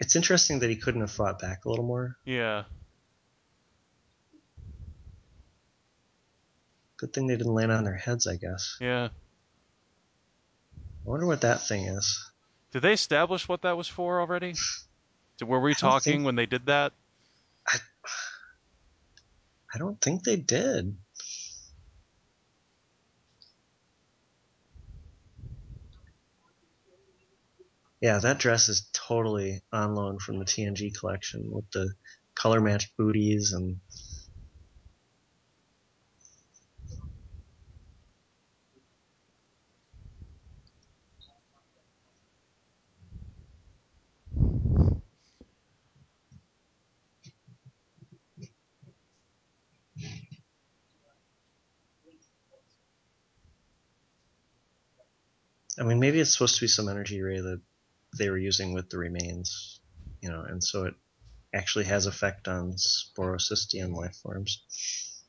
It's 0.00 0.16
interesting 0.16 0.58
that 0.60 0.70
he 0.70 0.76
couldn't 0.76 1.00
have 1.00 1.10
fought 1.10 1.38
back 1.38 1.64
a 1.64 1.68
little 1.70 1.84
more. 1.84 2.16
Yeah. 2.24 2.64
Good 6.96 7.12
thing 7.12 7.26
they 7.26 7.36
didn't 7.36 7.54
land 7.54 7.72
on 7.72 7.84
their 7.84 7.96
heads, 7.96 8.26
I 8.26 8.36
guess. 8.36 8.76
Yeah. 8.80 9.08
I 11.06 11.10
wonder 11.10 11.26
what 11.26 11.42
that 11.42 11.66
thing 11.66 11.84
is. 11.86 12.30
Did 12.72 12.82
they 12.82 12.92
establish 12.92 13.48
what 13.48 13.62
that 13.62 13.76
was 13.76 13.88
for 13.88 14.20
already? 14.20 14.54
Were 15.44 15.60
we 15.60 15.74
talking 15.74 16.12
think- 16.14 16.24
when 16.24 16.36
they 16.36 16.46
did 16.46 16.66
that? 16.66 16.92
I 17.66 17.78
don't 19.78 20.00
think 20.00 20.24
they 20.24 20.36
did. 20.36 20.96
Yeah, 28.00 28.18
that 28.18 28.38
dress 28.38 28.68
is 28.68 28.90
totally 28.92 29.62
on 29.72 29.94
loan 29.94 30.18
from 30.18 30.38
the 30.38 30.44
TNG 30.44 30.92
collection 30.98 31.50
with 31.50 31.70
the 31.70 31.94
color 32.34 32.60
matched 32.60 32.94
booties 32.98 33.52
and 33.52 33.80
I 55.84 55.86
mean 55.86 56.00
maybe 56.00 56.18
it's 56.18 56.32
supposed 56.32 56.54
to 56.54 56.62
be 56.62 56.66
some 56.66 56.88
energy 56.88 57.20
ray 57.20 57.40
that 57.40 57.60
they 58.16 58.30
were 58.30 58.38
using 58.38 58.72
with 58.72 58.88
the 58.88 58.96
remains, 58.96 59.80
you 60.22 60.30
know, 60.30 60.40
and 60.40 60.64
so 60.64 60.84
it 60.84 60.94
actually 61.52 61.84
has 61.84 62.06
effect 62.06 62.48
on 62.48 62.72
sporocystian 62.72 63.94
life 63.94 64.16
forms. 64.16 65.22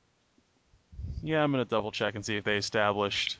Yeah, 1.22 1.43
I'm 1.43 1.51
gonna 1.51 1.66
double 1.66 1.91
check 1.91 2.16
and 2.16 2.26
see 2.26 2.38
if 2.38 2.45
they 2.45 2.56
established. 2.56 3.38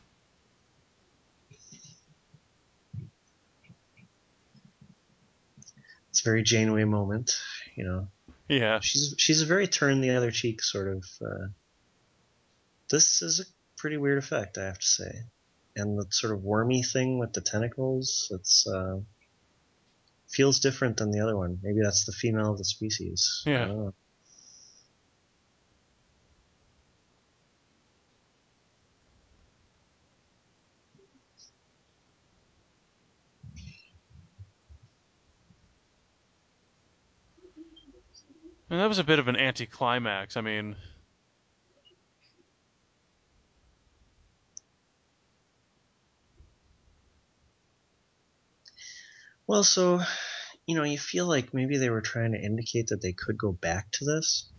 It's 6.10 6.20
a 6.20 6.24
very 6.26 6.44
Janeway 6.44 6.84
moment, 6.84 7.40
you 7.76 7.86
know. 7.86 8.10
Yeah. 8.50 8.80
She's 8.82 9.16
she's 9.18 9.42
a 9.42 9.46
very 9.46 9.68
turn 9.68 10.02
the 10.02 10.12
other 10.12 10.32
cheek 10.32 10.62
sort 10.62 10.90
of. 10.90 11.06
Uh, 11.26 11.48
this 12.90 13.22
is 13.22 13.40
a 13.40 13.44
pretty 13.78 13.96
weird 13.96 14.18
effect, 14.18 14.58
I 14.58 14.66
have 14.66 14.80
to 14.80 14.86
say, 14.86 15.24
and 15.76 15.98
the 15.98 16.06
sort 16.10 16.34
of 16.34 16.44
wormy 16.44 16.84
thing 16.84 17.20
with 17.20 17.34
the 17.34 17.42
tentacles. 17.42 18.32
It's 18.32 18.68
uh, 18.68 19.00
feels 20.30 20.60
different 20.60 20.98
than 20.98 21.12
the 21.12 21.20
other 21.20 21.38
one. 21.38 21.60
Maybe 21.62 21.80
that's 21.84 22.06
the 22.06 22.12
female 22.12 22.52
of 22.52 22.58
the 22.58 22.66
species. 22.66 23.44
Yeah. 23.46 23.90
And 38.68 38.80
that 38.80 38.90
was 38.90 38.98
a 38.98 39.04
bit 39.04 39.20
of 39.20 39.28
an 39.28 39.36
anticlimax. 39.36 40.36
I 40.38 40.42
mean, 40.42 40.76
Well, 49.48 49.64
so 49.64 50.02
you 50.66 50.76
know, 50.76 50.84
you 50.84 50.98
feel 50.98 51.28
like 51.28 51.54
maybe 51.54 51.78
they 51.78 51.90
were 51.90 52.02
trying 52.02 52.32
to 52.32 52.42
indicate 52.42 52.88
that 52.88 53.02
they 53.02 53.14
could 53.14 53.38
go 53.38 53.52
back 53.52 53.92
to 53.94 54.06
this. 54.06 54.50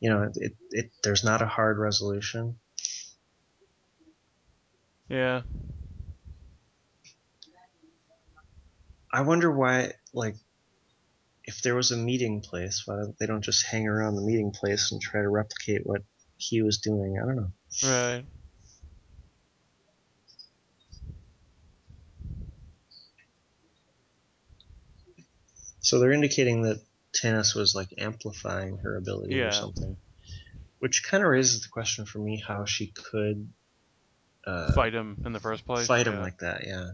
You 0.00 0.10
know, 0.10 0.30
it, 0.34 0.52
it 0.70 0.90
there's 1.02 1.24
not 1.24 1.42
a 1.42 1.46
hard 1.46 1.78
resolution. 1.78 2.58
Yeah. 5.08 5.42
I 9.12 9.22
wonder 9.22 9.50
why, 9.50 9.92
like, 10.12 10.36
if 11.44 11.62
there 11.62 11.74
was 11.74 11.90
a 11.90 11.96
meeting 11.96 12.42
place, 12.42 12.82
why 12.84 12.96
don't 12.96 13.18
they 13.18 13.26
don't 13.26 13.44
just 13.44 13.66
hang 13.66 13.88
around 13.88 14.16
the 14.16 14.22
meeting 14.22 14.52
place 14.52 14.92
and 14.92 15.00
try 15.00 15.22
to 15.22 15.28
replicate 15.28 15.80
what 15.84 16.02
he 16.36 16.62
was 16.62 16.78
doing? 16.78 17.18
I 17.20 17.26
don't 17.26 17.36
know. 17.36 17.52
Right. 17.84 18.24
So 25.88 25.98
they're 25.98 26.12
indicating 26.12 26.64
that 26.64 26.82
Tanis 27.14 27.54
was 27.54 27.74
like 27.74 27.94
amplifying 27.96 28.76
her 28.84 28.96
ability 28.96 29.36
Yeah. 29.36 29.46
or 29.48 29.52
something, 29.52 29.96
which 30.80 31.02
kind 31.02 31.22
of 31.24 31.30
raises 31.30 31.62
the 31.62 31.68
question 31.70 32.04
for 32.04 32.18
me 32.18 32.36
how 32.46 32.66
she 32.66 32.88
could 32.88 33.48
uh, 34.46 34.72
Fight 34.72 34.92
him 34.92 35.16
in 35.24 35.32
the 35.32 35.40
first 35.40 35.64
place. 35.64 35.86
fight 35.86 36.06
him 36.06 36.16
yeah. 36.16 36.20
like 36.20 36.38
that. 36.40 36.66
Yeah. 36.66 36.90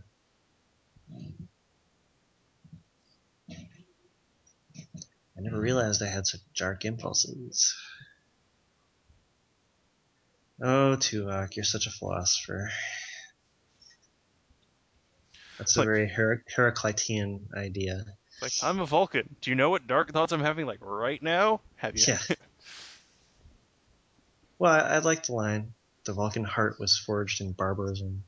I 5.37 5.41
never 5.41 5.61
realized 5.61 6.03
I 6.03 6.07
had 6.09 6.27
such 6.27 6.41
dark 6.57 6.85
impulses. 6.85 7.75
Oh, 10.63 10.97
Tuvok, 10.99 11.57
you're 11.57 11.65
such 11.65 11.89
a 11.89 11.91
philosopher. 11.91 12.71
That's 15.59 15.75
a 15.77 15.81
Like- 15.81 15.87
very 15.87 16.09
Her- 16.09 16.45
Heraclitean 16.57 17.53
idea. 17.55 18.05
It's 18.45 18.63
like 18.63 18.71
I'm 18.71 18.81
a 18.81 18.87
Vulcan. 18.87 19.37
Do 19.41 19.51
you 19.51 19.57
know 19.57 19.71
what 19.71 19.87
dark 19.87 20.13
thoughts 20.13 20.33
I'm 20.33 20.41
having 20.41 20.67
like 20.67 20.79
right 20.81 21.23
now? 21.23 21.61
Have 21.77 21.97
you? 21.97 22.05
Yeah. 22.09 22.19
Well, 24.57 24.73
I, 24.73 24.79
I 24.79 24.99
like 24.99 25.27
the 25.27 25.35
line. 25.35 25.75
The 26.05 26.13
Vulcan 26.13 26.45
heart 26.45 26.79
was 26.79 26.97
forged 26.97 27.41
in 27.41 27.53
barbarism. 27.53 28.23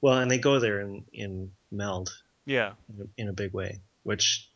Well, 0.00 0.18
and 0.18 0.30
they 0.30 0.38
go 0.38 0.60
there 0.60 0.80
in, 0.80 1.04
in 1.12 1.52
Meld 1.70 2.10
yeah. 2.46 2.72
in 2.88 3.02
a, 3.02 3.22
in 3.22 3.28
a 3.28 3.32
big 3.32 3.52
way, 3.52 3.80
which 4.02 4.48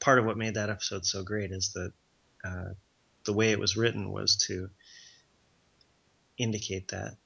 part 0.00 0.18
of 0.18 0.24
what 0.24 0.36
made 0.36 0.54
that 0.54 0.70
episode 0.70 1.04
so 1.04 1.22
great 1.22 1.50
is 1.50 1.72
that 1.72 1.92
uh, 2.44 2.74
the 3.24 3.32
way 3.32 3.50
it 3.52 3.58
was 3.58 3.76
written 3.76 4.10
was 4.12 4.36
to 4.48 4.70
indicate 6.38 6.88
that. 6.88 7.16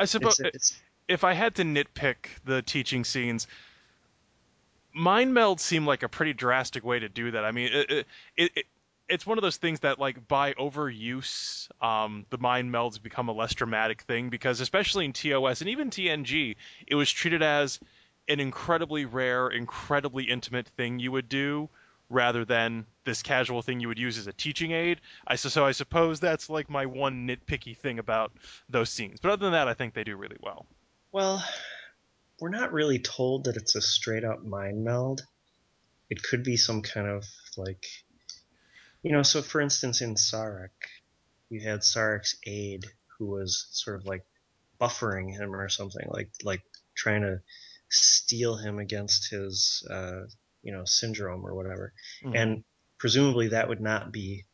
I 0.00 0.06
suppose 0.06 0.40
It's, 0.40 0.54
it's, 0.54 0.82
if 1.08 1.24
I 1.24 1.34
had 1.34 1.56
to 1.56 1.62
nitpick 1.62 2.26
the 2.44 2.62
teaching 2.62 3.04
scenes, 3.04 3.46
mind 4.94 5.34
meld 5.34 5.60
seemed 5.60 5.86
like 5.86 6.02
a 6.02 6.08
pretty 6.08 6.32
drastic 6.32 6.84
way 6.84 6.98
to 6.98 7.08
do 7.08 7.32
that. 7.32 7.44
I 7.44 7.52
mean, 7.52 7.70
it, 7.70 7.90
it, 7.90 8.06
it, 8.36 8.52
it 8.56 8.66
it's 9.10 9.26
one 9.26 9.36
of 9.36 9.42
those 9.42 9.58
things 9.58 9.80
that 9.80 9.98
like 9.98 10.26
by 10.26 10.54
overuse, 10.54 11.68
um, 11.82 12.24
the 12.30 12.38
mind 12.38 12.72
melds 12.72 13.02
become 13.02 13.28
a 13.28 13.32
less 13.32 13.54
dramatic 13.54 14.02
thing 14.02 14.30
because 14.30 14.60
especially 14.60 15.04
in 15.04 15.12
TOS 15.12 15.60
and 15.60 15.68
even 15.68 15.90
TNG, 15.90 16.56
it 16.86 16.94
was 16.94 17.10
treated 17.10 17.42
as 17.42 17.80
an 18.28 18.40
incredibly 18.40 19.04
rare, 19.04 19.48
incredibly 19.48 20.24
intimate 20.24 20.68
thing 20.68 20.98
you 20.98 21.12
would 21.12 21.28
do 21.28 21.68
rather 22.10 22.44
than 22.44 22.84
this 23.04 23.22
casual 23.22 23.62
thing 23.62 23.80
you 23.80 23.88
would 23.88 23.98
use 23.98 24.18
as 24.18 24.26
a 24.26 24.32
teaching 24.32 24.72
aid. 24.72 25.00
I 25.26 25.36
so, 25.36 25.64
I 25.64 25.72
suppose 25.72 26.20
that's 26.20 26.50
like 26.50 26.68
my 26.68 26.86
one 26.86 27.26
nitpicky 27.26 27.76
thing 27.76 27.98
about 27.98 28.32
those 28.68 28.90
scenes. 28.90 29.20
But 29.20 29.30
other 29.30 29.46
than 29.46 29.52
that, 29.52 29.68
I 29.68 29.74
think 29.74 29.94
they 29.94 30.04
do 30.04 30.16
really 30.16 30.36
well. 30.40 30.66
well, 31.12 31.42
we're 32.40 32.50
not 32.50 32.72
really 32.72 32.98
told 32.98 33.44
that 33.44 33.56
it's 33.56 33.76
a 33.76 33.80
straight 33.80 34.24
up 34.24 34.44
mind 34.44 34.84
meld. 34.84 35.22
It 36.08 36.22
could 36.22 36.42
be 36.42 36.56
some 36.56 36.82
kind 36.82 37.06
of 37.06 37.24
like, 37.56 37.86
you 39.02 39.12
know, 39.12 39.22
so 39.22 39.40
for 39.42 39.60
instance, 39.60 40.00
in 40.00 40.16
Sarek, 40.16 40.70
you 41.48 41.60
had 41.60 41.80
Sarek's 41.80 42.36
aide 42.46 42.86
who 43.18 43.26
was 43.26 43.68
sort 43.70 44.00
of 44.00 44.06
like 44.06 44.24
buffering 44.80 45.30
him 45.30 45.54
or 45.54 45.68
something, 45.68 46.06
like 46.08 46.30
like 46.42 46.62
trying 46.94 47.22
to 47.22 47.40
steel 47.88 48.56
him 48.56 48.78
against 48.78 49.30
his, 49.30 49.86
uh, 49.90 50.22
you 50.62 50.72
know, 50.72 50.84
syndrome 50.84 51.44
or 51.46 51.54
whatever. 51.54 51.92
Mhm. 52.22 52.36
And 52.36 52.64
presumably 52.98 53.48
that 53.48 53.68
would 53.68 53.80
not 53.80 54.12
be 54.12 54.44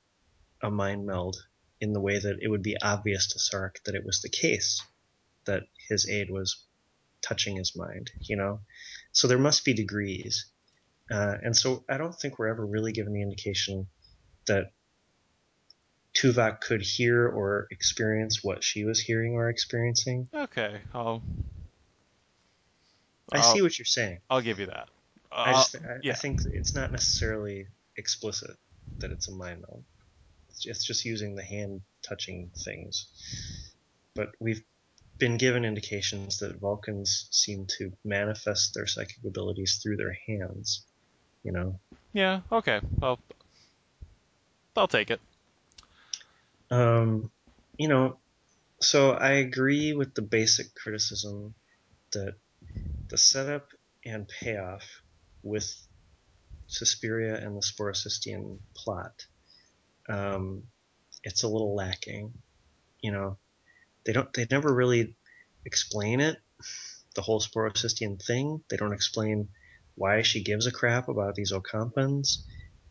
a 0.63 0.71
mind 0.71 1.05
meld 1.07 1.37
in 1.81 1.93
the 1.93 2.01
way 2.01 2.19
that 2.19 2.39
it 2.41 2.49
would 2.49 2.63
be 2.63 2.77
obvious 2.81 3.27
to 3.29 3.39
Sarek 3.39 3.83
that 3.85 3.95
it 3.95 4.05
was 4.05 4.21
the 4.23 4.29
case 4.31 4.83
that 5.45 5.65
his 5.89 6.09
aide 6.09 6.31
was 6.31 6.65
touching 7.23 7.57
his 7.57 7.77
mind, 7.77 8.11
you 8.21 8.37
know? 8.37 8.61
So 9.13 9.27
there 9.29 9.39
must 9.39 9.65
be 9.65 9.75
degrees. 9.75 10.47
Uh, 11.11 11.37
and 11.43 11.57
so 11.57 11.85
I 11.89 11.99
don't 11.99 12.15
think 12.15 12.39
we're 12.39 12.49
ever 12.49 12.65
really 12.67 12.93
given 12.93 13.13
the 13.13 13.23
indication 13.23 13.89
that 14.47 14.73
Tuvok 16.15 16.61
could 16.61 16.83
hear 16.83 17.29
or 17.29 17.67
experience 17.71 18.43
what 18.43 18.65
she 18.65 18.85
was 18.85 18.99
hearing 19.01 19.35
or 19.35 19.51
experiencing. 19.51 20.29
Okay, 20.33 20.81
I'll 20.95 21.23
I 23.33 23.39
I'll- 23.39 23.43
see 23.55 23.61
what 23.61 23.79
you're 23.79 23.85
saying. 23.85 24.21
I'll 24.31 24.41
give 24.41 24.59
you 24.59 24.67
that. 24.67 24.89
I 25.45 25.51
Uh, 25.51 25.55
just 25.55 25.77
I, 25.77 25.79
yeah. 26.03 26.13
I 26.13 26.17
think 26.17 26.41
it's 26.53 26.75
not 26.75 26.93
necessarily 26.93 27.67
explicit 27.97 28.51
that 29.01 29.11
it's 29.13 29.29
a 29.29 29.33
mind 29.33 29.63
meld. 29.63 29.85
It's, 30.51 30.67
it's 30.67 30.85
just 30.85 31.05
using 31.05 31.35
the 31.35 31.43
hand 31.45 31.83
touching 32.07 32.51
things. 32.65 33.07
But 34.15 34.31
we've 34.41 34.63
been 35.19 35.37
given 35.37 35.65
indications 35.65 36.39
that 36.39 36.59
Vulcans 36.61 37.29
seem 37.31 37.67
to 37.79 37.93
manifest 38.05 38.75
their 38.75 38.87
psychic 38.87 39.19
abilities 39.25 39.81
through 39.83 39.97
their 39.97 40.17
hands. 40.27 40.85
You 41.43 41.53
know, 41.53 41.81
yeah, 42.13 42.41
okay. 42.51 42.81
Well, 43.01 43.19
I'll 44.77 44.89
take 44.89 45.11
it. 45.11 45.21
um, 46.71 47.31
you 47.79 47.89
know. 47.89 48.19
So 48.81 49.13
I 49.13 49.33
agree 49.33 49.95
with 49.95 50.15
the 50.15 50.23
basic 50.23 50.75
criticism 50.75 51.55
that 52.13 52.35
the 53.09 53.17
setup 53.19 53.69
and 54.05 54.29
payoff 54.29 54.85
with 55.47 55.73
Suspiria 56.67 57.37
and 57.37 57.57
the 57.57 57.63
Sporocystian 57.63 58.59
plot, 58.75 59.25
um, 60.09 60.65
it's 61.23 61.43
a 61.43 61.49
little 61.49 61.75
lacking. 61.75 62.33
You 63.01 63.13
know, 63.13 63.39
they 64.05 64.13
don't, 64.13 64.33
they 64.33 64.47
never 64.51 64.73
really 64.73 65.15
explain 65.65 66.21
it, 66.21 66.39
the 67.15 67.23
whole 67.23 67.41
Sporocystian 67.41 68.23
thing. 68.23 68.63
They 68.69 68.77
don't 68.77 68.93
explain 68.93 69.49
why 69.95 70.23
she 70.23 70.43
gives 70.43 70.67
a 70.67 70.73
crap 70.73 71.09
about 71.09 71.35
these 71.35 71.53
Ocampans. 71.53 72.39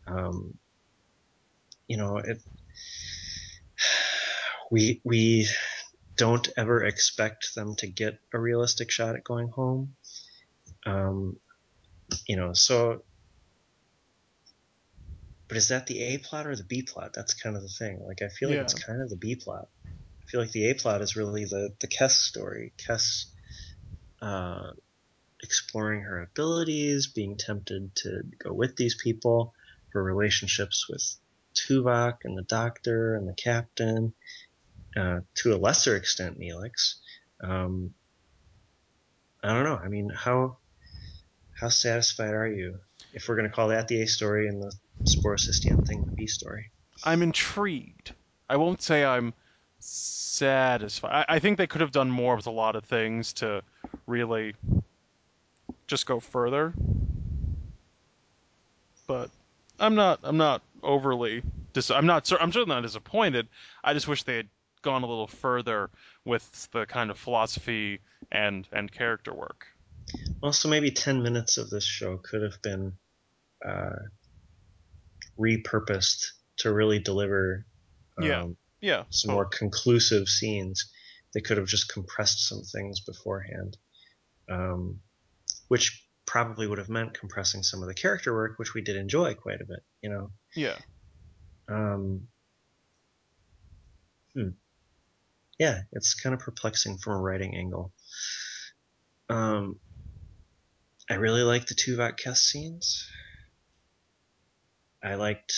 Um, 0.06 0.58
you 1.86 1.96
know, 1.96 2.18
it, 2.18 2.42
we, 4.70 5.00
we 5.04 5.48
don't 6.16 6.48
ever 6.56 6.84
expect 6.84 7.54
them 7.54 7.76
to 7.76 7.86
get 7.86 8.18
a 8.32 8.38
realistic 8.38 8.90
shot 8.90 9.16
at 9.16 9.24
going 9.24 9.48
home. 9.48 9.94
Um, 10.84 11.36
you 12.26 12.36
know, 12.36 12.52
so 12.52 13.02
but 15.48 15.56
is 15.56 15.68
that 15.68 15.86
the 15.86 16.02
A 16.02 16.18
plot 16.18 16.46
or 16.46 16.56
the 16.56 16.64
B 16.64 16.82
plot? 16.82 17.12
That's 17.14 17.34
kind 17.34 17.56
of 17.56 17.62
the 17.62 17.68
thing. 17.68 18.00
Like 18.06 18.22
I 18.22 18.28
feel 18.28 18.50
like 18.50 18.58
it's 18.58 18.74
kind 18.74 19.00
of 19.00 19.10
the 19.10 19.16
B 19.16 19.36
plot. 19.36 19.68
I 19.86 20.26
feel 20.28 20.40
like 20.40 20.50
the 20.50 20.70
A 20.70 20.74
plot 20.74 21.02
is 21.02 21.16
really 21.16 21.44
the 21.44 21.72
the 21.78 21.86
Kes 21.86 22.10
story. 22.10 22.72
Kes 22.78 23.26
uh, 24.20 24.72
exploring 25.42 26.02
her 26.02 26.22
abilities, 26.22 27.06
being 27.06 27.36
tempted 27.36 27.94
to 27.96 28.22
go 28.38 28.52
with 28.52 28.76
these 28.76 28.96
people, 28.96 29.54
her 29.90 30.02
relationships 30.02 30.88
with 30.88 31.16
Tuvok 31.54 32.24
and 32.24 32.36
the 32.36 32.42
Doctor 32.42 33.14
and 33.14 33.28
the 33.28 33.34
Captain, 33.34 34.14
uh, 34.96 35.20
to 35.36 35.54
a 35.54 35.58
lesser 35.58 35.94
extent 35.94 36.40
Neelix. 36.40 36.94
Um, 37.40 37.94
I 39.44 39.52
don't 39.52 39.64
know. 39.64 39.76
I 39.76 39.88
mean, 39.88 40.10
how 40.12 40.56
how 41.58 41.68
satisfied 41.68 42.34
are 42.34 42.46
you 42.46 42.78
if 43.12 43.28
we're 43.28 43.36
going 43.36 43.48
to 43.48 43.54
call 43.54 43.68
that 43.68 43.88
the 43.88 44.02
A 44.02 44.06
story 44.06 44.48
and 44.48 44.62
the 44.62 44.72
Sporocystian 45.04 45.86
thing 45.86 46.04
the 46.04 46.12
B 46.12 46.26
story? 46.26 46.70
I'm 47.04 47.22
intrigued. 47.22 48.12
I 48.48 48.56
won't 48.56 48.82
say 48.82 49.04
I'm 49.04 49.34
satisfied. 49.78 51.24
I, 51.28 51.36
I 51.36 51.38
think 51.38 51.58
they 51.58 51.66
could 51.66 51.80
have 51.80 51.92
done 51.92 52.10
more 52.10 52.36
with 52.36 52.46
a 52.46 52.50
lot 52.50 52.76
of 52.76 52.84
things 52.84 53.32
to 53.34 53.62
really 54.06 54.54
just 55.86 56.06
go 56.06 56.20
further. 56.20 56.72
But 59.06 59.30
I'm 59.78 59.94
not. 59.94 60.20
I'm 60.22 60.36
not 60.36 60.62
overly. 60.82 61.42
Dis- 61.72 61.90
I'm 61.90 62.06
not. 62.06 62.30
I'm 62.40 62.52
certainly 62.52 62.74
not 62.74 62.82
disappointed. 62.82 63.48
I 63.84 63.94
just 63.94 64.08
wish 64.08 64.24
they 64.24 64.36
had 64.36 64.48
gone 64.82 65.02
a 65.02 65.06
little 65.06 65.26
further 65.26 65.90
with 66.24 66.68
the 66.72 66.86
kind 66.86 67.10
of 67.10 67.18
philosophy 67.18 68.00
and 68.30 68.66
and 68.72 68.90
character 68.90 69.32
work. 69.32 69.68
Also, 70.42 70.68
maybe 70.68 70.90
10 70.90 71.22
minutes 71.22 71.58
of 71.58 71.70
this 71.70 71.84
show 71.84 72.18
could 72.18 72.42
have 72.42 72.60
been 72.62 72.92
uh, 73.66 73.96
repurposed 75.38 76.26
to 76.58 76.72
really 76.72 76.98
deliver 76.98 77.66
um, 78.18 78.24
Yeah. 78.24 78.46
Yeah. 78.80 79.04
some 79.10 79.32
more 79.32 79.46
conclusive 79.46 80.28
scenes. 80.28 80.90
They 81.34 81.40
could 81.40 81.56
have 81.58 81.66
just 81.66 81.92
compressed 81.92 82.48
some 82.48 82.62
things 82.62 83.00
beforehand, 83.00 83.76
um, 84.48 85.00
which 85.68 86.06
probably 86.26 86.66
would 86.66 86.78
have 86.78 86.88
meant 86.88 87.18
compressing 87.18 87.62
some 87.62 87.82
of 87.82 87.88
the 87.88 87.94
character 87.94 88.32
work, 88.34 88.58
which 88.58 88.74
we 88.74 88.82
did 88.82 88.96
enjoy 88.96 89.34
quite 89.34 89.60
a 89.60 89.66
bit. 89.66 89.80
You 90.02 90.10
know, 90.10 90.30
Yeah. 90.54 90.76
um, 91.68 92.28
hmm. 94.34 94.50
yeah, 95.58 95.82
it's 95.92 96.14
kind 96.14 96.34
of 96.34 96.40
perplexing 96.40 96.98
from 96.98 97.14
a 97.14 97.20
writing 97.20 97.56
angle. 97.56 97.92
Um, 99.28 99.78
I 101.08 101.14
really 101.14 101.42
like 101.42 101.66
the 101.66 101.74
Tuvok 101.74 102.18
Kes 102.18 102.38
scenes. 102.38 103.08
I 105.02 105.14
liked, 105.14 105.54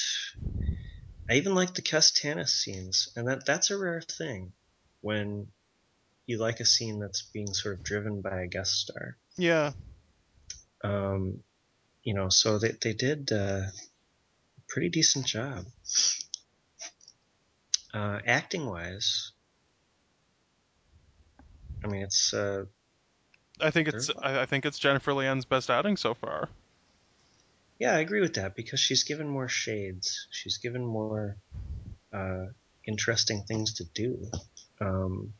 I 1.31 1.35
even 1.35 1.55
liked 1.55 1.75
the 1.75 1.83
Kes 1.83 2.13
Tanis 2.13 2.51
scenes, 2.51 3.11
and 3.17 3.29
that 3.29 3.47
that's 3.47 3.71
a 3.71 3.79
rare 3.79 4.03
thing 4.03 4.53
when 5.01 5.47
you 6.27 6.39
like 6.39 6.61
a 6.61 6.67
scene 6.67 6.99
that's 6.99 7.23
being 7.23 7.55
sort 7.55 7.79
of 7.79 7.83
driven 7.83 8.21
by 8.21 8.43
a 8.43 8.47
guest 8.47 8.73
star. 8.73 9.17
Yeah. 9.39 9.73
Um, 10.85 11.43
you 12.03 12.13
know, 12.13 12.29
so 12.29 12.59
they 12.59 12.73
they 12.83 12.93
did 12.93 13.33
uh, 13.33 13.63
a 13.65 13.73
pretty 14.69 14.91
decent 14.91 15.27
job. 15.27 15.65
Uh, 17.95 18.19
acting 18.27 18.67
wise, 18.67 19.33
I 21.83 21.89
mean, 21.89 22.03
it's 22.03 22.35
uh, 22.35 22.65
I 23.61 23.71
think 23.71 23.89
it's 23.89 24.11
I, 24.23 24.43
I 24.43 24.47
think 24.47 24.67
it's 24.67 24.79
Jennifer 24.79 25.13
Lien's 25.13 25.45
best 25.45 25.71
outing 25.71 25.97
so 25.97 26.15
far. 26.15 26.49
yeah, 27.79 27.95
I 27.95 28.01
agree 28.01 28.21
with 28.21 28.35
that 28.35 28.57
because 28.57 28.81
she's 28.81 29.05
given 29.05 29.29
more 29.29 29.49
shades. 29.49 30.27
She's 30.31 30.59
given 30.59 30.85
more 30.85 31.37
uh, 32.13 32.47
interesting 32.87 33.43
things 33.43 33.75
to 33.75 33.85
do. 33.85 34.31
Um, 34.81 35.33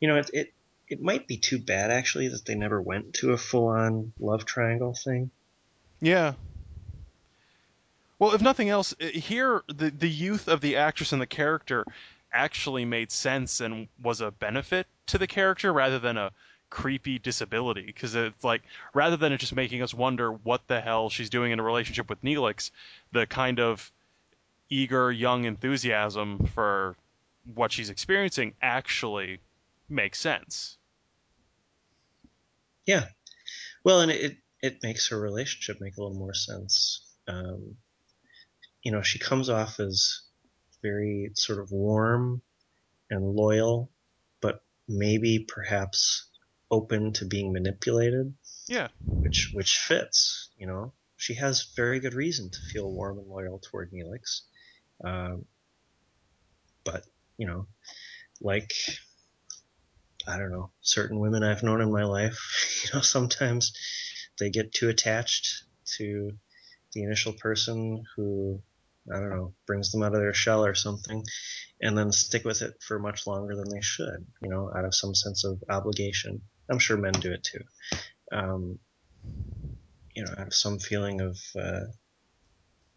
you 0.00 0.08
know, 0.08 0.16
it, 0.16 0.30
it 0.32 0.52
it 0.88 1.00
might 1.00 1.28
be 1.28 1.36
too 1.36 1.58
bad 1.60 1.90
actually 1.90 2.28
that 2.28 2.44
they 2.44 2.54
never 2.54 2.80
went 2.82 3.14
to 3.14 3.32
a 3.32 3.36
full 3.36 3.68
on 3.68 4.12
love 4.18 4.44
triangle 4.44 4.94
thing. 4.94 5.30
Yeah. 6.00 6.34
Well, 8.18 8.34
if 8.34 8.42
nothing 8.42 8.68
else, 8.68 8.94
here 9.00 9.62
the 9.68 9.90
the 9.90 10.08
youth 10.08 10.48
of 10.48 10.60
the 10.60 10.76
actress 10.76 11.12
and 11.12 11.22
the 11.22 11.26
character 11.26 11.84
actually 12.32 12.84
made 12.84 13.10
sense 13.10 13.60
and 13.60 13.88
was 14.02 14.20
a 14.20 14.30
benefit 14.30 14.86
to 15.06 15.18
the 15.18 15.26
character 15.26 15.72
rather 15.72 15.98
than 15.98 16.16
a 16.16 16.30
creepy 16.70 17.18
disability. 17.18 17.82
Because 17.82 18.14
it's 18.14 18.44
like 18.44 18.62
rather 18.94 19.16
than 19.16 19.32
it 19.32 19.38
just 19.38 19.54
making 19.54 19.82
us 19.82 19.92
wonder 19.92 20.32
what 20.32 20.66
the 20.68 20.80
hell 20.80 21.10
she's 21.10 21.30
doing 21.30 21.52
in 21.52 21.60
a 21.60 21.62
relationship 21.62 22.08
with 22.08 22.22
Neelix, 22.22 22.70
the 23.12 23.26
kind 23.26 23.60
of 23.60 23.92
eager 24.70 25.10
young 25.10 25.44
enthusiasm 25.44 26.48
for 26.54 26.96
what 27.54 27.72
she's 27.72 27.90
experiencing 27.90 28.54
actually 28.62 29.40
makes 29.88 30.20
sense. 30.20 30.76
Yeah. 32.86 33.06
Well, 33.84 34.00
and 34.00 34.10
it 34.10 34.36
it 34.62 34.82
makes 34.82 35.08
her 35.08 35.20
relationship 35.20 35.78
make 35.80 35.96
a 35.96 36.00
little 36.00 36.18
more 36.18 36.34
sense. 36.34 37.02
Um, 37.26 37.76
you 38.82 38.92
know, 38.92 39.02
she 39.02 39.18
comes 39.18 39.48
off 39.48 39.80
as 39.80 40.22
very 40.82 41.30
sort 41.34 41.60
of 41.60 41.70
warm 41.70 42.42
and 43.10 43.24
loyal, 43.24 43.90
but 44.40 44.62
maybe 44.88 45.46
perhaps 45.46 46.29
open 46.70 47.12
to 47.14 47.24
being 47.24 47.52
manipulated, 47.52 48.34
Yeah. 48.68 48.88
which 49.04 49.50
which 49.52 49.78
fits. 49.78 50.50
You 50.56 50.66
know, 50.66 50.92
she 51.16 51.34
has 51.34 51.72
very 51.76 52.00
good 52.00 52.14
reason 52.14 52.50
to 52.50 52.58
feel 52.72 52.90
warm 52.92 53.18
and 53.18 53.26
loyal 53.28 53.58
toward 53.58 53.92
Neelix, 53.92 54.42
um, 55.04 55.44
but 56.84 57.04
you 57.36 57.46
know, 57.46 57.66
like 58.40 58.72
I 60.28 60.38
don't 60.38 60.52
know, 60.52 60.70
certain 60.80 61.18
women 61.18 61.42
I've 61.42 61.62
known 61.62 61.80
in 61.80 61.90
my 61.92 62.04
life, 62.04 62.38
you 62.84 62.90
know, 62.94 63.00
sometimes 63.02 63.72
they 64.38 64.50
get 64.50 64.72
too 64.72 64.88
attached 64.88 65.64
to 65.96 66.30
the 66.92 67.02
initial 67.02 67.32
person 67.32 68.04
who 68.16 68.62
I 69.12 69.18
don't 69.18 69.30
know 69.30 69.54
brings 69.66 69.90
them 69.90 70.02
out 70.02 70.14
of 70.14 70.20
their 70.20 70.34
shell 70.34 70.64
or 70.64 70.74
something, 70.74 71.24
and 71.80 71.96
then 71.96 72.12
stick 72.12 72.44
with 72.44 72.62
it 72.62 72.74
for 72.86 72.98
much 72.98 73.26
longer 73.26 73.56
than 73.56 73.68
they 73.70 73.80
should. 73.80 74.26
You 74.42 74.50
know, 74.50 74.70
out 74.76 74.84
of 74.84 74.94
some 74.94 75.14
sense 75.14 75.44
of 75.44 75.62
obligation. 75.68 76.42
I'm 76.70 76.78
sure 76.78 76.96
men 76.96 77.12
do 77.12 77.32
it 77.32 77.44
too. 77.44 77.64
Um, 78.32 78.78
you 80.14 80.24
know, 80.24 80.32
of 80.38 80.54
some 80.54 80.78
feeling 80.78 81.20
of 81.20 81.38
uh, 81.58 81.86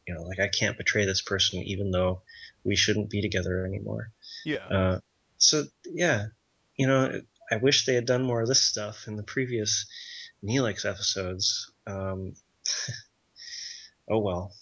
you 0.08 0.14
know, 0.14 0.22
like 0.24 0.40
I 0.40 0.48
can't 0.48 0.78
betray 0.78 1.06
this 1.06 1.22
person 1.22 1.60
even 1.60 1.92
though 1.92 2.22
we 2.64 2.76
shouldn't 2.76 3.10
be 3.10 3.22
together 3.22 3.66
anymore. 3.66 4.12
Yeah. 4.46 4.68
Uh, 4.70 5.00
so 5.38 5.64
yeah, 5.86 6.28
you 6.76 6.88
know, 6.88 7.22
I 7.52 7.58
wish 7.58 7.86
they 7.86 7.96
had 7.96 8.06
done 8.06 8.24
more 8.24 8.42
of 8.42 8.48
this 8.48 8.62
stuff 8.62 9.08
in 9.08 9.16
the 9.16 9.24
previous 9.24 9.86
Neelix 10.44 10.86
episodes. 10.86 11.72
Um, 11.88 12.34
oh 14.10 14.20
well. 14.20 14.54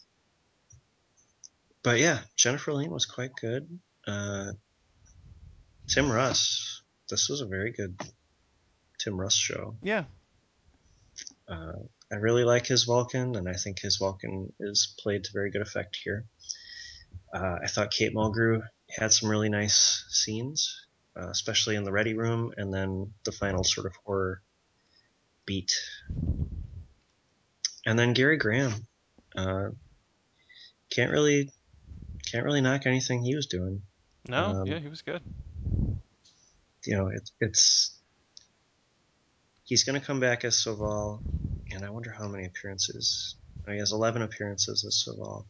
But 1.84 1.99
yeah, 1.99 2.20
Jennifer 2.36 2.74
Lien 2.74 2.91
was 2.91 3.05
quite 3.05 3.32
good. 3.39 3.80
Uh, 4.05 4.51
Tim 5.88 6.12
Russ, 6.12 6.84
this 7.09 7.28
was 7.28 7.41
a 7.41 7.47
very 7.47 7.72
good 7.72 7.99
Tim 9.03 9.19
Russ 9.19 9.35
show. 9.35 9.75
Yeah. 9.81 10.05
Uh, 11.47 11.73
I 12.11 12.15
really 12.15 12.43
like 12.43 12.67
his 12.67 12.83
Vulcan, 12.83 13.35
and 13.35 13.47
I 13.47 13.53
think 13.53 13.79
his 13.79 13.97
Vulcan 13.97 14.51
is 14.59 14.93
played 14.99 15.23
to 15.25 15.31
very 15.33 15.49
good 15.49 15.61
effect 15.61 15.97
here. 16.03 16.25
Uh, 17.33 17.57
I 17.63 17.67
thought 17.67 17.91
Kate 17.91 18.13
Mulgrew 18.13 18.61
had 18.89 19.13
some 19.13 19.29
really 19.29 19.49
nice 19.49 20.05
scenes, 20.09 20.85
uh, 21.15 21.29
especially 21.29 21.75
in 21.75 21.83
the 21.83 21.91
ready 21.91 22.13
room, 22.13 22.53
and 22.57 22.73
then 22.73 23.13
the 23.23 23.31
final 23.31 23.63
sort 23.63 23.85
of 23.85 23.93
horror 24.05 24.41
beat. 25.45 25.73
And 27.85 27.97
then 27.97 28.13
Gary 28.13 28.37
Graham, 28.37 28.73
uh, 29.35 29.69
can't 30.89 31.11
really 31.11 31.49
can't 32.29 32.45
really 32.45 32.61
knock 32.61 32.85
anything 32.85 33.23
he 33.23 33.35
was 33.35 33.47
doing. 33.47 33.81
No. 34.27 34.45
Um, 34.45 34.67
yeah, 34.67 34.79
he 34.79 34.87
was 34.87 35.01
good. 35.01 35.21
You 36.85 36.97
know, 36.97 37.07
it, 37.07 37.29
it's 37.39 37.97
he's 39.72 39.86
going 39.86 39.97
to 39.97 40.05
come 40.05 40.19
back 40.19 40.43
as 40.43 40.57
Soval, 40.57 41.22
and 41.72 41.86
I 41.86 41.89
wonder 41.89 42.11
how 42.11 42.28
many 42.28 42.45
appearances. 42.45 43.36
Oh, 43.65 43.72
he 43.72 43.80
has 43.80 43.93
11 43.93 44.22
appearances 44.22 44.84
as 44.84 45.01
Soval. 45.07 45.45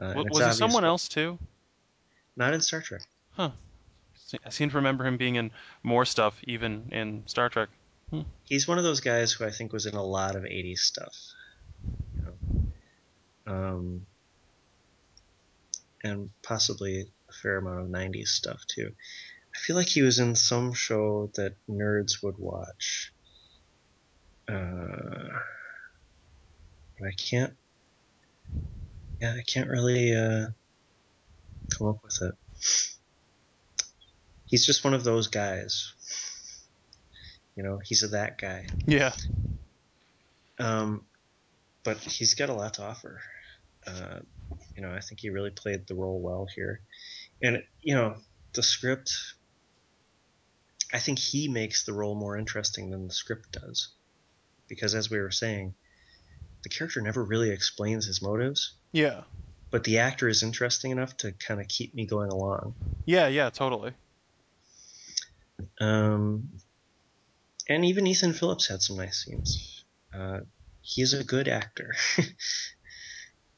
Uh, 0.00 0.14
was 0.16 0.40
obvious 0.40 0.58
someone 0.58 0.84
else 0.84 1.06
too? 1.06 1.38
Not 2.36 2.54
in 2.54 2.60
Star 2.60 2.80
Trek. 2.80 3.02
Huh. 3.36 3.52
I 4.44 4.50
seem 4.50 4.68
to 4.70 4.76
remember 4.76 5.06
him 5.06 5.16
being 5.16 5.36
in 5.36 5.52
more 5.84 6.04
stuff, 6.04 6.40
even 6.42 6.88
in 6.90 7.22
Star 7.26 7.48
Trek. 7.48 7.68
He's 8.42 8.66
one 8.66 8.78
of 8.78 8.84
those 8.84 8.98
guys 8.98 9.30
who 9.30 9.44
I 9.44 9.50
think 9.50 9.72
was 9.72 9.86
in 9.86 9.94
a 9.94 10.02
lot 10.02 10.34
of 10.34 10.42
80s 10.42 10.78
stuff. 10.78 11.14
You 12.16 12.22
know? 13.46 13.54
Um, 13.54 14.06
and 16.02 16.30
possibly 16.42 17.02
a 17.28 17.32
fair 17.32 17.58
amount 17.58 17.80
of 17.80 17.86
90s 17.86 18.26
stuff 18.26 18.60
too. 18.66 18.90
I 19.54 19.58
feel 19.58 19.76
like 19.76 19.86
he 19.86 20.02
was 20.02 20.18
in 20.18 20.34
some 20.34 20.74
show 20.74 21.30
that 21.36 21.54
nerds 21.68 22.24
would 22.24 22.38
watch. 22.38 23.12
Uh, 24.52 25.28
but 26.98 27.08
I 27.08 27.12
can't. 27.12 27.54
Yeah, 29.20 29.34
I 29.38 29.42
can't 29.42 29.68
really 29.68 30.14
uh, 30.14 30.46
come 31.70 31.86
up 31.88 32.02
with 32.02 32.20
it. 32.22 32.34
He's 34.46 34.66
just 34.66 34.84
one 34.84 34.94
of 34.94 35.04
those 35.04 35.28
guys. 35.28 35.94
You 37.56 37.62
know, 37.62 37.80
he's 37.82 38.02
a 38.02 38.08
that 38.08 38.38
guy. 38.38 38.66
Yeah. 38.86 39.12
Um, 40.58 41.06
but 41.84 41.98
he's 41.98 42.34
got 42.34 42.50
a 42.50 42.54
lot 42.54 42.74
to 42.74 42.82
offer. 42.82 43.20
Uh, 43.86 44.18
you 44.76 44.82
know, 44.82 44.92
I 44.92 45.00
think 45.00 45.20
he 45.20 45.30
really 45.30 45.50
played 45.50 45.86
the 45.86 45.94
role 45.94 46.20
well 46.20 46.46
here. 46.54 46.80
And, 47.42 47.62
you 47.80 47.94
know, 47.94 48.16
the 48.52 48.62
script, 48.62 49.12
I 50.92 50.98
think 50.98 51.18
he 51.18 51.48
makes 51.48 51.84
the 51.84 51.92
role 51.92 52.14
more 52.14 52.36
interesting 52.36 52.90
than 52.90 53.06
the 53.06 53.14
script 53.14 53.52
does. 53.52 53.88
Because 54.72 54.94
as 54.94 55.10
we 55.10 55.18
were 55.18 55.30
saying, 55.30 55.74
the 56.62 56.70
character 56.70 57.02
never 57.02 57.22
really 57.22 57.50
explains 57.50 58.06
his 58.06 58.22
motives, 58.22 58.72
Yeah. 58.90 59.24
but 59.70 59.84
the 59.84 59.98
actor 59.98 60.28
is 60.28 60.42
interesting 60.42 60.92
enough 60.92 61.14
to 61.18 61.32
kind 61.32 61.60
of 61.60 61.68
keep 61.68 61.94
me 61.94 62.06
going 62.06 62.30
along. 62.30 62.74
Yeah. 63.04 63.28
Yeah. 63.28 63.50
Totally. 63.50 63.92
Um, 65.78 66.48
and 67.68 67.84
even 67.84 68.06
Ethan 68.06 68.32
Phillips 68.32 68.66
had 68.68 68.80
some 68.80 68.96
nice 68.96 69.22
scenes. 69.26 69.84
Uh, 70.18 70.40
he's 70.80 71.12
a 71.12 71.22
good 71.22 71.48
actor. 71.48 71.94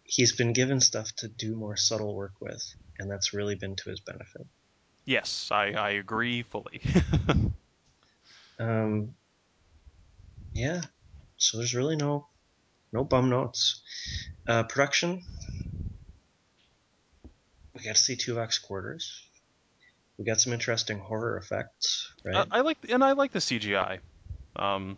he's 0.02 0.32
been 0.34 0.52
given 0.52 0.80
stuff 0.80 1.12
to 1.18 1.28
do 1.28 1.54
more 1.54 1.76
subtle 1.76 2.16
work 2.16 2.40
with, 2.40 2.60
and 2.98 3.08
that's 3.08 3.32
really 3.32 3.54
been 3.54 3.76
to 3.76 3.90
his 3.90 4.00
benefit. 4.00 4.48
Yes, 5.04 5.48
I, 5.52 5.74
I 5.74 5.90
agree 5.90 6.42
fully. 6.42 6.80
Um, 8.56 9.16
yeah, 10.52 10.82
so 11.44 11.58
there's 11.58 11.74
really 11.74 11.96
no 11.96 12.26
no 12.92 13.04
bum 13.04 13.28
notes. 13.28 13.82
Uh, 14.46 14.62
production, 14.62 15.22
we 17.74 17.84
got 17.84 17.96
to 17.96 18.00
see 18.00 18.16
two 18.16 18.34
Tuvok's 18.34 18.58
quarters. 18.58 19.26
We 20.16 20.24
got 20.24 20.40
some 20.40 20.52
interesting 20.52 20.98
horror 21.00 21.36
effects, 21.36 22.12
right? 22.24 22.46
I, 22.50 22.58
I 22.58 22.60
like 22.60 22.78
and 22.88 23.02
I 23.02 23.12
like 23.12 23.32
the 23.32 23.40
CGI. 23.40 23.98
Um, 24.56 24.96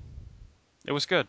it 0.85 0.93
was 0.93 1.07
good. 1.07 1.27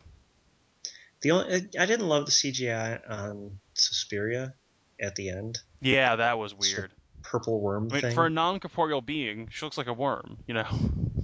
the 1.21 1.31
only 1.31 1.67
I 1.79 1.85
didn't 1.85 2.07
love 2.07 2.25
the 2.25 2.31
CGI 2.31 2.99
on 3.09 3.59
Suspiria 3.73 4.53
at 5.01 5.15
the 5.15 5.29
end. 5.29 5.59
Yeah, 5.81 6.17
that 6.17 6.37
was 6.37 6.53
weird. 6.53 6.91
Purple 7.23 7.59
worm 7.59 7.87
I 7.91 7.93
mean, 7.93 8.01
thing. 8.01 8.15
for 8.15 8.25
a 8.25 8.29
non-corporeal 8.29 9.01
being, 9.01 9.49
she 9.51 9.65
looks 9.65 9.77
like 9.77 9.87
a 9.87 9.93
worm. 9.93 10.37
You 10.47 10.53
know. 10.55 10.67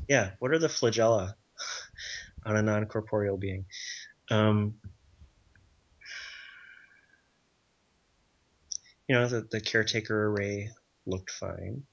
Yeah, 0.08 0.32
what 0.40 0.52
are 0.52 0.60
the 0.60 0.68
flagella 0.68 1.36
on 2.46 2.56
a 2.56 2.62
non-corporeal 2.62 3.38
being? 3.38 3.66
Um, 4.30 4.76
you 9.08 9.16
know, 9.16 9.28
the, 9.28 9.48
the 9.52 9.62
caretaker 9.62 10.28
array 10.28 10.70
looked 11.06 11.32
fine. 11.32 11.84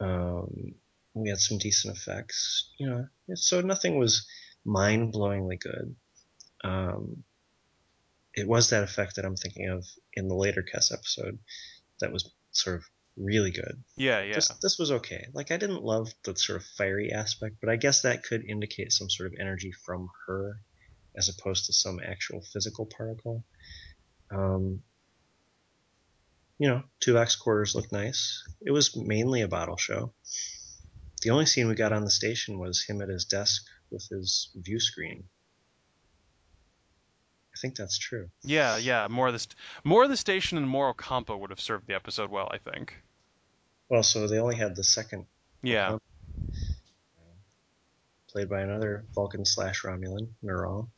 Um, 0.00 0.74
we 1.14 1.30
had 1.30 1.38
some 1.38 1.58
decent 1.58 1.96
effects. 1.96 2.70
You 2.78 2.88
know, 2.88 3.06
so 3.34 3.60
nothing 3.60 3.98
was 3.98 4.26
mind-blowingly 4.64 5.60
good. 5.60 5.96
Um, 6.64 7.24
it 8.34 8.46
was 8.46 8.70
that 8.70 8.84
effect 8.84 9.16
that 9.16 9.24
I'm 9.24 9.36
thinking 9.36 9.68
of 9.68 9.84
in 10.14 10.28
the 10.28 10.34
later 10.34 10.62
Kes 10.62 10.92
episode 10.92 11.38
that 12.00 12.12
was 12.12 12.30
sort 12.52 12.76
of 12.76 12.84
really 13.18 13.50
good. 13.50 13.82
Yeah, 13.96 14.22
yeah. 14.22 14.34
This, 14.34 14.48
this 14.62 14.78
was 14.78 14.90
okay. 14.92 15.26
Like 15.32 15.50
I 15.50 15.56
didn't 15.56 15.82
love 15.82 16.12
the 16.24 16.36
sort 16.36 16.60
of 16.60 16.66
fiery 16.66 17.12
aspect, 17.12 17.56
but 17.60 17.70
I 17.70 17.76
guess 17.76 18.02
that 18.02 18.22
could 18.22 18.44
indicate 18.44 18.92
some 18.92 19.10
sort 19.10 19.32
of 19.32 19.38
energy 19.40 19.72
from 19.84 20.08
her, 20.26 20.60
as 21.16 21.28
opposed 21.28 21.66
to 21.66 21.72
some 21.72 22.00
actual 22.04 22.42
physical 22.52 22.86
particle. 22.86 23.44
Um, 24.30 24.82
you 26.58 26.68
know, 26.68 26.82
Tuvok's 27.00 27.36
quarters 27.36 27.74
looked 27.74 27.92
nice. 27.92 28.42
It 28.60 28.72
was 28.72 28.96
mainly 28.96 29.42
a 29.42 29.48
bottle 29.48 29.76
show. 29.76 30.12
The 31.22 31.30
only 31.30 31.46
scene 31.46 31.68
we 31.68 31.74
got 31.74 31.92
on 31.92 32.04
the 32.04 32.10
station 32.10 32.58
was 32.58 32.84
him 32.84 33.00
at 33.02 33.08
his 33.08 33.24
desk 33.24 33.64
with 33.90 34.06
his 34.08 34.50
view 34.54 34.80
screen. 34.80 35.24
I 37.54 37.60
think 37.60 37.74
that's 37.74 37.98
true. 37.98 38.30
Yeah, 38.44 38.76
yeah. 38.76 39.08
More 39.10 39.26
of 39.28 39.32
the 39.32 39.40
st- 39.40 39.56
more 39.82 40.04
of 40.04 40.10
the 40.10 40.16
station 40.16 40.58
and 40.58 40.68
more 40.68 40.90
Ocampo 40.90 41.36
would 41.36 41.50
have 41.50 41.60
served 41.60 41.88
the 41.88 41.94
episode 41.94 42.30
well, 42.30 42.48
I 42.52 42.58
think. 42.58 42.94
Well, 43.88 44.02
so 44.02 44.26
they 44.26 44.38
only 44.38 44.56
had 44.56 44.76
the 44.76 44.84
second 44.84 45.26
Yeah. 45.62 45.98
played 48.28 48.48
by 48.48 48.60
another 48.60 49.06
Vulcan 49.14 49.44
slash 49.44 49.82
Romulan, 49.82 50.28
Neral. 50.44 50.90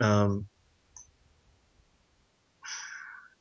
Um, 0.00 0.48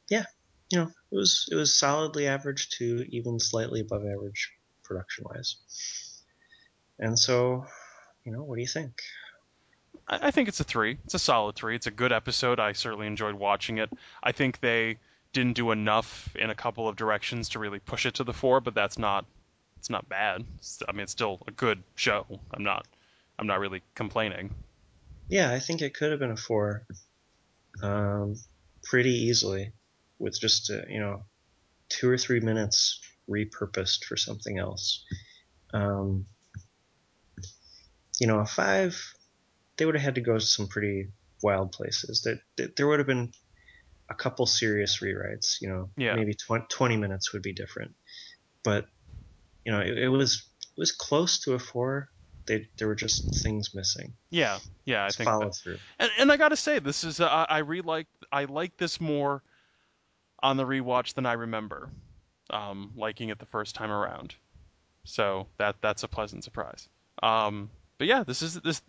yeah, 0.10 0.26
you 0.72 0.80
know, 0.80 0.88
it 1.12 1.16
was 1.16 1.48
it 1.52 1.56
was 1.56 1.78
solidly 1.78 2.28
average 2.28 2.70
to 2.78 3.06
even 3.10 3.40
slightly 3.40 3.82
above 3.82 4.02
average 4.02 4.52
production 4.84 5.26
wise. 5.28 5.58
And 7.00 7.18
so, 7.18 7.66
you 8.26 8.32
know, 8.32 8.44
what 8.44 8.56
do 8.56 8.62
you 8.62 8.68
think? 8.68 8.94
I, 10.08 10.28
I 10.28 10.32
think 10.32 10.48
it's 10.48 10.60
a 10.60 10.64
three. 10.64 10.98
It's 11.06 11.14
a 11.14 11.20
solid 11.20 11.56
three. 11.56 11.76
It's 11.76 11.88
a 11.88 11.92
good 11.92 12.12
episode. 12.12 12.60
I 12.60 12.74
certainly 12.74 13.08
enjoyed 13.08 13.36
watching 13.36 13.78
it. 13.78 13.90
I 14.22 14.32
think 14.32 14.60
they 14.60 14.98
didn't 15.34 15.54
do 15.54 15.72
enough 15.72 16.36
in 16.36 16.50
a 16.50 16.56
couple 16.56 16.88
of 16.88 16.96
directions 16.96 17.50
to 17.50 17.60
really 17.60 17.80
push 17.80 18.06
it 18.06 18.16
to 18.16 18.24
the 18.24 18.34
four, 18.34 18.62
but 18.62 18.74
that's 18.74 18.98
not 18.98 19.26
it's 19.78 19.90
not 19.90 20.08
bad. 20.08 20.42
It's- 20.42 20.82
I 20.88 20.94
mean, 20.94 21.02
it's 21.02 21.12
still 21.12 21.42
a 21.48 21.52
good 21.52 21.84
show. 21.96 22.26
I'm 22.52 22.64
not 22.64 22.88
I'm 23.38 23.48
not 23.48 23.60
really 23.60 23.82
complaining. 23.96 24.54
Yeah, 25.28 25.52
I 25.52 25.60
think 25.60 25.82
it 25.82 25.94
could 25.96 26.12
have 26.12 26.20
been 26.20 26.32
a 26.32 26.38
four, 26.38 26.86
um, 27.82 28.36
pretty 28.84 29.12
easily, 29.12 29.72
with 30.20 30.40
just 30.40 30.70
uh, 30.70 30.82
you 30.88 31.00
know, 31.00 31.24
two 31.90 32.10
or 32.10 32.18
three 32.18 32.40
minutes 32.40 33.00
repurposed 33.30 34.04
for 34.04 34.16
something 34.18 34.60
else. 34.60 35.04
Um, 35.74 36.26
you 38.20 38.28
know, 38.28 38.40
a 38.40 38.46
five, 38.46 39.02
they 39.78 39.86
would 39.86 39.96
have 39.96 40.04
had 40.04 40.16
to 40.16 40.22
go 40.22 40.34
to 40.34 40.46
some 40.46 40.68
pretty 40.68 41.08
wild 41.42 41.72
places. 41.72 42.22
That 42.58 42.76
there 42.76 42.88
would 42.88 43.00
have 43.00 43.08
been 43.08 43.32
a 44.10 44.16
couple 44.16 44.46
serious 44.46 45.00
rewrites. 45.02 45.62
You 45.62 45.70
know, 45.70 45.90
Yeah. 45.98 46.16
maybe 46.16 46.34
20, 46.34 46.66
20 46.70 46.98
minutes 46.98 47.34
would 47.34 47.42
be 47.42 47.54
different, 47.54 47.92
but 48.64 48.86
you 49.66 49.72
know, 49.72 49.80
it, 49.80 49.98
it 49.98 50.10
was 50.10 50.46
it 50.76 50.80
was 50.80 50.92
close 50.92 51.40
to 51.42 51.54
a 51.54 51.60
four. 51.60 52.10
They, 52.46 52.68
there 52.78 52.88
were 52.90 52.96
just 52.96 53.42
things 53.42 53.70
missing. 53.74 54.14
Yeah, 54.30 54.60
yeah. 54.86 55.04
I 55.04 55.08
It's 55.08 55.16
think 55.16 55.28
that, 55.30 55.40
followed 55.40 55.56
through. 55.56 55.78
And, 56.00 56.12
and 56.20 56.32
I 56.32 56.38
gotta 56.38 56.58
say, 56.58 56.80
this 56.80 57.04
is 57.06 57.20
uh, 57.22 57.28
I 57.28 57.46
I 57.50 57.58
re 57.60 57.82
like 57.82 58.08
I 58.32 58.46
like 58.46 58.76
this 58.78 59.00
more 59.00 59.42
on 60.42 60.58
the 60.58 60.66
rewatch 60.66 61.14
than 61.14 61.26
I 61.26 61.34
remember, 61.34 61.90
um, 62.50 62.92
liking 62.98 63.30
it 63.30 63.40
the 63.40 63.46
first 63.46 63.76
time 63.76 63.92
around. 63.92 64.36
So 65.06 65.48
that 65.58 65.78
that's 65.82 66.04
a 66.04 66.08
pleasant 66.08 66.44
surprise. 66.44 66.90
Um, 67.22 67.70
but 67.98 68.08
yeah, 68.08 68.24
this 68.24 68.42
is 68.42 68.56
this 68.56 68.82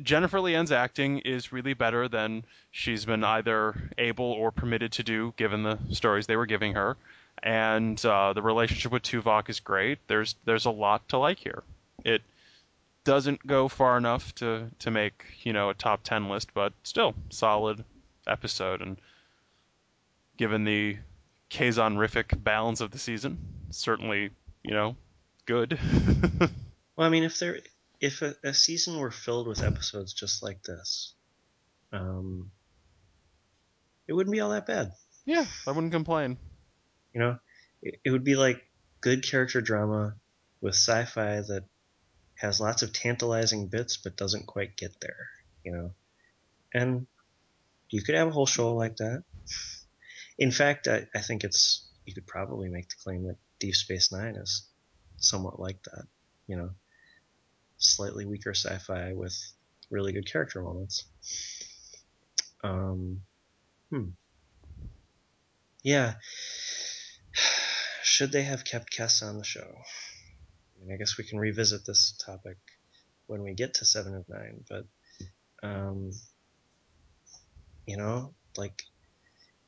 Jennifer 0.00 0.40
Lien's 0.40 0.72
acting 0.72 1.18
is 1.18 1.52
really 1.52 1.74
better 1.74 2.08
than 2.08 2.44
she's 2.70 3.04
been 3.04 3.24
either 3.24 3.74
able 3.98 4.32
or 4.32 4.50
permitted 4.50 4.92
to 4.92 5.02
do, 5.02 5.34
given 5.36 5.62
the 5.62 5.78
stories 5.90 6.26
they 6.26 6.36
were 6.36 6.46
giving 6.46 6.74
her. 6.74 6.96
And 7.42 8.02
uh, 8.04 8.32
the 8.32 8.42
relationship 8.42 8.92
with 8.92 9.02
Tuvok 9.02 9.48
is 9.50 9.60
great. 9.60 9.98
There's 10.06 10.34
there's 10.44 10.66
a 10.66 10.70
lot 10.70 11.08
to 11.08 11.18
like 11.18 11.38
here. 11.38 11.62
It 12.04 12.22
doesn't 13.04 13.46
go 13.46 13.68
far 13.68 13.96
enough 13.96 14.34
to 14.36 14.70
to 14.80 14.90
make 14.90 15.24
you 15.42 15.52
know 15.52 15.70
a 15.70 15.74
top 15.74 16.04
10 16.04 16.28
list 16.28 16.54
but 16.54 16.72
still 16.84 17.14
solid 17.30 17.84
episode 18.28 18.80
and 18.80 18.96
given 20.36 20.62
the 20.62 20.96
Kazon-rific 21.50 22.44
balance 22.44 22.80
of 22.80 22.92
the 22.92 22.98
season 22.98 23.38
certainly 23.70 24.30
you 24.62 24.70
know 24.70 24.94
good 25.46 25.80
Well, 26.96 27.06
I 27.06 27.10
mean, 27.10 27.24
if 27.24 27.38
there, 27.38 27.58
if 28.02 28.20
a, 28.20 28.34
a 28.44 28.52
season 28.52 28.98
were 28.98 29.12
filled 29.12 29.46
with 29.46 29.62
episodes 29.62 30.12
just 30.12 30.42
like 30.42 30.62
this, 30.64 31.14
um, 31.92 32.50
it 34.08 34.12
wouldn't 34.12 34.32
be 34.34 34.40
all 34.40 34.50
that 34.50 34.66
bad. 34.66 34.92
yeah 35.24 35.46
I 35.66 35.70
wouldn't 35.70 35.92
complain 35.92 36.36
You 37.14 37.20
know, 37.20 37.38
it, 37.80 38.00
it 38.04 38.10
would 38.10 38.24
be 38.24 38.34
like 38.34 38.60
good 39.00 39.22
character 39.22 39.60
drama 39.60 40.16
with 40.60 40.74
sci-fi 40.74 41.40
that 41.42 41.64
has 42.34 42.60
lots 42.60 42.82
of 42.82 42.92
tantalizing 42.92 43.68
bits 43.68 43.96
but 43.96 44.16
doesn't 44.16 44.46
quite 44.46 44.76
get 44.76 45.00
there. 45.00 45.28
You 45.64 45.72
know, 45.72 45.94
and 46.74 47.06
you 47.88 48.02
could 48.02 48.16
have 48.16 48.28
a 48.28 48.32
whole 48.32 48.46
show 48.46 48.74
like 48.74 48.96
that. 48.96 49.22
In 50.38 50.50
fact, 50.50 50.88
I, 50.88 51.06
I 51.14 51.20
think 51.20 51.44
it's 51.44 51.86
you 52.04 52.14
could 52.14 52.26
probably 52.26 52.68
make 52.68 52.88
the 52.88 52.96
claim 53.04 53.24
that 53.28 53.36
Deep 53.60 53.76
Space 53.76 54.10
Nine 54.10 54.34
is 54.34 54.66
somewhat 55.18 55.60
like 55.60 55.80
that. 55.84 56.06
You 56.48 56.56
know, 56.56 56.70
slightly 57.82 58.24
weaker 58.24 58.54
sci-fi 58.54 59.12
with 59.12 59.36
really 59.90 60.12
good 60.12 60.30
character 60.30 60.62
moments. 60.62 61.04
Um, 62.64 63.22
hmm. 63.90 64.10
Yeah. 65.82 66.14
Should 68.02 68.32
they 68.32 68.42
have 68.42 68.64
kept 68.64 68.96
Kes 68.96 69.22
on 69.22 69.38
the 69.38 69.44
show? 69.44 69.66
I 69.70 70.84
mean, 70.84 70.94
I 70.94 70.96
guess 70.96 71.18
we 71.18 71.24
can 71.24 71.38
revisit 71.38 71.84
this 71.84 72.14
topic 72.24 72.56
when 73.26 73.42
we 73.42 73.54
get 73.54 73.74
to 73.74 73.84
Seven 73.84 74.14
of 74.14 74.28
Nine, 74.28 74.64
but 74.68 74.86
um, 75.62 76.10
you 77.86 77.96
know, 77.96 78.34
like, 78.56 78.82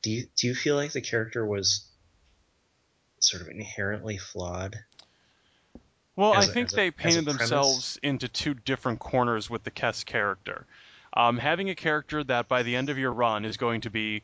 do 0.03 0.11
you 0.11 0.25
do 0.37 0.49
you 0.49 0.55
feel 0.55 0.77
like 0.77 0.93
the 0.93 1.01
character 1.01 1.47
was 1.47 1.89
sort 3.21 3.43
of 3.43 3.49
inherently 3.49 4.19
flawed? 4.19 4.77
Well 6.17 6.35
As 6.35 6.49
I 6.49 6.51
a- 6.51 6.55
think 6.55 6.71
they 6.71 6.89
a 6.89 6.93
painted 6.93 7.25
themselves 7.25 7.99
into 8.03 8.29
two 8.29 8.55
different 8.55 9.01
corners 9.01 9.51
with 9.51 9.65
the 9.65 9.71
Kes 9.71 10.05
character 10.05 10.67
um, 11.17 11.39
having 11.39 11.71
a 11.71 11.75
character 11.75 12.25
that 12.25 12.49
by 12.49 12.63
the 12.63 12.77
end 12.77 12.91
of 12.91 12.99
your 12.99 13.13
run 13.13 13.45
is 13.45 13.57
going 13.57 13.83
to 13.83 13.91
be 13.91 14.23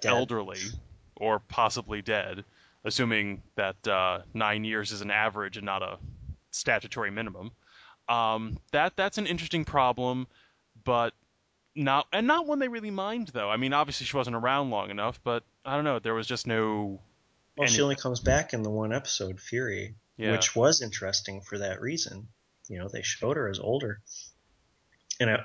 Dead. 0.00 0.12
elderly 0.12 0.60
or 1.16 1.40
possibly 1.40 2.02
dead, 2.02 2.44
assuming 2.84 3.42
that 3.56 3.88
uh, 3.88 4.20
nine 4.34 4.64
years 4.64 4.92
is 4.92 5.00
an 5.00 5.10
average 5.10 5.56
and 5.56 5.66
not 5.66 5.82
a 5.82 5.98
statutory 6.50 7.10
minimum. 7.10 7.50
Um, 8.08 8.58
that 8.72 8.96
that's 8.96 9.18
an 9.18 9.26
interesting 9.26 9.64
problem, 9.64 10.26
but 10.84 11.14
not 11.74 12.06
and 12.12 12.26
not 12.26 12.46
one 12.46 12.58
they 12.58 12.68
really 12.68 12.90
mind 12.90 13.28
though. 13.28 13.50
I 13.50 13.56
mean, 13.56 13.72
obviously 13.72 14.06
she 14.06 14.16
wasn't 14.16 14.36
around 14.36 14.70
long 14.70 14.90
enough, 14.90 15.20
but 15.24 15.42
I 15.64 15.74
don't 15.74 15.84
know. 15.84 15.98
There 15.98 16.14
was 16.14 16.26
just 16.26 16.46
no. 16.46 17.00
Well, 17.56 17.66
she 17.66 17.82
only 17.82 17.96
comes 17.96 18.20
back 18.20 18.52
in 18.52 18.62
the 18.62 18.70
one 18.70 18.92
episode, 18.92 19.40
Fury, 19.40 19.94
Yeah. 20.18 20.32
which 20.32 20.54
was 20.54 20.82
interesting 20.82 21.40
for 21.40 21.58
that 21.58 21.80
reason. 21.80 22.28
You 22.68 22.78
know, 22.80 22.88
they 22.92 23.02
showed 23.02 23.36
her 23.38 23.48
as 23.48 23.58
older, 23.58 24.00
and 25.20 25.30
it, 25.30 25.40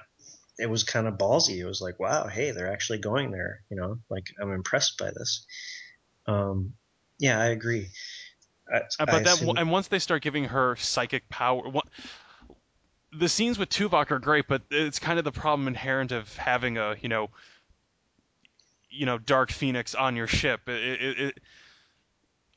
it 0.60 0.70
was 0.70 0.84
kind 0.84 1.08
of 1.08 1.14
ballsy. 1.14 1.58
It 1.60 1.66
was 1.66 1.80
like, 1.80 2.00
wow, 2.00 2.28
hey, 2.28 2.52
they're 2.52 2.72
actually 2.74 2.98
going 3.00 3.32
there. 3.32 3.62
You 3.70 3.78
know, 3.78 4.00
like 4.10 4.26
I'm 4.42 4.52
impressed 4.52 4.98
by 4.98 5.12
this. 5.12 5.46
Um, 6.26 6.74
yeah, 7.20 7.40
I 7.40 7.46
agree. 7.46 7.88
I, 8.68 8.78
Uh, 8.78 8.82
I 9.00 9.06
but 9.06 9.24
then, 9.24 9.34
assume- 9.34 9.58
and 9.58 9.72
once 9.72 9.88
they 9.88 10.00
start 10.00 10.22
giving 10.24 10.46
her 10.46 10.76
psychic 10.76 11.30
power, 11.30 11.70
one, 11.70 11.88
the 13.12 13.30
scenes 13.30 13.60
with 13.60 13.70
Tuvok 13.70 14.12
are 14.12 14.20
great, 14.20 14.48
but 14.48 14.64
it's 14.72 15.00
kind 15.00 15.20
of 15.20 15.24
the 15.26 15.32
problem 15.32 15.68
inherent 15.68 16.12
of 16.12 16.36
having 16.36 16.78
a 16.78 16.96
you 17.00 17.10
know, 17.10 17.30
you 18.90 19.06
know, 19.06 19.18
Dark 19.18 19.52
Phoenix 19.52 19.96
on 19.96 20.16
your 20.16 20.28
ship. 20.28 20.68
It, 20.68 21.02
it, 21.02 21.20
it, 21.20 21.40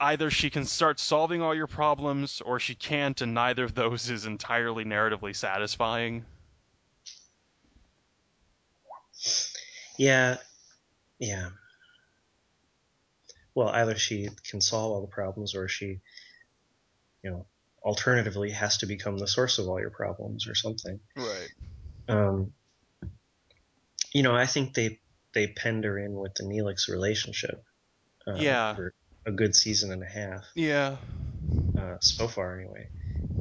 either 0.01 0.31
she 0.31 0.51
can 0.51 0.65
start 0.65 1.01
solving 1.01 1.43
all 1.43 1.55
your 1.55 1.67
problems 1.67 2.41
or 2.41 2.61
she 2.61 2.75
can't, 2.75 3.21
and 3.21 3.35
neither 3.35 3.65
of 3.65 3.75
those 3.75 4.11
is 4.11 4.27
entirely 4.27 4.85
narratively 4.85 5.35
satisfying. 5.35 6.25
Yeah, 9.99 10.37
yeah. 11.19 11.49
Well, 13.55 13.69
either 13.69 13.97
she 13.97 14.29
can 14.49 14.61
solve 14.61 14.93
all 14.93 15.01
the 15.01 15.07
problems 15.07 15.55
or 15.55 15.69
she, 15.69 16.01
you 17.23 17.31
know, 17.31 17.47
alternatively 17.83 18.51
has 18.51 18.79
to 18.79 18.87
become 18.87 19.17
the 19.17 19.27
source 19.27 19.59
of 19.59 19.69
all 19.69 19.81
your 19.81 19.91
problems 19.91 20.47
or 20.47 20.55
something. 20.55 21.01
Right. 21.17 21.49
Um, 22.09 22.53
you 24.13 24.23
know, 24.23 24.35
I 24.35 24.47
think 24.47 24.75
they 24.75 25.01
they 25.33 25.47
penned 25.47 25.85
her 25.85 25.99
in 25.99 26.15
with 26.15 26.35
the 26.35 26.45
Neelix 26.45 26.89
relationship. 26.89 27.65
Uh, 28.27 28.35
Yeah. 28.35 28.75
For 28.75 28.95
a 29.27 29.33
good 29.33 29.55
season 29.55 29.93
and 29.93 30.03
a 30.03 30.07
half, 30.07 30.45
Yeah. 30.55 30.97
uh, 31.77 31.97
so 32.01 32.29
far 32.29 32.59
anyway. 32.59 32.89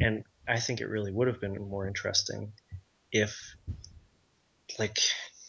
And 0.01 0.23
I 0.47 0.59
think 0.59 0.81
it 0.81 0.87
really 0.87 1.11
would 1.11 1.27
have 1.27 1.39
been 1.39 1.55
more 1.61 1.87
interesting 1.87 2.51
if, 3.11 3.55
like, 4.79 4.97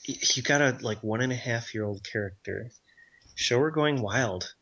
you 0.05 0.43
got 0.43 0.61
a 0.61 0.79
like 0.83 1.03
one 1.03 1.21
and 1.21 1.33
a 1.33 1.37
half 1.37 1.75
year 1.75 1.85
old 1.85 2.05
character, 2.05 2.71
show 3.35 3.59
her 3.59 3.71
going 3.71 4.01
wild, 4.01 4.55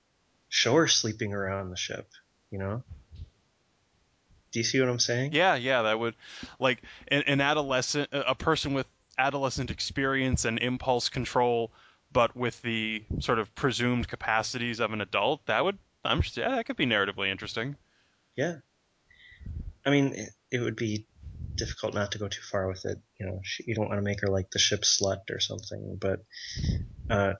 show 0.48 0.74
her 0.74 0.88
sleeping 0.88 1.34
around 1.34 1.70
the 1.70 1.76
ship. 1.76 2.08
You 2.50 2.58
know. 2.60 2.82
Do 4.52 4.60
you 4.60 4.64
see 4.64 4.78
what 4.78 4.88
I'm 4.88 5.00
saying? 5.00 5.32
Yeah, 5.32 5.56
yeah, 5.56 5.82
that 5.82 5.98
would 5.98 6.14
like 6.60 6.80
an, 7.08 7.24
an 7.26 7.40
adolescent, 7.40 8.08
a 8.12 8.36
person 8.36 8.72
with 8.72 8.86
adolescent 9.18 9.70
experience 9.70 10.44
and 10.44 10.58
impulse 10.60 11.08
control, 11.08 11.72
but 12.14 12.34
with 12.34 12.62
the 12.62 13.04
sort 13.18 13.38
of 13.38 13.54
presumed 13.54 14.08
capacities 14.08 14.80
of 14.80 14.94
an 14.94 15.02
adult. 15.02 15.44
That 15.46 15.62
would, 15.62 15.76
I'm 16.02 16.22
yeah, 16.32 16.56
that 16.56 16.64
could 16.64 16.76
be 16.76 16.86
narratively 16.86 17.28
interesting. 17.28 17.76
Yeah. 18.36 18.56
I 19.84 19.90
mean, 19.90 20.14
it, 20.14 20.30
it 20.50 20.60
would 20.60 20.76
be 20.76 21.06
difficult 21.56 21.92
not 21.92 22.12
to 22.12 22.18
go 22.18 22.28
too 22.28 22.40
far 22.50 22.68
with 22.68 22.86
it. 22.86 22.98
You 23.20 23.26
know, 23.26 23.40
she, 23.42 23.64
you 23.66 23.74
don't 23.74 23.88
want 23.88 23.98
to 23.98 24.02
make 24.02 24.22
her 24.22 24.28
like 24.28 24.50
the 24.50 24.58
ship 24.58 24.82
slut 24.82 25.30
or 25.30 25.40
something, 25.40 25.98
but 26.00 26.20
uh, 27.10 27.34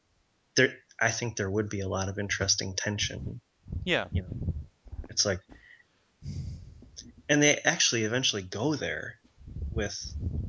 there, 0.57 0.75
I 1.01 1.11
think 1.11 1.37
there 1.37 1.51
would 1.51 1.69
be 1.69 1.81
a 1.81 1.89
lot 1.89 2.09
of 2.09 2.19
interesting 2.19 2.75
tension. 2.77 3.41
Yeah, 3.85 4.07
you 4.13 4.23
know, 4.23 4.55
It's 5.09 5.25
like, 5.25 5.41
and 7.29 7.43
they 7.43 7.59
actually 7.65 8.05
eventually 8.05 8.43
go 8.43 8.75
there 8.75 9.15
with 9.73 9.97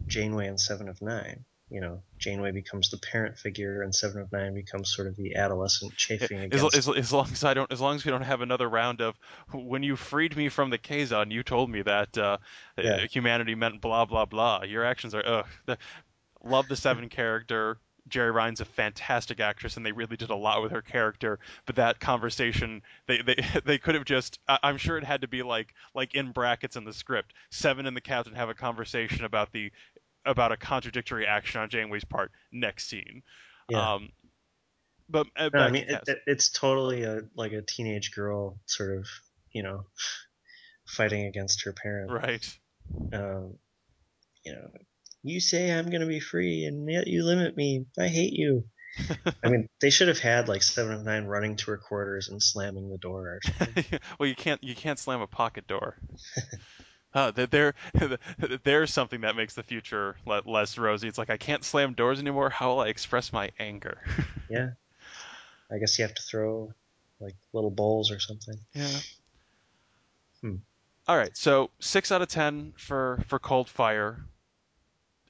Janeway 0.07 0.47
and 0.47 0.59
Seven 0.59 0.89
of 0.89 1.01
Nine. 1.01 1.45
You 1.75 1.81
know, 1.81 2.01
Janeway 2.19 2.51
becomes 2.51 2.89
the 2.89 2.95
parent 2.95 3.37
figure, 3.37 3.81
and 3.81 3.93
Seven 3.93 4.21
of 4.21 4.31
Nine 4.31 4.53
becomes 4.53 4.95
sort 4.95 5.09
of 5.09 5.17
the 5.17 5.35
adolescent 5.35 5.93
chafing 5.97 6.37
as, 6.39 6.45
against. 6.45 6.77
as, 6.77 6.87
as 6.87 7.11
long 7.11 7.27
as 7.33 7.43
I 7.43 7.53
don't, 7.53 7.69
as 7.69 7.81
long 7.81 7.95
as 7.95 8.05
we 8.05 8.11
don't 8.11 8.21
have 8.21 8.39
another 8.39 8.69
round 8.69 9.01
of 9.01 9.19
when 9.53 9.83
you 9.83 9.97
freed 9.97 10.37
me 10.37 10.47
from 10.47 10.69
the 10.69 10.77
Kazon, 10.77 11.31
you 11.31 11.43
told 11.43 11.69
me 11.69 11.81
that 11.81 12.17
uh, 12.17 12.37
Yeah. 12.77 13.05
humanity 13.07 13.55
meant 13.55 13.81
blah 13.81 14.05
blah 14.05 14.23
blah. 14.23 14.63
Your 14.63 14.85
actions 14.85 15.13
are 15.13 15.23
ugh. 15.25 15.45
The, 15.65 15.77
love 16.45 16.69
the 16.69 16.77
seven 16.77 17.09
character. 17.09 17.77
Jeri 18.07 18.33
Ryan's 18.33 18.61
a 18.61 18.65
fantastic 18.65 19.39
actress, 19.39 19.77
and 19.77 19.85
they 19.85 19.91
really 19.91 20.15
did 20.15 20.29
a 20.29 20.35
lot 20.35 20.61
with 20.61 20.71
her 20.71 20.83
character. 20.83 21.39
But 21.65 21.77
that 21.77 21.99
conversation, 21.99 22.83
they 23.07 23.21
they, 23.21 23.35
they 23.65 23.77
could 23.79 23.95
have 23.95 24.05
just. 24.05 24.39
I'm 24.47 24.77
sure 24.77 24.97
it 24.97 25.03
had 25.03 25.21
to 25.21 25.27
be 25.27 25.43
like 25.43 25.73
like 25.93 26.15
in 26.15 26.31
brackets 26.31 26.75
in 26.75 26.85
the 26.85 26.93
script. 26.93 27.33
Seven 27.49 27.85
and 27.85 27.97
the 27.97 28.01
captain 28.01 28.35
have 28.35 28.47
a 28.47 28.53
conversation 28.53 29.25
about 29.25 29.51
the 29.51 29.71
about 30.25 30.51
a 30.51 30.57
contradictory 30.57 31.25
action 31.25 31.61
on 31.61 31.69
Janeway's 31.69 32.05
part. 32.05 32.31
Next 32.51 32.89
scene. 32.89 33.23
Yeah. 33.69 33.93
Um, 33.93 34.09
but 35.09 35.27
uh, 35.37 35.49
No, 35.53 35.59
I 35.59 35.71
mean, 35.71 35.85
it, 35.87 36.01
it, 36.07 36.19
it's 36.25 36.49
totally 36.49 37.03
a 37.03 37.21
like 37.35 37.51
a 37.51 37.61
teenage 37.61 38.13
girl 38.13 38.59
sort 38.65 38.97
of, 38.97 39.07
you 39.51 39.63
know, 39.63 39.85
fighting 40.87 41.25
against 41.25 41.63
her 41.65 41.73
parent. 41.73 42.11
right. 42.11 42.57
Um, 43.13 43.55
you 44.43 44.53
know, 44.53 44.69
you 45.23 45.39
say 45.39 45.71
I'm 45.71 45.89
gonna 45.89 46.05
be 46.05 46.19
free, 46.19 46.65
and 46.65 46.89
yet 46.89 47.07
you 47.07 47.23
limit 47.23 47.57
me. 47.57 47.85
I 47.99 48.07
hate 48.07 48.33
you. 48.33 48.65
I 49.43 49.49
mean, 49.49 49.67
they 49.81 49.89
should 49.89 50.07
have 50.07 50.19
had 50.19 50.47
like 50.47 50.63
Seven 50.63 50.93
of 50.93 51.03
Nine 51.03 51.25
running 51.25 51.55
to 51.57 51.71
her 51.71 51.77
quarters 51.77 52.29
and 52.29 52.41
slamming 52.41 52.89
the 52.89 52.97
door 52.97 53.27
or 53.27 53.39
something. 53.43 53.99
well, 54.19 54.29
you 54.29 54.35
can't 54.35 54.63
you 54.63 54.75
can't 54.75 54.99
slam 54.99 55.21
a 55.21 55.27
pocket 55.27 55.67
door. 55.67 55.97
Uh, 57.15 57.31
that 57.35 57.49
there, 57.49 57.73
there's 58.63 58.93
something 58.93 59.21
that 59.21 59.35
makes 59.35 59.55
the 59.55 59.63
future 59.63 60.15
le- 60.25 60.43
less 60.45 60.77
rosy. 60.77 61.07
It's 61.07 61.17
like 61.17 61.31
I 61.31 61.37
can't 61.37 61.63
slam 61.63 61.93
doors 61.93 62.19
anymore. 62.19 62.49
How 62.49 62.73
will 62.73 62.81
I 62.81 62.89
express 62.89 63.33
my 63.33 63.49
anger? 63.57 63.97
yeah, 64.49 64.71
I 65.71 65.79
guess 65.79 65.97
you 65.97 66.03
have 66.03 66.13
to 66.13 66.21
throw 66.21 66.73
like 67.19 67.35
little 67.53 67.71
bowls 67.71 68.11
or 68.11 68.19
something. 68.19 68.59
yeah. 68.73 68.99
Hmm. 70.41 70.55
All 71.07 71.17
right, 71.17 71.35
so 71.37 71.69
six 71.79 72.11
out 72.11 72.21
of 72.21 72.27
ten 72.27 72.73
for 72.77 73.23
for 73.27 73.39
Cold 73.39 73.69
Fire, 73.69 74.19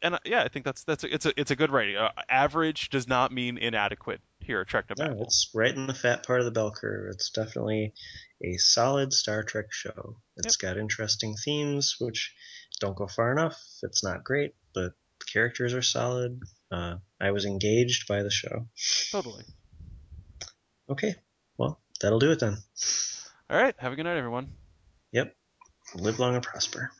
and 0.06 0.16
uh, 0.16 0.20
yeah, 0.24 0.43
I 0.43 0.47
think 0.47 0.66
that's 0.66 0.84
that's 0.84 1.03
a, 1.03 1.14
it's 1.14 1.26
a 1.26 1.39
it's 1.39 1.51
a 1.51 1.56
good 1.56 1.72
rating. 1.72 1.97
Uh, 1.97 2.12
average 2.30 2.89
does 2.89 3.08
not 3.08 3.32
mean 3.32 3.58
inadequate 3.58 4.22
here 4.39 4.62
at 4.62 4.68
Trek 4.68 4.88
to 4.88 4.95
No, 4.97 5.24
it's 5.24 5.49
right 5.56 5.74
in 5.74 5.88
the 5.88 5.95
fat 5.95 6.26
part 6.26 6.39
of 6.39 6.45
the 6.45 6.51
bell 6.51 6.72
curve. 6.72 7.10
It's 7.12 7.32
definitely 7.32 7.93
a 8.43 8.58
solid 8.58 9.14
Star 9.14 9.41
Trek 9.41 9.66
show. 9.72 10.18
It's 10.38 10.58
got 10.58 10.78
interesting 10.78 11.36
themes, 11.43 11.95
which 11.99 12.36
don't 12.80 12.95
go 12.95 13.08
far 13.08 13.32
enough. 13.32 13.60
It's 13.82 14.03
not 14.03 14.24
great, 14.24 14.53
but 14.76 14.93
the 15.20 15.26
characters 15.34 15.74
are 15.74 15.82
solid. 15.82 16.39
Uh, 16.72 16.97
I 17.20 17.32
was 17.32 17.45
engaged 17.45 18.08
by 18.08 18.22
the 18.22 18.32
show. 18.32 18.68
Totally. 19.12 19.43
Okay, 20.88 21.16
well, 21.58 21.80
that'll 21.99 22.20
do 22.20 22.32
it 22.32 22.39
then. 22.39 22.58
All 23.49 23.58
right, 23.58 23.74
have 23.80 23.91
a 23.91 23.95
good 23.95 24.03
night, 24.03 24.18
everyone. 24.18 24.49
Yep. 25.14 25.36
Live 25.95 26.20
long 26.20 26.36
and 26.36 26.43
prosper. 26.43 26.91